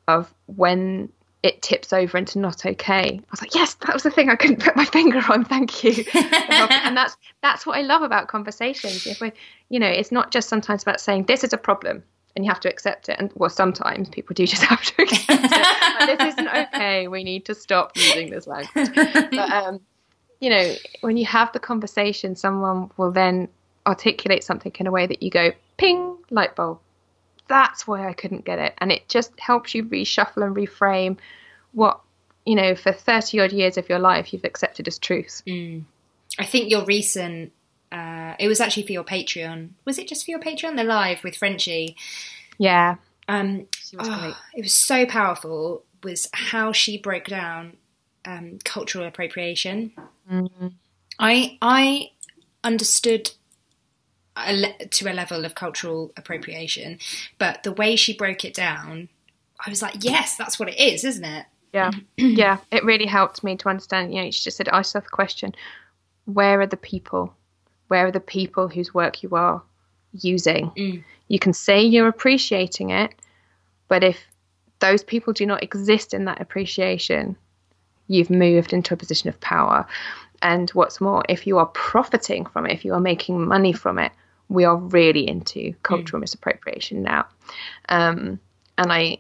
of 0.08 0.34
when 0.48 1.10
it 1.44 1.62
tips 1.62 1.94
over 1.94 2.18
into 2.18 2.40
not 2.40 2.66
okay. 2.66 3.20
I 3.20 3.24
was 3.30 3.42
like, 3.42 3.54
yes, 3.54 3.76
that 3.76 3.94
was 3.94 4.02
the 4.02 4.10
thing 4.10 4.30
I 4.30 4.36
couldn't 4.36 4.64
put 4.64 4.76
my 4.76 4.86
finger 4.98 5.22
on. 5.30 5.46
Thank 5.46 5.84
you. 5.84 6.04
and 6.16 6.98
that's 6.98 7.16
that's 7.44 7.68
what 7.68 7.78
I 7.78 7.84
love 7.84 8.02
about 8.02 8.30
conversations. 8.30 9.06
If 9.06 9.22
we, 9.22 9.32
you 9.70 9.80
know, 9.80 9.88
it's 9.88 10.12
not 10.12 10.32
just 10.32 10.50
sometimes 10.50 10.82
about 10.82 11.00
saying 11.00 11.26
this 11.26 11.44
is 11.44 11.54
a 11.54 11.58
problem 11.58 12.02
and 12.36 12.46
you 12.46 12.52
have 12.52 12.60
to 12.62 12.70
accept 12.70 13.10
it. 13.10 13.18
And 13.20 13.32
well, 13.36 13.50
sometimes 13.50 14.10
people 14.10 14.34
do 14.34 14.48
just 14.54 14.64
have 14.64 14.82
to 14.82 15.04
accept 15.04 15.26
it. 15.30 16.00
Like, 16.00 16.18
this 16.18 16.34
isn't 16.34 16.48
okay. 16.74 17.08
We 17.08 17.24
need 17.24 17.46
to 17.46 17.56
stop 17.56 17.92
using 17.96 18.30
this 18.30 18.48
language. 18.48 18.90
But 18.96 19.52
um, 19.52 19.80
you 20.40 20.50
know, 20.50 20.74
when 21.02 21.18
you 21.18 21.26
have 21.26 21.52
the 21.54 21.60
conversation, 21.60 22.36
someone 22.36 22.90
will 22.98 23.12
then 23.12 23.48
articulate 23.86 24.44
something 24.44 24.72
in 24.80 24.88
a 24.88 24.92
way 24.92 25.08
that 25.08 25.22
you 25.24 25.30
go, 25.30 25.52
ping, 25.78 26.18
light 26.30 26.56
bulb. 26.56 26.80
That's 27.48 27.86
why 27.86 28.08
I 28.08 28.14
couldn't 28.14 28.46
get 28.46 28.60
it. 28.60 28.74
And 28.80 28.92
it 28.92 29.08
just 29.08 29.38
helps 29.40 29.76
you 29.76 29.84
reshuffle 29.84 30.44
and 30.46 30.56
reframe 30.56 31.18
what, 31.74 32.00
you 32.46 32.56
know, 32.56 32.76
for 32.76 32.92
30 32.92 33.40
odd 33.40 33.52
years 33.52 33.78
of 33.78 33.90
your 33.90 34.00
life 34.00 34.34
you've 34.34 34.46
accepted 34.46 34.88
as 34.88 34.98
truth. 34.98 35.42
Mm. 35.48 35.84
I 36.40 36.46
think 36.46 36.70
your 36.70 36.86
recent, 36.86 37.52
uh, 37.92 38.36
it 38.40 38.48
was 38.48 38.62
actually 38.62 38.86
for 38.86 38.94
your 38.94 39.04
Patreon. 39.04 39.72
Was 39.86 39.98
it 39.98 40.08
just 40.08 40.26
for 40.26 40.32
your 40.32 40.40
Patreon? 40.40 40.78
The 40.78 40.84
live 40.84 41.24
with 41.24 41.36
Frenchie. 41.36 41.96
Yeah. 42.58 42.96
Um, 43.28 43.68
was 43.94 44.08
oh, 44.10 44.38
it 44.56 44.62
was 44.62 44.74
so 44.74 45.06
powerful. 45.06 45.84
Was 46.04 46.30
how 46.34 46.72
she 46.72 46.98
broke 46.98 47.26
down 47.26 47.78
um, 48.26 48.60
cultural 48.64 49.06
appropriation. 49.06 49.92
Mm-hmm. 50.30 50.68
I 51.20 51.58
I 51.62 52.12
understood 52.64 53.32
a 54.36 54.54
le- 54.54 54.86
to 54.86 55.12
a 55.12 55.14
level 55.14 55.46
of 55.46 55.56
cultural 55.56 56.12
appropriation, 56.16 57.00
but 57.38 57.64
the 57.64 57.74
way 57.74 57.96
she 57.96 58.14
broke 58.14 58.46
it 58.46 58.54
down, 58.54 59.10
I 59.66 59.70
was 59.70 59.82
like, 59.82 60.04
yes, 60.04 60.38
that's 60.38 60.60
what 60.60 60.70
it 60.70 60.80
is, 60.80 61.04
isn't 61.04 61.26
it? 61.26 61.46
Yeah, 61.74 61.92
yeah. 62.18 62.58
It 62.72 62.84
really 62.84 63.06
helped 63.06 63.44
me 63.44 63.56
to 63.58 63.70
understand. 63.70 64.14
You 64.14 64.24
know, 64.24 64.32
she 64.32 64.44
just 64.44 64.58
said, 64.58 64.70
I 64.70 64.78
yourself 64.78 65.06
the 65.06 65.10
question: 65.10 65.54
Where 66.26 66.62
are 66.62 66.68
the 66.68 66.78
people? 66.78 67.34
Where 67.92 68.08
are 68.08 68.12
the 68.12 68.22
people 68.22 68.70
whose 68.70 68.94
work 68.94 69.22
you 69.22 69.32
are 69.32 69.62
using? 70.14 70.72
Mm. 70.78 71.04
You 71.28 71.40
can 71.40 71.52
say 71.52 71.82
you're 71.82 72.08
appreciating 72.08 72.92
it, 72.92 73.14
but 73.90 74.02
if 74.02 74.18
those 74.80 75.04
people 75.04 75.34
do 75.34 75.46
not 75.46 75.62
exist 75.62 76.14
in 76.14 76.24
that 76.24 76.40
appreciation, 76.40 77.36
you've 78.08 78.30
moved 78.30 78.72
into 78.72 78.94
a 78.94 78.98
position 78.98 79.28
of 79.28 79.42
power. 79.42 79.86
And 80.42 80.70
what's 80.70 81.02
more, 81.02 81.22
if 81.28 81.46
you 81.46 81.58
are 81.58 81.66
profiting 81.66 82.46
from 82.46 82.66
it, 82.66 82.72
if 82.72 82.86
you 82.86 82.94
are 82.94 83.02
making 83.02 83.46
money 83.46 83.74
from 83.74 84.00
it, 84.00 84.14
we 84.48 84.64
are 84.64 84.78
really 84.78 85.28
into 85.28 85.74
cultural 85.84 86.20
mm. 86.20 86.22
misappropriation 86.22 87.04
now. 87.04 87.26
Um, 87.90 88.40
and 88.78 88.90
I, 88.90 89.18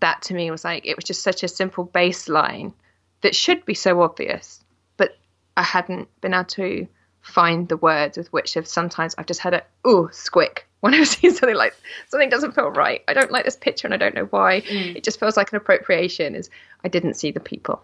that 0.00 0.22
to 0.22 0.32
me 0.32 0.50
was 0.50 0.64
like, 0.64 0.86
it 0.86 0.96
was 0.96 1.04
just 1.04 1.22
such 1.22 1.42
a 1.42 1.48
simple 1.48 1.86
baseline 1.86 2.72
that 3.20 3.34
should 3.34 3.66
be 3.66 3.74
so 3.74 4.00
obvious, 4.00 4.64
but 4.96 5.18
I 5.54 5.62
hadn't 5.62 6.08
been 6.22 6.32
able 6.32 6.44
to 6.44 6.88
find 7.26 7.68
the 7.68 7.76
words 7.76 8.16
with 8.16 8.32
which 8.32 8.54
have 8.54 8.68
sometimes 8.68 9.14
I've 9.18 9.26
just 9.26 9.40
had 9.40 9.52
a, 9.52 9.64
oh, 9.84 10.08
squick 10.12 10.60
when 10.80 10.94
I've 10.94 11.08
seen 11.08 11.34
something 11.34 11.56
like 11.56 11.74
something 12.08 12.28
doesn't 12.28 12.54
feel 12.54 12.70
right. 12.70 13.02
I 13.08 13.14
don't 13.14 13.32
like 13.32 13.44
this 13.44 13.56
picture 13.56 13.86
and 13.86 13.94
I 13.94 13.96
don't 13.96 14.14
know 14.14 14.26
why. 14.26 14.60
Mm. 14.60 14.96
It 14.96 15.04
just 15.04 15.18
feels 15.18 15.36
like 15.36 15.52
an 15.52 15.56
appropriation 15.56 16.34
is 16.34 16.50
I 16.84 16.88
didn't 16.88 17.14
see 17.14 17.32
the 17.32 17.40
people. 17.40 17.82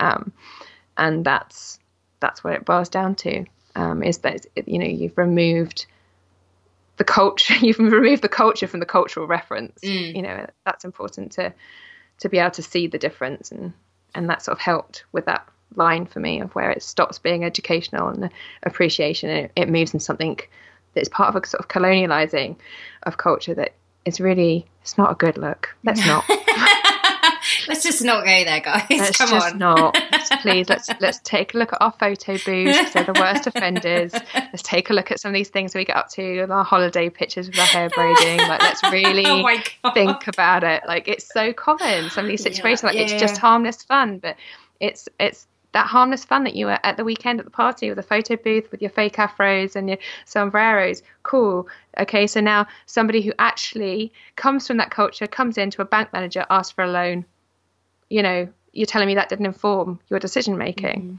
Um, 0.00 0.32
and 0.98 1.24
that's 1.24 1.78
that's 2.20 2.44
what 2.44 2.52
it 2.54 2.64
boils 2.64 2.88
down 2.90 3.14
to. 3.16 3.46
Um, 3.74 4.02
is 4.02 4.18
that 4.18 4.46
you 4.66 4.78
know 4.78 4.86
you've 4.86 5.16
removed 5.16 5.86
the 6.98 7.04
culture, 7.04 7.54
you've 7.60 7.78
removed 7.78 8.22
the 8.22 8.28
culture 8.28 8.66
from 8.66 8.80
the 8.80 8.86
cultural 8.86 9.26
reference. 9.26 9.80
Mm. 9.80 10.14
You 10.14 10.22
know 10.22 10.46
that's 10.66 10.84
important 10.84 11.32
to 11.32 11.54
to 12.20 12.28
be 12.28 12.38
able 12.38 12.50
to 12.52 12.62
see 12.62 12.86
the 12.86 12.98
difference, 12.98 13.50
and 13.50 13.72
and 14.14 14.28
that 14.28 14.42
sort 14.42 14.58
of 14.58 14.60
helped 14.60 15.04
with 15.10 15.24
that 15.24 15.48
line 15.76 16.06
for 16.06 16.20
me 16.20 16.40
of 16.40 16.54
where 16.54 16.70
it 16.70 16.82
stops 16.82 17.18
being 17.18 17.44
educational 17.44 18.08
and 18.08 18.30
appreciation, 18.62 19.30
and 19.30 19.46
it, 19.46 19.52
it 19.56 19.68
moves 19.68 19.92
into 19.94 20.04
something 20.04 20.38
that's 20.94 21.08
part 21.08 21.34
of 21.34 21.42
a 21.42 21.46
sort 21.46 21.60
of 21.60 21.68
colonializing 21.68 22.56
of 23.04 23.16
culture 23.16 23.54
that 23.54 23.74
is 24.04 24.20
really 24.20 24.66
it's 24.82 24.98
not 24.98 25.10
a 25.10 25.14
good 25.14 25.38
look. 25.38 25.74
Let's 25.82 26.04
not. 26.06 26.24
let's 27.68 27.82
just 27.82 28.02
not 28.02 28.24
go 28.24 28.44
there, 28.44 28.60
guys. 28.60 28.84
Let's 28.90 29.16
Come 29.16 29.30
just 29.30 29.52
on. 29.52 29.58
not. 29.58 29.94
Please, 30.42 30.68
let's 30.68 30.88
let's 31.00 31.18
take 31.20 31.54
a 31.54 31.58
look 31.58 31.72
at 31.72 31.80
our 31.80 31.92
photo 31.92 32.36
booths. 32.44 32.92
They're 32.92 33.04
the 33.04 33.18
worst 33.18 33.46
offenders. 33.46 34.12
Let's 34.34 34.62
take 34.62 34.90
a 34.90 34.92
look 34.92 35.10
at 35.10 35.20
some 35.20 35.30
of 35.30 35.34
these 35.34 35.48
things 35.48 35.74
we 35.74 35.84
get 35.84 35.96
up 35.96 36.10
to, 36.10 36.40
our 36.50 36.64
holiday 36.64 37.08
pictures 37.08 37.46
with 37.46 37.58
our 37.58 37.66
hair 37.66 37.88
braiding. 37.88 38.38
Like, 38.46 38.62
let's 38.62 38.82
really 38.92 39.24
oh 39.26 39.92
think 39.92 40.26
about 40.26 40.64
it. 40.64 40.82
Like, 40.86 41.08
it's 41.08 41.32
so 41.32 41.52
common. 41.52 42.10
Some 42.10 42.26
of 42.26 42.28
these 42.28 42.42
situations, 42.42 42.82
yeah, 42.82 42.88
like, 42.88 42.96
yeah, 42.96 43.02
it's 43.02 43.12
yeah. 43.12 43.18
just 43.18 43.38
harmless 43.38 43.82
fun, 43.82 44.18
but 44.18 44.36
it's 44.80 45.08
it's 45.18 45.46
that 45.74 45.88
harmless 45.88 46.24
fun 46.24 46.44
that 46.44 46.54
you 46.54 46.66
were 46.66 46.78
at 46.84 46.96
the 46.96 47.04
weekend 47.04 47.40
at 47.40 47.44
the 47.44 47.50
party 47.50 47.90
with 47.90 47.98
a 47.98 48.02
photo 48.02 48.36
booth 48.36 48.70
with 48.70 48.80
your 48.80 48.90
fake 48.90 49.16
afros 49.16 49.76
and 49.76 49.88
your 49.88 49.98
sombreros. 50.24 51.02
Cool. 51.24 51.68
Okay, 51.98 52.26
so 52.26 52.40
now 52.40 52.66
somebody 52.86 53.20
who 53.20 53.32
actually 53.38 54.12
comes 54.36 54.66
from 54.66 54.78
that 54.78 54.90
culture 54.90 55.26
comes 55.26 55.58
into 55.58 55.82
a 55.82 55.84
bank 55.84 56.12
manager, 56.12 56.46
asks 56.48 56.72
for 56.72 56.84
a 56.84 56.90
loan. 56.90 57.26
You 58.08 58.22
know, 58.22 58.48
you're 58.72 58.86
telling 58.86 59.08
me 59.08 59.16
that 59.16 59.28
didn't 59.28 59.46
inform 59.46 59.98
your 60.08 60.20
decision 60.20 60.56
making. 60.56 61.00
Mm-hmm. 61.00 61.16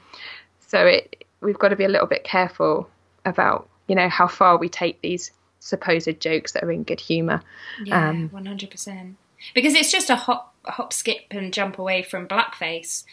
So 0.68 0.86
it 0.88 1.26
we've 1.42 1.60
got 1.60 1.70
to 1.70 1.76
be 1.76 1.84
a 1.84 1.90
little 1.90 2.08
bit 2.08 2.24
careful 2.24 2.90
about 3.26 3.70
you 3.88 3.96
know 3.96 4.10
how 4.10 4.28
far 4.28 4.58
we 4.58 4.70
take 4.70 5.02
these 5.02 5.32
supposed 5.60 6.20
jokes 6.22 6.54
that 6.54 6.64
are 6.64 6.72
in 6.72 6.84
good 6.84 7.02
humour. 7.02 7.42
Yeah, 7.84 8.10
um, 8.10 8.30
one 8.30 8.46
hundred 8.46 8.72
percent. 8.72 9.18
Because 9.54 9.76
it's 9.76 9.92
just 9.92 10.10
a 10.10 10.16
hop, 10.16 10.56
hop, 10.64 10.94
skip, 10.94 11.26
and 11.30 11.54
jump 11.54 11.78
away 11.78 12.04
from 12.04 12.28
blackface 12.28 13.04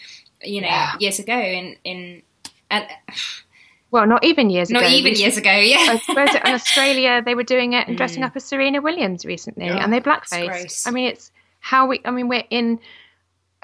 you 0.42 0.60
know, 0.60 0.68
yeah. 0.68 0.92
years 0.98 1.18
ago 1.18 1.36
in 1.36 1.76
in 1.84 2.22
and 2.70 2.86
well, 3.92 4.06
not 4.06 4.24
even 4.24 4.48
years 4.48 4.70
not 4.70 4.80
ago. 4.80 4.88
Not 4.88 4.96
even 4.96 5.14
years 5.14 5.36
ago, 5.36 5.52
yeah. 5.52 5.76
I 5.90 5.98
suppose 5.98 6.34
in 6.34 6.40
Australia 6.54 7.22
they 7.24 7.34
were 7.34 7.42
doing 7.42 7.74
it 7.74 7.86
and 7.86 7.96
dressing 7.96 8.22
mm. 8.22 8.26
up 8.26 8.34
as 8.34 8.44
Serena 8.44 8.80
Williams 8.80 9.26
recently, 9.26 9.68
oh, 9.68 9.74
and 9.74 9.92
they 9.92 10.00
blackface. 10.00 10.86
I 10.86 10.90
mean, 10.90 11.08
it's 11.08 11.30
how 11.60 11.86
we. 11.86 12.00
I 12.04 12.10
mean, 12.10 12.28
we're 12.28 12.44
in 12.48 12.80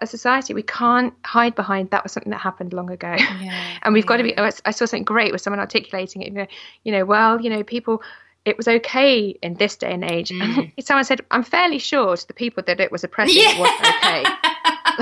a 0.01 0.07
society 0.07 0.55
we 0.55 0.63
can't 0.63 1.13
hide 1.25 1.55
behind 1.55 1.91
that 1.91 2.05
was 2.05 2.13
something 2.13 2.31
that 2.31 2.41
happened 2.41 2.73
long 2.75 2.91
ago, 2.91 3.15
yeah, 3.19 3.79
and 3.83 3.95
we've 3.95 4.05
yeah. 4.05 4.09
got 4.09 4.17
to 4.19 4.23
be. 4.23 4.39
I 4.39 4.71
saw 4.71 4.85
something 4.85 5.05
great 5.05 5.33
with 5.33 5.41
someone 5.41 5.61
articulating 5.61 6.21
it. 6.21 6.51
You 6.85 6.93
know, 6.93 7.07
well, 7.07 7.41
you 7.41 7.49
know, 7.49 7.65
people 7.65 8.03
it 8.45 8.57
was 8.57 8.67
okay 8.67 9.37
in 9.43 9.55
this 9.55 9.77
day 9.77 9.93
and 9.93 10.05
age. 10.05 10.33
Mm. 10.39 10.73
And 10.77 10.87
someone 10.87 11.05
said, 11.05 11.21
I'm 11.31 11.43
fairly 11.43 11.79
sure 11.79 12.17
to 12.17 12.27
the 12.27 12.33
people 12.33 12.63
that 12.67 12.81
it 12.81 12.93
was 12.93 13.03
oppressive, 13.03 13.37
yeah. 13.37 13.55
it 13.55 13.59
wasn't 13.59 13.81
okay. 13.81 14.25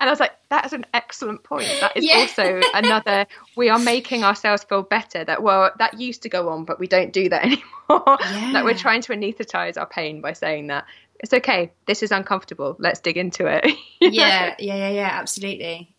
and 0.00 0.08
I 0.08 0.10
was 0.10 0.20
like, 0.20 0.32
that 0.50 0.66
is 0.66 0.72
an 0.72 0.86
excellent 0.94 1.42
point. 1.42 1.68
That 1.80 1.96
is 1.96 2.04
yeah. 2.04 2.16
also 2.16 2.60
another, 2.74 3.26
we 3.56 3.68
are 3.68 3.78
making 3.78 4.24
ourselves 4.24 4.64
feel 4.64 4.82
better 4.82 5.24
that, 5.24 5.42
well, 5.42 5.70
that 5.78 6.00
used 6.00 6.22
to 6.22 6.28
go 6.28 6.48
on, 6.48 6.64
but 6.64 6.78
we 6.78 6.86
don't 6.86 7.12
do 7.12 7.28
that 7.28 7.44
anymore. 7.44 7.62
Yeah. 7.88 8.52
that 8.52 8.64
we're 8.64 8.74
trying 8.74 9.02
to 9.02 9.12
anesthetize 9.12 9.78
our 9.78 9.86
pain 9.86 10.20
by 10.20 10.32
saying 10.32 10.68
that 10.68 10.84
it's 11.20 11.32
okay. 11.32 11.72
This 11.86 12.02
is 12.02 12.10
uncomfortable. 12.10 12.76
Let's 12.78 13.00
dig 13.00 13.16
into 13.16 13.46
it. 13.46 13.64
yeah, 14.00 14.54
yeah, 14.58 14.76
yeah, 14.76 14.90
yeah, 14.90 15.10
absolutely. 15.12 15.94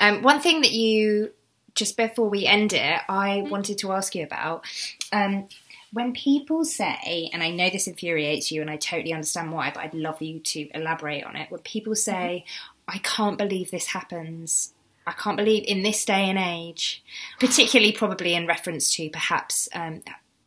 Um, 0.00 0.22
one 0.22 0.40
thing 0.40 0.60
that 0.62 0.72
you, 0.72 1.32
just 1.74 1.96
before 1.96 2.28
we 2.28 2.44
end 2.44 2.72
it, 2.72 3.00
I 3.08 3.46
wanted 3.48 3.78
to 3.78 3.92
ask 3.92 4.14
you 4.14 4.24
about. 4.24 4.64
Um, 5.12 5.48
when 5.92 6.12
people 6.12 6.64
say, 6.64 7.30
and 7.32 7.42
I 7.42 7.50
know 7.50 7.70
this 7.70 7.86
infuriates 7.86 8.50
you 8.50 8.60
and 8.60 8.70
I 8.70 8.76
totally 8.76 9.12
understand 9.12 9.52
why, 9.52 9.70
but 9.74 9.84
I'd 9.84 9.94
love 9.94 10.20
you 10.20 10.40
to 10.40 10.68
elaborate 10.74 11.24
on 11.24 11.36
it. 11.36 11.50
When 11.50 11.60
people 11.60 11.94
say, 11.94 12.44
I 12.86 12.98
can't 12.98 13.38
believe 13.38 13.70
this 13.70 13.86
happens. 13.86 14.72
I 15.06 15.12
can't 15.12 15.36
believe 15.36 15.64
in 15.66 15.82
this 15.82 16.04
day 16.04 16.28
and 16.28 16.38
age, 16.38 17.02
particularly 17.40 17.92
probably 17.92 18.34
in 18.34 18.46
reference 18.46 18.94
to 18.96 19.08
perhaps 19.08 19.68
um, 19.74 20.02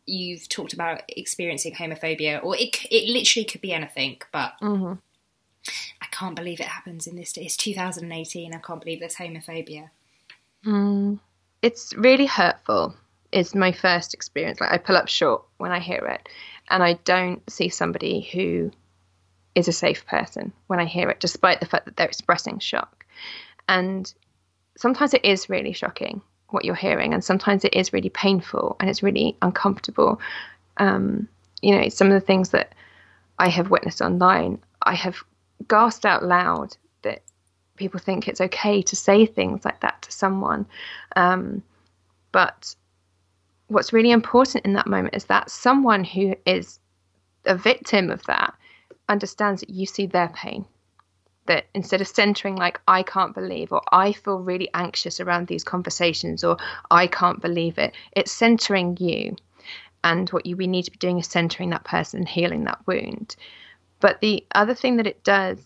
you've 0.06 0.48
talked 0.48 0.72
about 0.72 1.02
experiencing 1.08 1.74
homophobia, 1.74 2.42
or 2.44 2.56
it 2.56 2.76
it 2.90 3.12
literally 3.12 3.44
could 3.44 3.60
be 3.60 3.72
anything. 3.72 4.18
But 4.32 4.52
mm-hmm. 4.62 4.94
I 6.00 6.06
can't 6.12 6.36
believe 6.36 6.60
it 6.60 6.66
happens 6.66 7.08
in 7.08 7.16
this 7.16 7.32
day. 7.32 7.42
It's 7.42 7.56
2018. 7.56 8.54
I 8.54 8.58
can't 8.58 8.80
believe 8.80 9.00
there's 9.00 9.16
homophobia. 9.16 9.90
Mm, 10.64 11.18
it's 11.60 11.92
really 11.96 12.26
hurtful. 12.26 12.94
Is 13.32 13.54
my 13.54 13.72
first 13.72 14.14
experience. 14.14 14.60
Like 14.60 14.72
I 14.72 14.78
pull 14.78 14.96
up 14.96 15.08
short 15.08 15.44
when 15.56 15.72
I 15.72 15.78
hear 15.78 16.06
it, 16.06 16.28
and 16.68 16.82
I 16.82 16.94
don't 17.04 17.48
see 17.50 17.68
somebody 17.68 18.20
who 18.20 18.70
is 19.54 19.68
a 19.68 19.72
safe 19.72 20.06
person 20.06 20.52
when 20.66 20.80
I 20.80 20.84
hear 20.84 21.10
it, 21.10 21.20
despite 21.20 21.60
the 21.60 21.66
fact 21.66 21.84
that 21.86 21.96
they're 21.96 22.06
expressing 22.06 22.58
shock. 22.58 23.04
And 23.68 24.12
sometimes 24.76 25.14
it 25.14 25.24
is 25.24 25.50
really 25.50 25.72
shocking 25.72 26.22
what 26.48 26.64
you're 26.64 26.74
hearing, 26.74 27.14
and 27.14 27.24
sometimes 27.24 27.64
it 27.64 27.74
is 27.74 27.92
really 27.92 28.10
painful 28.10 28.76
and 28.80 28.90
it's 28.90 29.02
really 29.02 29.36
uncomfortable. 29.40 30.20
Um, 30.76 31.28
you 31.62 31.76
know, 31.76 31.88
some 31.88 32.08
of 32.08 32.14
the 32.14 32.26
things 32.26 32.50
that 32.50 32.74
I 33.38 33.48
have 33.48 33.70
witnessed 33.70 34.02
online, 34.02 34.60
I 34.82 34.94
have 34.94 35.16
gasped 35.68 36.04
out 36.04 36.22
loud 36.22 36.76
that 37.02 37.22
people 37.76 38.00
think 38.00 38.28
it's 38.28 38.40
okay 38.40 38.82
to 38.82 38.96
say 38.96 39.26
things 39.26 39.64
like 39.64 39.80
that 39.80 40.02
to 40.02 40.12
someone. 40.12 40.66
Um, 41.16 41.62
but 42.30 42.74
what's 43.72 43.92
really 43.92 44.10
important 44.10 44.64
in 44.64 44.74
that 44.74 44.86
moment 44.86 45.14
is 45.14 45.24
that 45.24 45.50
someone 45.50 46.04
who 46.04 46.34
is 46.46 46.78
a 47.44 47.56
victim 47.56 48.10
of 48.10 48.22
that 48.24 48.54
understands 49.08 49.60
that 49.60 49.70
you 49.70 49.86
see 49.86 50.06
their 50.06 50.28
pain 50.28 50.64
that 51.46 51.66
instead 51.74 52.00
of 52.00 52.06
centering 52.06 52.56
like 52.56 52.80
I 52.86 53.02
can't 53.02 53.34
believe 53.34 53.72
or 53.72 53.82
I 53.90 54.12
feel 54.12 54.38
really 54.38 54.68
anxious 54.74 55.20
around 55.20 55.48
these 55.48 55.64
conversations 55.64 56.44
or 56.44 56.56
I 56.90 57.06
can't 57.06 57.40
believe 57.40 57.78
it, 57.78 57.94
it's 58.12 58.30
centering 58.30 58.96
you. 59.00 59.36
And 60.04 60.28
what 60.30 60.46
you 60.46 60.56
we 60.56 60.66
need 60.66 60.84
to 60.84 60.90
be 60.90 60.98
doing 60.98 61.18
is 61.18 61.26
centering 61.26 61.70
that 61.70 61.84
person 61.84 62.26
healing 62.26 62.64
that 62.64 62.80
wound. 62.86 63.36
But 64.00 64.20
the 64.20 64.44
other 64.54 64.74
thing 64.74 64.96
that 64.96 65.06
it 65.06 65.22
does 65.24 65.58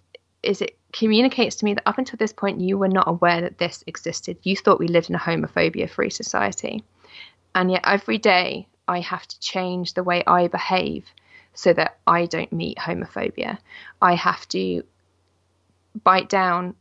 is 0.43 0.63
it 0.63 0.79
communicates 0.93 1.57
to 1.57 1.65
me 1.65 1.75
that 1.75 1.83
up 1.87 1.99
until 1.99 2.17
this 2.17 2.33
point 2.33 2.61
you 2.61 2.79
were 2.79 2.89
not 2.89 3.09
aware 3.09 3.41
that 3.41 3.59
this 3.59 3.83
existed. 3.87 4.39
You 4.43 4.57
thought 4.57 4.79
we 4.79 4.89
lived 4.89 5.11
in 5.11 5.17
a 5.17 5.19
homophobia 5.19 5.89
free 5.91 6.11
society. 6.11 6.85
And 7.57 7.71
yet 7.71 7.81
every 7.85 8.19
day 8.19 8.69
I 8.87 9.01
have 9.01 9.27
to 9.27 9.41
change 9.41 9.95
the 9.95 10.05
way 10.05 10.23
I 10.27 10.47
behave 10.47 11.07
so 11.55 11.73
that 11.73 11.99
I 12.07 12.27
don't 12.27 12.53
meet 12.53 12.77
homophobia. 12.77 13.59
I 14.03 14.15
have 14.15 14.47
to 14.49 14.83
bite 16.05 16.29
down 16.29 16.77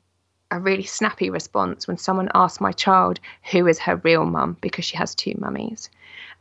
a 0.51 0.59
really 0.59 0.83
snappy 0.83 1.29
response 1.29 1.87
when 1.87 1.97
someone 1.97 2.29
asks 2.35 2.59
my 2.59 2.73
child 2.73 3.21
who 3.51 3.65
is 3.67 3.79
her 3.79 3.95
real 3.95 4.25
mum 4.25 4.57
because 4.59 4.83
she 4.83 4.97
has 4.97 5.15
two 5.15 5.33
mummies. 5.39 5.89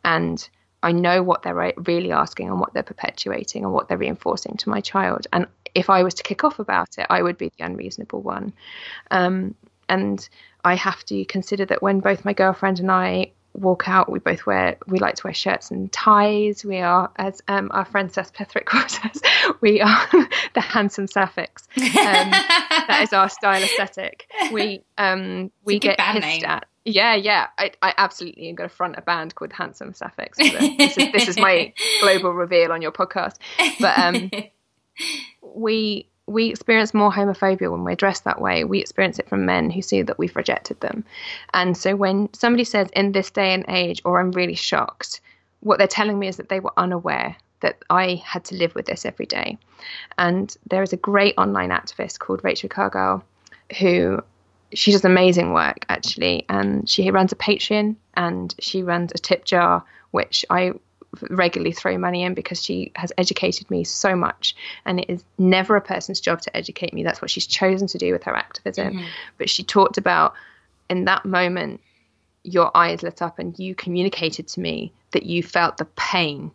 And 0.04 0.46
I 0.82 0.90
know 0.90 1.22
what 1.22 1.44
they're 1.44 1.72
really 1.76 2.10
asking 2.10 2.48
and 2.48 2.58
what 2.58 2.74
they're 2.74 2.82
perpetuating 2.82 3.62
and 3.62 3.72
what 3.72 3.88
they're 3.88 3.96
reinforcing 3.96 4.56
to 4.58 4.68
my 4.68 4.80
child. 4.80 5.28
And 5.32 5.46
if 5.76 5.88
I 5.88 6.02
was 6.02 6.14
to 6.14 6.24
kick 6.24 6.42
off 6.42 6.58
about 6.58 6.98
it, 6.98 7.06
I 7.08 7.22
would 7.22 7.38
be 7.38 7.52
the 7.56 7.64
unreasonable 7.64 8.20
one. 8.20 8.52
Um, 9.12 9.54
and 9.88 10.28
I 10.64 10.74
have 10.74 11.04
to 11.04 11.24
consider 11.26 11.64
that 11.66 11.82
when 11.82 12.00
both 12.00 12.24
my 12.24 12.32
girlfriend 12.32 12.80
and 12.80 12.90
I 12.90 13.30
walk 13.54 13.88
out. 13.88 14.10
We 14.10 14.18
both 14.18 14.46
wear, 14.46 14.76
we 14.86 14.98
like 14.98 15.14
to 15.16 15.26
wear 15.26 15.34
shirts 15.34 15.70
and 15.70 15.90
ties. 15.90 16.64
We 16.64 16.80
are, 16.80 17.10
as 17.16 17.40
um, 17.48 17.70
our 17.72 17.84
friend 17.84 18.12
Seth 18.12 18.34
Petherick 18.34 18.64
calls 18.66 18.98
us, 19.02 19.20
we 19.60 19.80
are 19.80 20.06
the 20.54 20.60
handsome 20.60 21.06
sapphics. 21.06 21.66
Um, 22.04 22.30
that 22.30 23.00
is 23.02 23.12
our 23.12 23.28
style 23.30 23.62
aesthetic. 23.62 24.28
We 24.52 24.82
um, 24.98 25.50
we 25.64 25.78
get 25.78 25.98
hissed 25.98 26.20
name. 26.20 26.44
at. 26.44 26.66
Yeah, 26.84 27.14
yeah, 27.14 27.46
I, 27.56 27.70
I 27.80 27.94
absolutely 27.96 28.48
am 28.50 28.56
going 28.56 28.68
to 28.68 28.74
front 28.74 28.96
a 28.98 29.02
band 29.02 29.34
called 29.34 29.52
Handsome 29.54 29.92
Sapphics. 29.92 30.36
This 30.36 30.98
is, 30.98 31.12
this 31.12 31.28
is 31.28 31.38
my 31.38 31.72
global 32.02 32.34
reveal 32.34 32.72
on 32.72 32.82
your 32.82 32.92
podcast. 32.92 33.36
But 33.80 33.98
um, 33.98 34.30
we 35.42 36.10
we 36.26 36.48
experience 36.48 36.94
more 36.94 37.12
homophobia 37.12 37.70
when 37.70 37.84
we're 37.84 37.94
dressed 37.94 38.24
that 38.24 38.40
way. 38.40 38.64
We 38.64 38.80
experience 38.80 39.18
it 39.18 39.28
from 39.28 39.44
men 39.44 39.70
who 39.70 39.82
see 39.82 40.02
that 40.02 40.18
we've 40.18 40.34
rejected 40.36 40.80
them. 40.80 41.04
And 41.52 41.76
so 41.76 41.96
when 41.96 42.32
somebody 42.32 42.64
says, 42.64 42.88
in 42.94 43.12
this 43.12 43.30
day 43.30 43.52
and 43.52 43.64
age, 43.68 44.00
or 44.04 44.20
I'm 44.20 44.30
really 44.32 44.54
shocked, 44.54 45.20
what 45.60 45.78
they're 45.78 45.86
telling 45.86 46.18
me 46.18 46.28
is 46.28 46.36
that 46.38 46.48
they 46.48 46.60
were 46.60 46.72
unaware 46.76 47.36
that 47.60 47.82
I 47.90 48.22
had 48.24 48.44
to 48.46 48.54
live 48.54 48.74
with 48.74 48.86
this 48.86 49.04
every 49.06 49.26
day. 49.26 49.58
And 50.18 50.54
there 50.68 50.82
is 50.82 50.92
a 50.92 50.98
great 50.98 51.34
online 51.38 51.70
activist 51.70 52.18
called 52.18 52.42
Rachel 52.42 52.68
Cargle 52.68 53.22
who 53.78 54.22
she 54.72 54.92
does 54.92 55.04
amazing 55.04 55.52
work 55.52 55.84
actually 55.88 56.44
and 56.48 56.88
she 56.88 57.10
runs 57.10 57.32
a 57.32 57.36
patreon 57.36 57.96
and 58.14 58.54
she 58.58 58.82
runs 58.82 59.12
a 59.14 59.18
tip 59.18 59.44
jar 59.44 59.84
which 60.10 60.44
i 60.50 60.72
regularly 61.30 61.72
throw 61.72 61.98
money 61.98 62.22
in 62.22 62.34
because 62.34 62.62
she 62.62 62.92
has 62.94 63.12
educated 63.18 63.70
me 63.70 63.84
so 63.84 64.14
much. 64.16 64.56
And 64.84 65.00
it 65.00 65.10
is 65.10 65.24
never 65.38 65.76
a 65.76 65.80
person's 65.80 66.20
job 66.20 66.40
to 66.42 66.56
educate 66.56 66.92
me. 66.92 67.02
That's 67.02 67.22
what 67.22 67.30
she's 67.30 67.46
chosen 67.46 67.88
to 67.88 67.98
do 67.98 68.12
with 68.12 68.24
her 68.24 68.36
activism. 68.36 68.94
Mm-hmm. 68.94 69.06
But 69.38 69.50
she 69.50 69.62
talked 69.62 69.98
about 69.98 70.34
in 70.88 71.04
that 71.06 71.24
moment, 71.24 71.80
your 72.42 72.70
eyes 72.76 73.02
lit 73.02 73.22
up 73.22 73.38
and 73.38 73.58
you 73.58 73.74
communicated 73.74 74.48
to 74.48 74.60
me 74.60 74.92
that 75.12 75.24
you 75.24 75.42
felt 75.42 75.78
the 75.78 75.86
pain, 75.96 76.50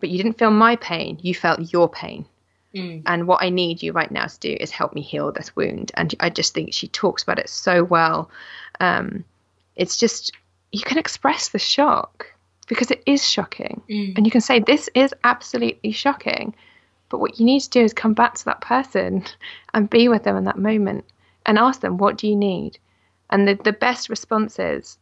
but 0.00 0.08
you 0.08 0.16
didn't 0.16 0.38
feel 0.38 0.50
my 0.50 0.76
pain, 0.76 1.18
you 1.22 1.34
felt 1.34 1.72
your 1.72 1.88
pain. 1.88 2.26
Mm. 2.74 3.02
And 3.06 3.28
what 3.28 3.42
I 3.42 3.50
need 3.50 3.82
you 3.82 3.92
right 3.92 4.10
now 4.10 4.26
to 4.26 4.38
do 4.40 4.56
is 4.58 4.72
help 4.72 4.94
me 4.94 5.00
heal 5.00 5.30
this 5.30 5.54
wound. 5.54 5.92
And 5.94 6.12
I 6.18 6.30
just 6.30 6.54
think 6.54 6.72
she 6.72 6.88
talks 6.88 7.22
about 7.22 7.38
it 7.38 7.48
so 7.48 7.84
well. 7.84 8.30
Um, 8.80 9.24
it's 9.76 9.96
just, 9.96 10.32
you 10.72 10.82
can 10.82 10.98
express 10.98 11.50
the 11.50 11.60
shock 11.60 12.33
because 12.64 12.90
it 12.90 13.02
is 13.06 13.28
shocking. 13.28 13.82
Mm. 13.88 14.16
And 14.16 14.26
you 14.26 14.30
can 14.30 14.40
say, 14.40 14.60
This 14.60 14.88
is 14.94 15.14
absolutely 15.24 15.92
shocking. 15.92 16.54
But 17.08 17.20
what 17.20 17.38
you 17.38 17.44
need 17.44 17.60
to 17.60 17.70
do 17.70 17.82
is 17.82 17.92
come 17.92 18.14
back 18.14 18.34
to 18.34 18.44
that 18.46 18.60
person 18.60 19.24
and 19.74 19.90
be 19.90 20.08
with 20.08 20.24
them 20.24 20.36
in 20.36 20.44
that 20.44 20.58
moment 20.58 21.04
and 21.46 21.58
ask 21.58 21.80
them, 21.80 21.98
What 21.98 22.16
do 22.16 22.28
you 22.28 22.36
need? 22.36 22.78
And 23.30 23.48
the, 23.48 23.54
the 23.54 23.72
best 23.72 24.08
responses 24.08 24.98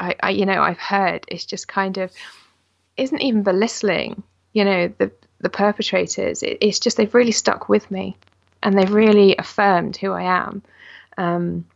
I, 0.00 0.16
I 0.22 0.30
you 0.30 0.46
know, 0.46 0.60
I've 0.60 0.78
heard 0.78 1.24
is 1.28 1.46
just 1.46 1.68
kind 1.68 1.98
of 1.98 2.12
isn't 2.96 3.22
even 3.22 3.42
belittling, 3.42 4.22
you 4.52 4.64
know, 4.64 4.88
the 4.98 5.10
the 5.40 5.48
perpetrators. 5.48 6.42
It, 6.42 6.58
it's 6.60 6.80
just 6.80 6.96
they've 6.96 7.14
really 7.14 7.32
stuck 7.32 7.68
with 7.68 7.90
me 7.90 8.16
and 8.62 8.76
they've 8.76 8.92
really 8.92 9.36
affirmed 9.36 9.96
who 9.96 10.12
I 10.12 10.22
am. 10.22 10.62
Um, 11.18 11.66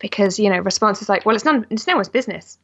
because 0.00 0.38
you 0.38 0.50
know 0.50 0.58
responses 0.58 1.08
like 1.08 1.24
well 1.24 1.36
it's 1.36 1.44
none 1.44 1.64
it's 1.70 1.86
no 1.86 1.94
one's 1.94 2.08
business 2.08 2.58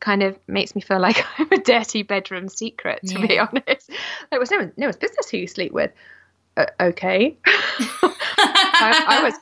kind 0.00 0.22
of 0.22 0.38
makes 0.46 0.74
me 0.74 0.80
feel 0.80 1.00
like 1.00 1.24
I'm 1.38 1.50
a 1.52 1.58
dirty 1.58 2.02
bedroom 2.02 2.48
secret, 2.48 3.00
to 3.06 3.20
yeah. 3.20 3.26
be 3.26 3.38
honest. 3.38 3.90
Like, 3.90 4.32
it 4.32 4.40
was 4.40 4.50
no, 4.50 4.70
no 4.76 4.86
one's 4.86 4.96
business 4.96 5.30
who 5.30 5.38
you 5.38 5.46
sleep 5.46 5.72
with. 5.72 5.92
Uh, 6.56 6.66
okay. 6.80 7.38
I, 7.46 9.04
I, 9.08 9.22
was 9.22 9.34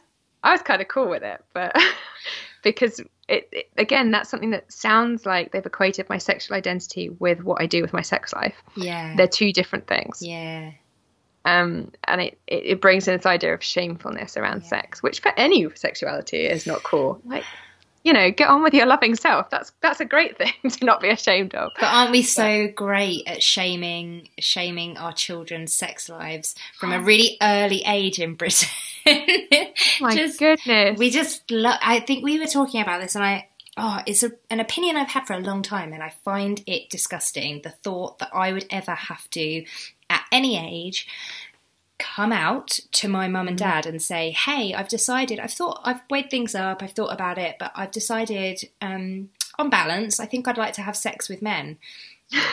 I 0.43 0.53
was 0.53 0.63
kind 0.63 0.83
of 0.83 0.89
cool 0.89 1.09
with 1.09 1.23
it, 1.23 1.43
but 1.55 1.75
because 2.63 3.01
it, 3.29 3.49
it, 3.53 3.71
again, 3.79 4.11
that's 4.11 4.29
something 4.31 4.51
that 4.51 4.71
sounds 4.71 5.25
like 5.25 5.53
they've 5.53 5.65
equated 5.65 6.09
my 6.09 6.19
sexual 6.19 6.57
identity 6.57 7.09
with 7.09 7.43
what 7.43 7.61
I 7.61 7.67
do 7.67 7.83
with 7.83 7.93
my 7.93 8.03
sex 8.03 8.33
life. 8.33 8.63
Yeah, 8.77 9.15
they're 9.17 9.29
two 9.29 9.53
different 9.53 9.87
things. 9.87 10.21
Yeah. 10.21 10.73
Um, 11.45 11.93
and 12.09 12.21
it, 12.21 12.39
it, 12.49 12.81
brings 12.81 13.07
in 13.07 13.17
this 13.17 13.25
idea 13.25 13.55
of 13.55 13.63
shamefulness 13.63 14.37
around 14.37 14.63
yeah. 14.63 14.69
sex, 14.69 15.01
which 15.01 15.21
for 15.21 15.33
any 15.37 15.69
sexuality 15.77 16.45
is 16.45 16.67
not 16.67 16.83
cool. 16.83 17.21
Like 17.25 17.45
you 18.07 18.13
know, 18.13 18.31
get 18.31 18.49
on 18.49 18.63
with 18.63 18.73
your 18.73 18.87
loving 18.87 19.17
self. 19.17 19.51
That's 19.51 19.73
that's 19.81 19.99
a 19.99 20.05
great 20.05 20.39
thing 20.39 20.53
to 20.71 20.85
not 20.85 21.01
be 21.01 21.09
ashamed 21.09 21.57
of. 21.57 21.73
But 21.75 21.93
aren't 21.93 22.13
we 22.13 22.23
so 22.23 22.69
great 22.69 23.27
at 23.27 23.43
shaming 23.43 24.29
shaming 24.39 24.97
our 24.97 25.13
children's 25.13 25.73
sex 25.73 26.09
lives 26.09 26.55
from 26.79 26.93
a 26.93 27.01
really 27.03 27.37
early 27.43 27.83
age 27.85 28.21
in 28.21 28.35
Britain? 28.35 28.69
My 30.01 30.15
just, 30.15 30.39
goodness, 30.39 30.97
we 30.97 31.11
just. 31.11 31.51
Lo- 31.51 31.73
I 31.83 31.99
think 31.99 32.23
we 32.23 32.39
were 32.39 32.47
talking 32.47 32.81
about 32.81 33.03
this, 33.03 33.17
and 33.17 33.25
I. 33.25 33.49
Oh, 33.79 34.01
it's 34.07 34.23
a, 34.23 34.31
an 34.49 34.61
opinion 34.61 34.97
I've 34.97 35.11
had 35.11 35.27
for 35.27 35.35
a 35.35 35.41
long 35.41 35.63
time, 35.63 35.93
and 35.93 36.03
I 36.03 36.15
find 36.25 36.63
it 36.67 36.89
disgusting. 36.89 37.61
The 37.63 37.71
thought 37.71 38.21
that 38.21 38.31
I 38.33 38.53
would 38.53 38.67
ever 38.71 38.93
have 38.93 39.29
to, 39.31 39.65
at 40.09 40.23
any 40.33 40.57
age, 40.59 41.07
come 41.99 42.33
out 42.33 42.79
to 42.93 43.09
my 43.09 43.29
mum 43.29 43.49
and 43.49 43.57
mm. 43.57 43.61
dad 43.61 43.87
and 43.87 44.01
say, 44.01 44.31
"Hey, 44.31 44.75
I've 44.75 44.89
decided. 44.89 45.39
I've 45.39 45.53
thought. 45.53 45.81
I've 45.85 46.01
weighed 46.11 46.31
things 46.31 46.55
up. 46.55 46.83
I've 46.83 46.93
thought 46.93 47.13
about 47.13 47.39
it, 47.39 47.57
but 47.59 47.73
I've 47.75 47.91
decided, 47.91 48.69
um, 48.81 49.31
on 49.59 49.71
balance, 49.71 50.21
I 50.21 50.27
think 50.27 50.47
I'd 50.47 50.59
like 50.59 50.75
to 50.75 50.83
have 50.83 50.97
sex 50.97 51.29
with 51.29 51.43
men." 51.43 51.79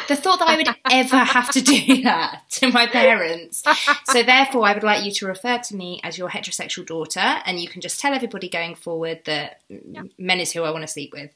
The 0.07 0.15
thought 0.15 0.37
that 0.39 0.49
I 0.49 0.57
would 0.57 0.67
ever 0.91 1.17
have 1.17 1.49
to 1.51 1.61
do 1.61 2.03
that 2.03 2.43
to 2.51 2.71
my 2.71 2.85
parents. 2.85 3.63
So 4.05 4.21
therefore, 4.21 4.67
I 4.67 4.73
would 4.73 4.83
like 4.83 5.03
you 5.03 5.11
to 5.13 5.25
refer 5.25 5.57
to 5.57 5.75
me 5.75 5.99
as 6.03 6.17
your 6.17 6.29
heterosexual 6.29 6.85
daughter, 6.85 7.19
and 7.19 7.59
you 7.59 7.67
can 7.67 7.81
just 7.81 7.99
tell 7.99 8.13
everybody 8.13 8.49
going 8.49 8.75
forward 8.75 9.21
that 9.25 9.61
yeah. 9.69 10.03
men 10.17 10.39
is 10.39 10.51
who 10.51 10.63
I 10.63 10.69
want 10.69 10.83
to 10.83 10.87
sleep 10.87 11.11
with. 11.11 11.31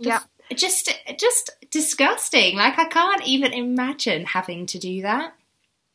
Yeah. 0.00 0.20
Just, 0.54 0.92
just 1.18 1.50
disgusting. 1.70 2.56
Like 2.56 2.78
I 2.78 2.86
can't 2.86 3.24
even 3.26 3.52
imagine 3.52 4.24
having 4.24 4.66
to 4.66 4.78
do 4.78 5.02
that. 5.02 5.34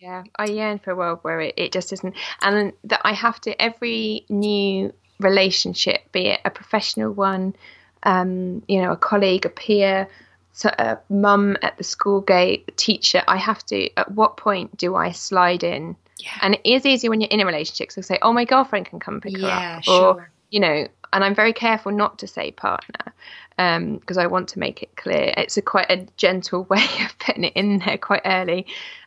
Yeah, 0.02 0.24
I 0.36 0.46
yearn 0.46 0.80
for 0.80 0.90
a 0.90 0.96
world 0.96 1.20
where 1.22 1.42
it, 1.42 1.54
it 1.58 1.72
just 1.72 1.94
isn't, 1.94 2.16
and 2.42 2.74
that 2.86 3.02
I 3.04 3.14
have 3.14 3.40
to 3.42 3.62
every 3.62 4.26
new 4.30 4.92
relationship, 5.20 6.12
be 6.12 6.30
it 6.30 6.40
a 6.44 6.50
professional 6.50 7.12
one, 7.12 7.56
um, 8.02 8.64
you 8.68 8.82
know, 8.82 8.94
a 8.94 8.98
colleague, 8.98 9.46
a 9.46 9.50
peer, 9.50 10.08
so 10.54 10.70
a 10.70 10.98
mum 11.08 11.56
at 11.62 11.78
the 11.78 11.84
school 11.84 12.20
gate, 12.20 12.66
a 12.68 12.72
teacher. 12.72 13.22
I 13.28 13.38
have 13.38 13.64
to. 13.68 13.96
At 13.96 14.12
what 14.12 14.38
point 14.38 14.76
do 14.76 14.96
I 14.96 15.12
slide 15.12 15.64
in? 15.64 15.96
Yeah. 16.18 16.32
And 16.42 16.56
it 16.56 16.62
is 16.68 16.84
easier 16.84 17.12
when 17.12 17.22
you're 17.22 17.30
in 17.30 17.40
a 17.40 17.46
relationship. 17.46 17.92
So 17.92 18.02
say, 18.02 18.18
"Oh, 18.24 18.34
my 18.34 18.46
girlfriend 18.46 18.88
can 18.88 19.00
come 19.00 19.22
pick 19.22 19.38
yeah, 19.38 19.74
her 19.74 19.78
up," 19.78 19.84
sure. 19.84 20.14
or 20.16 20.32
you 20.50 20.62
know. 20.62 20.88
And 21.14 21.24
I'm 21.24 21.36
very 21.36 21.54
careful 21.54 21.92
not 21.92 22.20
to 22.20 22.28
say 22.28 22.52
partner 22.52 23.14
because 23.56 24.18
um, 24.18 24.24
I 24.24 24.28
want 24.28 24.48
to 24.50 24.60
make 24.60 24.82
it 24.82 24.96
clear. 24.96 25.32
It's 25.38 25.58
a 25.58 25.62
quite 25.62 25.92
a 25.92 26.08
gentle 26.18 26.64
way 26.70 26.88
of 27.06 27.20
putting 27.20 27.44
it 27.44 27.54
in 27.54 27.78
there 27.80 28.00
quite 28.00 28.24
early. 28.26 28.66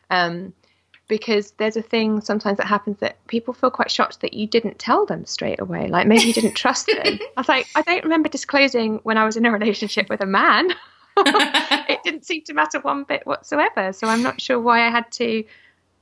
Um, 0.09 0.53
because 1.07 1.51
there's 1.57 1.77
a 1.77 1.81
thing 1.81 2.21
sometimes 2.21 2.57
that 2.57 2.67
happens 2.67 2.97
that 2.99 3.25
people 3.27 3.53
feel 3.53 3.69
quite 3.69 3.91
shocked 3.91 4.21
that 4.21 4.33
you 4.33 4.47
didn't 4.47 4.79
tell 4.79 5.05
them 5.05 5.25
straight 5.25 5.59
away. 5.59 5.87
Like 5.87 6.07
maybe 6.07 6.23
you 6.23 6.33
didn't 6.33 6.55
trust 6.55 6.87
them. 6.87 6.97
I 7.05 7.19
was 7.37 7.47
like, 7.47 7.67
I 7.75 7.81
don't 7.83 8.03
remember 8.03 8.29
disclosing 8.29 8.99
when 9.03 9.17
I 9.17 9.25
was 9.25 9.37
in 9.37 9.45
a 9.45 9.51
relationship 9.51 10.09
with 10.09 10.21
a 10.21 10.25
man. 10.25 10.71
it 11.17 12.03
didn't 12.03 12.25
seem 12.25 12.41
to 12.43 12.53
matter 12.53 12.79
one 12.79 13.03
bit 13.03 13.25
whatsoever. 13.25 13.93
So 13.93 14.07
I'm 14.07 14.23
not 14.23 14.41
sure 14.41 14.59
why 14.59 14.85
I 14.85 14.89
had 14.89 15.11
to 15.13 15.43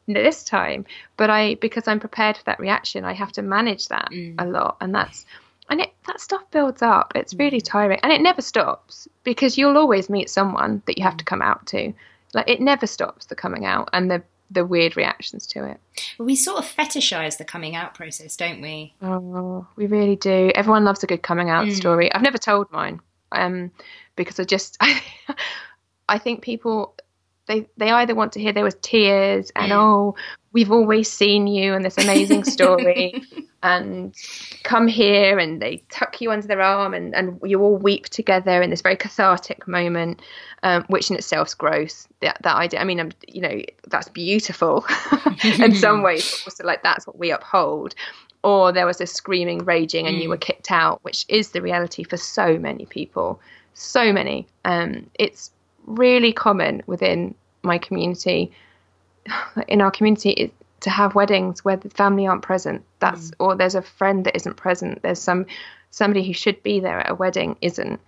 this 0.07 0.43
time. 0.43 0.85
But 1.17 1.29
I, 1.29 1.55
because 1.55 1.87
I'm 1.87 1.99
prepared 1.99 2.37
for 2.37 2.43
that 2.45 2.59
reaction, 2.59 3.05
I 3.05 3.13
have 3.13 3.31
to 3.33 3.41
manage 3.41 3.87
that 3.89 4.09
mm. 4.11 4.35
a 4.39 4.45
lot, 4.45 4.77
and 4.81 4.93
that's 4.93 5.25
and 5.69 5.81
it 5.81 5.93
that 6.07 6.19
stuff 6.19 6.43
builds 6.51 6.81
up. 6.81 7.13
It's 7.15 7.33
really 7.33 7.61
mm. 7.61 7.65
tiring, 7.65 7.99
and 8.03 8.11
it 8.11 8.21
never 8.21 8.41
stops 8.41 9.07
because 9.23 9.57
you'll 9.57 9.77
always 9.77 10.09
meet 10.09 10.29
someone 10.29 10.81
that 10.87 10.97
you 10.97 11.03
have 11.03 11.17
to 11.17 11.23
mm. 11.23 11.27
come 11.27 11.41
out 11.41 11.65
to. 11.67 11.93
Like 12.33 12.49
it 12.49 12.61
never 12.61 12.87
stops 12.87 13.27
the 13.27 13.35
coming 13.35 13.65
out 13.65 13.89
and 13.93 14.09
the 14.09 14.23
the 14.53 14.65
weird 14.65 14.95
reactions 14.95 15.47
to 15.47 15.65
it. 15.65 15.79
We 16.17 16.35
sort 16.35 16.59
of 16.59 16.65
fetishize 16.65 17.37
the 17.37 17.45
coming 17.45 17.75
out 17.75 17.93
process, 17.93 18.35
don't 18.35 18.61
we? 18.61 18.93
Oh, 19.01 19.67
we 19.75 19.87
really 19.87 20.15
do. 20.15 20.51
Everyone 20.55 20.83
loves 20.83 21.03
a 21.03 21.07
good 21.07 21.23
coming 21.23 21.49
out 21.49 21.65
mm. 21.65 21.73
story. 21.73 22.13
I've 22.13 22.21
never 22.21 22.37
told 22.37 22.71
mine, 22.71 22.99
um, 23.31 23.71
because 24.15 24.39
I 24.39 24.43
just 24.43 24.77
I, 24.79 25.01
I 26.09 26.17
think 26.17 26.41
people 26.41 26.95
they 27.47 27.67
they 27.77 27.91
either 27.91 28.15
want 28.15 28.31
to 28.33 28.39
hear 28.39 28.53
there 28.53 28.63
was 28.63 28.77
tears 28.81 29.51
and 29.55 29.71
mm. 29.71 29.75
oh 29.75 30.15
we've 30.53 30.71
always 30.71 31.11
seen 31.11 31.47
you 31.47 31.73
and 31.73 31.83
this 31.83 31.97
amazing 31.97 32.43
story 32.43 33.23
and 33.63 34.15
come 34.63 34.87
here 34.87 35.39
and 35.39 35.61
they 35.61 35.77
tuck 35.89 36.21
you 36.21 36.31
under 36.31 36.47
their 36.47 36.61
arm 36.61 36.93
and, 36.93 37.15
and 37.15 37.39
you 37.43 37.61
all 37.61 37.77
weep 37.77 38.05
together 38.09 38.61
in 38.61 38.69
this 38.69 38.81
very 38.81 38.95
cathartic 38.95 39.67
moment 39.67 40.21
um, 40.63 40.83
which 40.87 41.09
in 41.09 41.15
itself 41.15 41.47
is 41.47 41.53
gross 41.53 42.07
that, 42.21 42.37
that 42.43 42.55
idea 42.55 42.79
i 42.79 42.83
mean 42.83 42.99
I'm, 42.99 43.11
you 43.27 43.41
know 43.41 43.61
that's 43.87 44.09
beautiful 44.09 44.85
in 45.43 45.75
some 45.75 46.01
ways 46.03 46.43
also 46.45 46.63
like 46.63 46.83
that's 46.83 47.07
what 47.07 47.17
we 47.17 47.31
uphold 47.31 47.95
or 48.43 48.73
there 48.73 48.85
was 48.85 48.99
a 48.99 49.07
screaming 49.07 49.59
raging 49.65 50.07
and 50.07 50.17
mm. 50.17 50.21
you 50.21 50.29
were 50.29 50.37
kicked 50.37 50.71
out 50.71 50.99
which 51.03 51.25
is 51.29 51.49
the 51.49 51.61
reality 51.61 52.03
for 52.03 52.17
so 52.17 52.57
many 52.57 52.85
people 52.85 53.39
so 53.73 54.13
many 54.13 54.47
um, 54.65 55.09
it's 55.15 55.51
really 55.85 56.33
common 56.33 56.83
within 56.85 57.35
my 57.61 57.77
community, 57.77 58.51
in 59.67 59.81
our 59.81 59.91
community, 59.91 60.31
it, 60.31 60.53
to 60.81 60.89
have 60.89 61.15
weddings 61.15 61.63
where 61.63 61.77
the 61.77 61.89
family 61.89 62.27
aren't 62.27 62.41
present. 62.41 62.83
That's 62.99 63.31
mm. 63.31 63.35
or 63.39 63.55
there's 63.55 63.75
a 63.75 63.81
friend 63.81 64.25
that 64.25 64.35
isn't 64.35 64.57
present. 64.57 65.01
There's 65.01 65.19
some 65.19 65.45
somebody 65.91 66.25
who 66.25 66.33
should 66.33 66.61
be 66.63 66.79
there 66.79 66.99
at 66.99 67.11
a 67.11 67.15
wedding 67.15 67.55
isn't. 67.61 67.99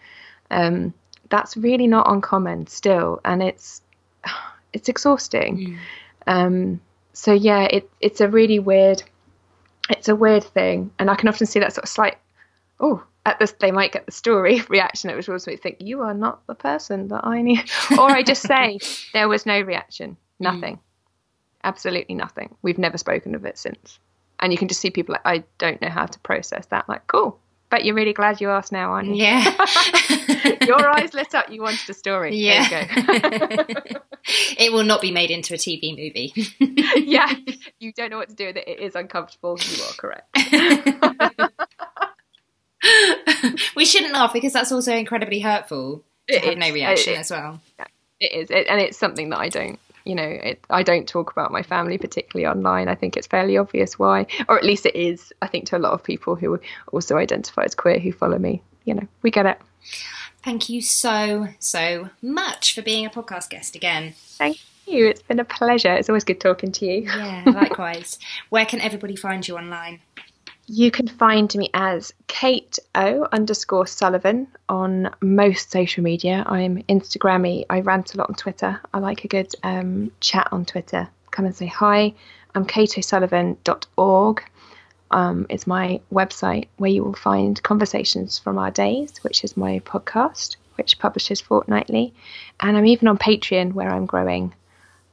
Um, 0.52 0.94
that's 1.30 1.58
really 1.58 1.88
not 1.88 2.10
uncommon 2.10 2.68
still, 2.68 3.22
and 3.24 3.42
it's 3.42 3.82
it's 4.74 4.90
exhausting. 4.90 5.58
Mm. 5.58 5.78
Um, 6.28 6.82
so 7.14 7.34
yeah, 7.34 7.64
it 7.64 7.90
it's 8.02 8.22
a 8.22 8.30
really 8.30 8.60
weird 8.60 9.04
it's 9.90 10.10
a 10.10 10.16
weird 10.16 10.44
thing, 10.44 10.92
and 11.00 11.10
I 11.10 11.16
can 11.16 11.30
often 11.30 11.48
see 11.48 11.60
that 11.60 11.74
sort 11.74 11.84
of 11.84 11.90
slight 11.90 12.18
oh 12.80 13.04
at 13.26 13.40
this 13.40 13.54
they 13.60 13.72
might 13.72 13.92
get 13.92 14.06
the 14.06 14.12
story 14.12 14.62
reaction 14.70 15.10
it 15.10 15.16
was 15.16 15.28
also 15.28 15.56
think 15.56 15.78
you 15.80 16.02
are 16.02 16.14
not 16.14 16.46
the 16.48 16.56
person 16.56 17.08
that 17.10 17.26
i 17.26 17.42
need. 17.42 17.70
Or 18.00 18.10
i 18.12 18.24
just 18.24 18.44
say 18.44 18.80
there 19.14 19.28
was 19.28 19.46
no 19.46 19.60
reaction 19.62 20.12
mm. 20.12 20.18
nothing. 20.40 20.76
Mm. 20.76 20.80
absolutely 21.64 22.16
nothing. 22.16 22.56
We've 22.62 22.78
never 22.78 22.98
spoken 22.98 23.36
of 23.36 23.46
it 23.46 23.58
since. 23.58 24.00
And 24.40 24.52
you 24.52 24.58
can 24.58 24.68
just 24.68 24.82
see 24.82 24.92
people 24.92 25.14
like 25.14 25.22
i 25.26 25.44
don't 25.58 25.82
know 25.82 25.90
how 25.90 26.06
to 26.06 26.20
process 26.20 26.68
that. 26.68 26.88
Like 26.88 27.08
cool. 27.08 27.40
But 27.72 27.84
you're 27.84 27.96
really 27.96 28.14
glad 28.14 28.40
you 28.40 28.50
asked 28.52 28.72
now 28.72 28.92
aren't 28.92 29.08
you? 29.08 29.16
Yeah. 29.16 29.44
Your 30.66 30.88
eyes 30.88 31.14
lit 31.14 31.34
up. 31.34 31.50
You 31.50 31.62
wanted 31.64 31.90
a 31.90 31.94
story. 31.94 32.36
Yeah. 32.36 32.86
it 34.58 34.72
will 34.72 34.84
not 34.84 35.02
be 35.02 35.12
made 35.12 35.32
into 35.32 35.56
a 35.56 35.58
tv 35.58 35.98
movie. 35.98 36.32
Yeah. 36.96 37.34
You 37.80 37.92
don't 37.92 38.12
know 38.12 38.18
what 38.18 38.30
to 38.30 38.36
do 38.36 38.46
with 38.48 38.58
it. 38.58 38.68
It 38.68 38.80
is 38.80 38.96
uncomfortable. 38.96 39.58
You 39.60 39.84
are 39.84 39.94
correct 39.98 40.28
we 43.76 43.86
shouldn't 43.86 44.14
laugh 44.14 44.34
because 44.34 44.54
that's 44.54 44.72
also 44.72 44.94
incredibly 44.94 45.40
hurtful 45.40 46.04
to 46.28 46.36
it 46.36 46.44
have 46.44 46.54
is. 46.54 46.60
no 46.60 46.72
reaction 46.72 47.14
it, 47.14 47.20
as 47.20 47.32
well. 47.32 47.62
It 48.20 48.32
is, 48.32 48.52
it, 48.52 48.68
and 48.68 48.80
it's 48.82 48.98
something 48.98 49.30
that 49.30 49.40
I 49.40 49.50
don't, 49.50 49.80
you 50.06 50.16
know, 50.16 50.24
it, 50.24 50.64
I 50.70 50.84
don't 50.84 51.08
talk 51.08 51.32
about 51.32 51.52
my 51.52 51.64
family 51.64 51.98
particularly 51.98 52.48
online. 52.48 52.88
I 52.88 52.96
think 52.96 53.18
it's 53.18 53.28
fairly 53.28 53.58
obvious 53.58 54.00
why, 54.00 54.28
or 54.48 54.58
at 54.58 54.64
least 54.64 54.86
it 54.86 54.96
is. 54.96 55.34
I 55.42 55.48
think 55.48 55.66
to 55.68 55.78
a 55.78 55.80
lot 55.80 55.94
of 55.94 56.04
people 56.04 56.36
who 56.36 56.60
also 56.92 57.18
identify 57.18 57.64
as 57.64 57.76
queer 57.76 58.00
who 58.00 58.12
follow 58.12 58.38
me, 58.38 58.62
you 58.86 58.94
know, 58.94 59.08
we 59.22 59.32
get 59.32 59.46
it. 59.46 59.60
Thank 60.44 60.70
you 60.70 60.82
so 60.82 61.48
so 61.60 62.10
much 62.22 62.76
for 62.76 62.82
being 62.82 63.06
a 63.06 63.10
podcast 63.10 63.50
guest 63.50 63.76
again. 63.76 64.14
Thank 64.16 64.60
you. 64.86 65.08
It's 65.08 65.24
been 65.24 65.40
a 65.40 65.46
pleasure. 65.46 65.94
It's 65.94 66.10
always 66.10 66.24
good 66.24 66.40
talking 66.40 66.72
to 66.74 66.86
you. 66.86 67.02
Yeah, 67.02 67.44
likewise. 67.46 68.20
Where 68.50 68.66
can 68.66 68.80
everybody 68.80 69.16
find 69.16 69.48
you 69.48 69.58
online? 69.58 70.02
You 70.68 70.90
can 70.90 71.08
find 71.08 71.54
me 71.54 71.70
as 71.76 72.12
Kate 72.26 72.80
O 72.96 73.28
underscore 73.32 73.86
Sullivan 73.86 74.48
on 74.68 75.12
most 75.22 75.70
social 75.70 76.04
media. 76.04 76.44
I'm 76.48 76.82
Instagrammy. 76.84 77.66
I 77.70 77.82
rant 77.82 78.16
a 78.16 78.18
lot 78.18 78.30
on 78.30 78.36
Twitter. 78.36 78.82
I 78.92 78.98
like 78.98 79.24
a 79.24 79.28
good 79.28 79.54
um, 79.62 80.12
chat 80.22 80.48
on 80.52 80.66
Twitter. 80.66 81.08
Come 81.30 81.46
and 81.46 81.56
say 81.56 81.68
hi. 81.68 82.16
I'm 82.56 82.66
kateosullivan.org. 82.66 84.44
Um, 85.12 85.46
my 85.68 86.02
website 86.12 86.68
where 86.78 86.90
you 86.90 87.04
will 87.04 87.14
find 87.14 87.62
conversations 87.62 88.40
from 88.40 88.58
our 88.58 88.72
days, 88.72 89.20
which 89.20 89.44
is 89.44 89.56
my 89.56 89.82
podcast, 89.82 90.56
which 90.78 90.98
publishes 90.98 91.40
fortnightly. 91.40 92.12
And 92.60 92.76
I'm 92.76 92.88
even 92.88 93.08
on 93.08 93.20
Patreon 93.20 93.74
where 93.74 93.92
I'm 93.92 94.08
growing 94.08 94.56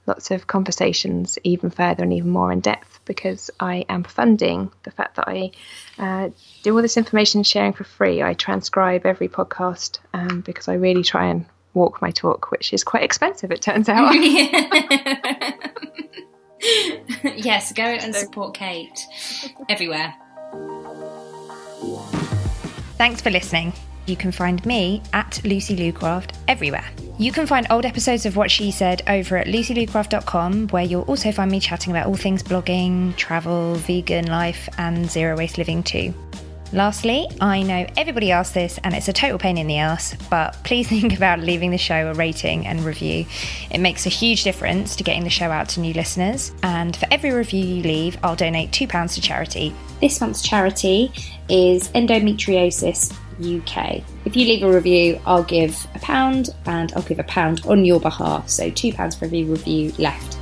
lots 0.06 0.30
of 0.30 0.46
conversations 0.46 1.38
even 1.44 1.68
further 1.68 2.04
and 2.04 2.12
even 2.14 2.30
more 2.30 2.50
in 2.50 2.60
depth 2.60 2.91
because 3.04 3.50
I 3.60 3.84
am 3.88 4.04
funding 4.04 4.70
the 4.84 4.90
fact 4.90 5.16
that 5.16 5.28
I 5.28 5.50
uh, 5.98 6.30
do 6.62 6.74
all 6.74 6.82
this 6.82 6.96
information 6.96 7.42
sharing 7.42 7.72
for 7.72 7.84
free. 7.84 8.22
I 8.22 8.34
transcribe 8.34 9.06
every 9.06 9.28
podcast 9.28 9.98
um, 10.14 10.40
because 10.40 10.68
I 10.68 10.74
really 10.74 11.02
try 11.02 11.26
and 11.26 11.46
walk 11.74 12.02
my 12.02 12.10
talk, 12.10 12.50
which 12.50 12.72
is 12.72 12.84
quite 12.84 13.02
expensive, 13.02 13.50
it 13.50 13.62
turns 13.62 13.88
out. 13.88 14.14
yes, 17.36 17.72
go 17.72 17.82
and 17.82 18.14
support 18.14 18.54
Kate 18.54 19.06
everywhere. 19.68 20.14
Thanks 22.98 23.20
for 23.20 23.30
listening. 23.30 23.72
You 24.06 24.16
can 24.16 24.32
find 24.32 24.64
me 24.66 25.02
at 25.12 25.40
Lucy 25.44 25.76
Lucraft 25.76 26.34
everywhere. 26.48 26.84
You 27.18 27.30
can 27.30 27.46
find 27.46 27.66
old 27.70 27.86
episodes 27.86 28.26
of 28.26 28.36
What 28.36 28.50
She 28.50 28.70
Said 28.70 29.02
over 29.06 29.36
at 29.36 29.46
lucylucraft.com, 29.46 30.68
where 30.68 30.82
you'll 30.82 31.02
also 31.02 31.30
find 31.30 31.50
me 31.50 31.60
chatting 31.60 31.92
about 31.92 32.06
all 32.06 32.16
things 32.16 32.42
blogging, 32.42 33.14
travel, 33.16 33.76
vegan 33.76 34.26
life, 34.26 34.68
and 34.78 35.08
zero 35.08 35.36
waste 35.36 35.58
living 35.58 35.82
too. 35.82 36.12
Lastly, 36.72 37.28
I 37.38 37.62
know 37.62 37.86
everybody 37.98 38.32
asks 38.32 38.54
this 38.54 38.80
and 38.82 38.94
it's 38.94 39.06
a 39.06 39.12
total 39.12 39.38
pain 39.38 39.58
in 39.58 39.66
the 39.66 39.76
ass, 39.76 40.16
but 40.30 40.56
please 40.64 40.88
think 40.88 41.14
about 41.14 41.38
leaving 41.38 41.70
the 41.70 41.78
show 41.78 42.10
a 42.10 42.14
rating 42.14 42.66
and 42.66 42.80
review. 42.80 43.26
It 43.70 43.78
makes 43.78 44.06
a 44.06 44.08
huge 44.08 44.42
difference 44.42 44.96
to 44.96 45.04
getting 45.04 45.22
the 45.22 45.30
show 45.30 45.50
out 45.50 45.68
to 45.70 45.80
new 45.80 45.92
listeners, 45.92 46.52
and 46.62 46.96
for 46.96 47.06
every 47.10 47.30
review 47.30 47.64
you 47.64 47.82
leave, 47.82 48.16
I'll 48.24 48.36
donate 48.36 48.70
£2 48.70 49.14
to 49.14 49.20
charity. 49.20 49.74
This 50.00 50.20
month's 50.20 50.42
charity 50.42 51.12
is 51.48 51.88
endometriosis 51.90 53.16
UK. 53.42 54.02
If 54.24 54.36
you 54.36 54.46
leave 54.46 54.62
a 54.62 54.72
review, 54.72 55.20
I'll 55.26 55.42
give 55.42 55.86
a 55.94 55.98
pound 55.98 56.50
and 56.66 56.92
I'll 56.94 57.02
give 57.02 57.18
a 57.18 57.24
pound 57.24 57.62
on 57.66 57.84
your 57.84 58.00
behalf. 58.00 58.48
So 58.48 58.70
£2 58.70 59.18
for 59.18 59.24
every 59.24 59.44
review 59.44 59.92
left. 59.98 60.38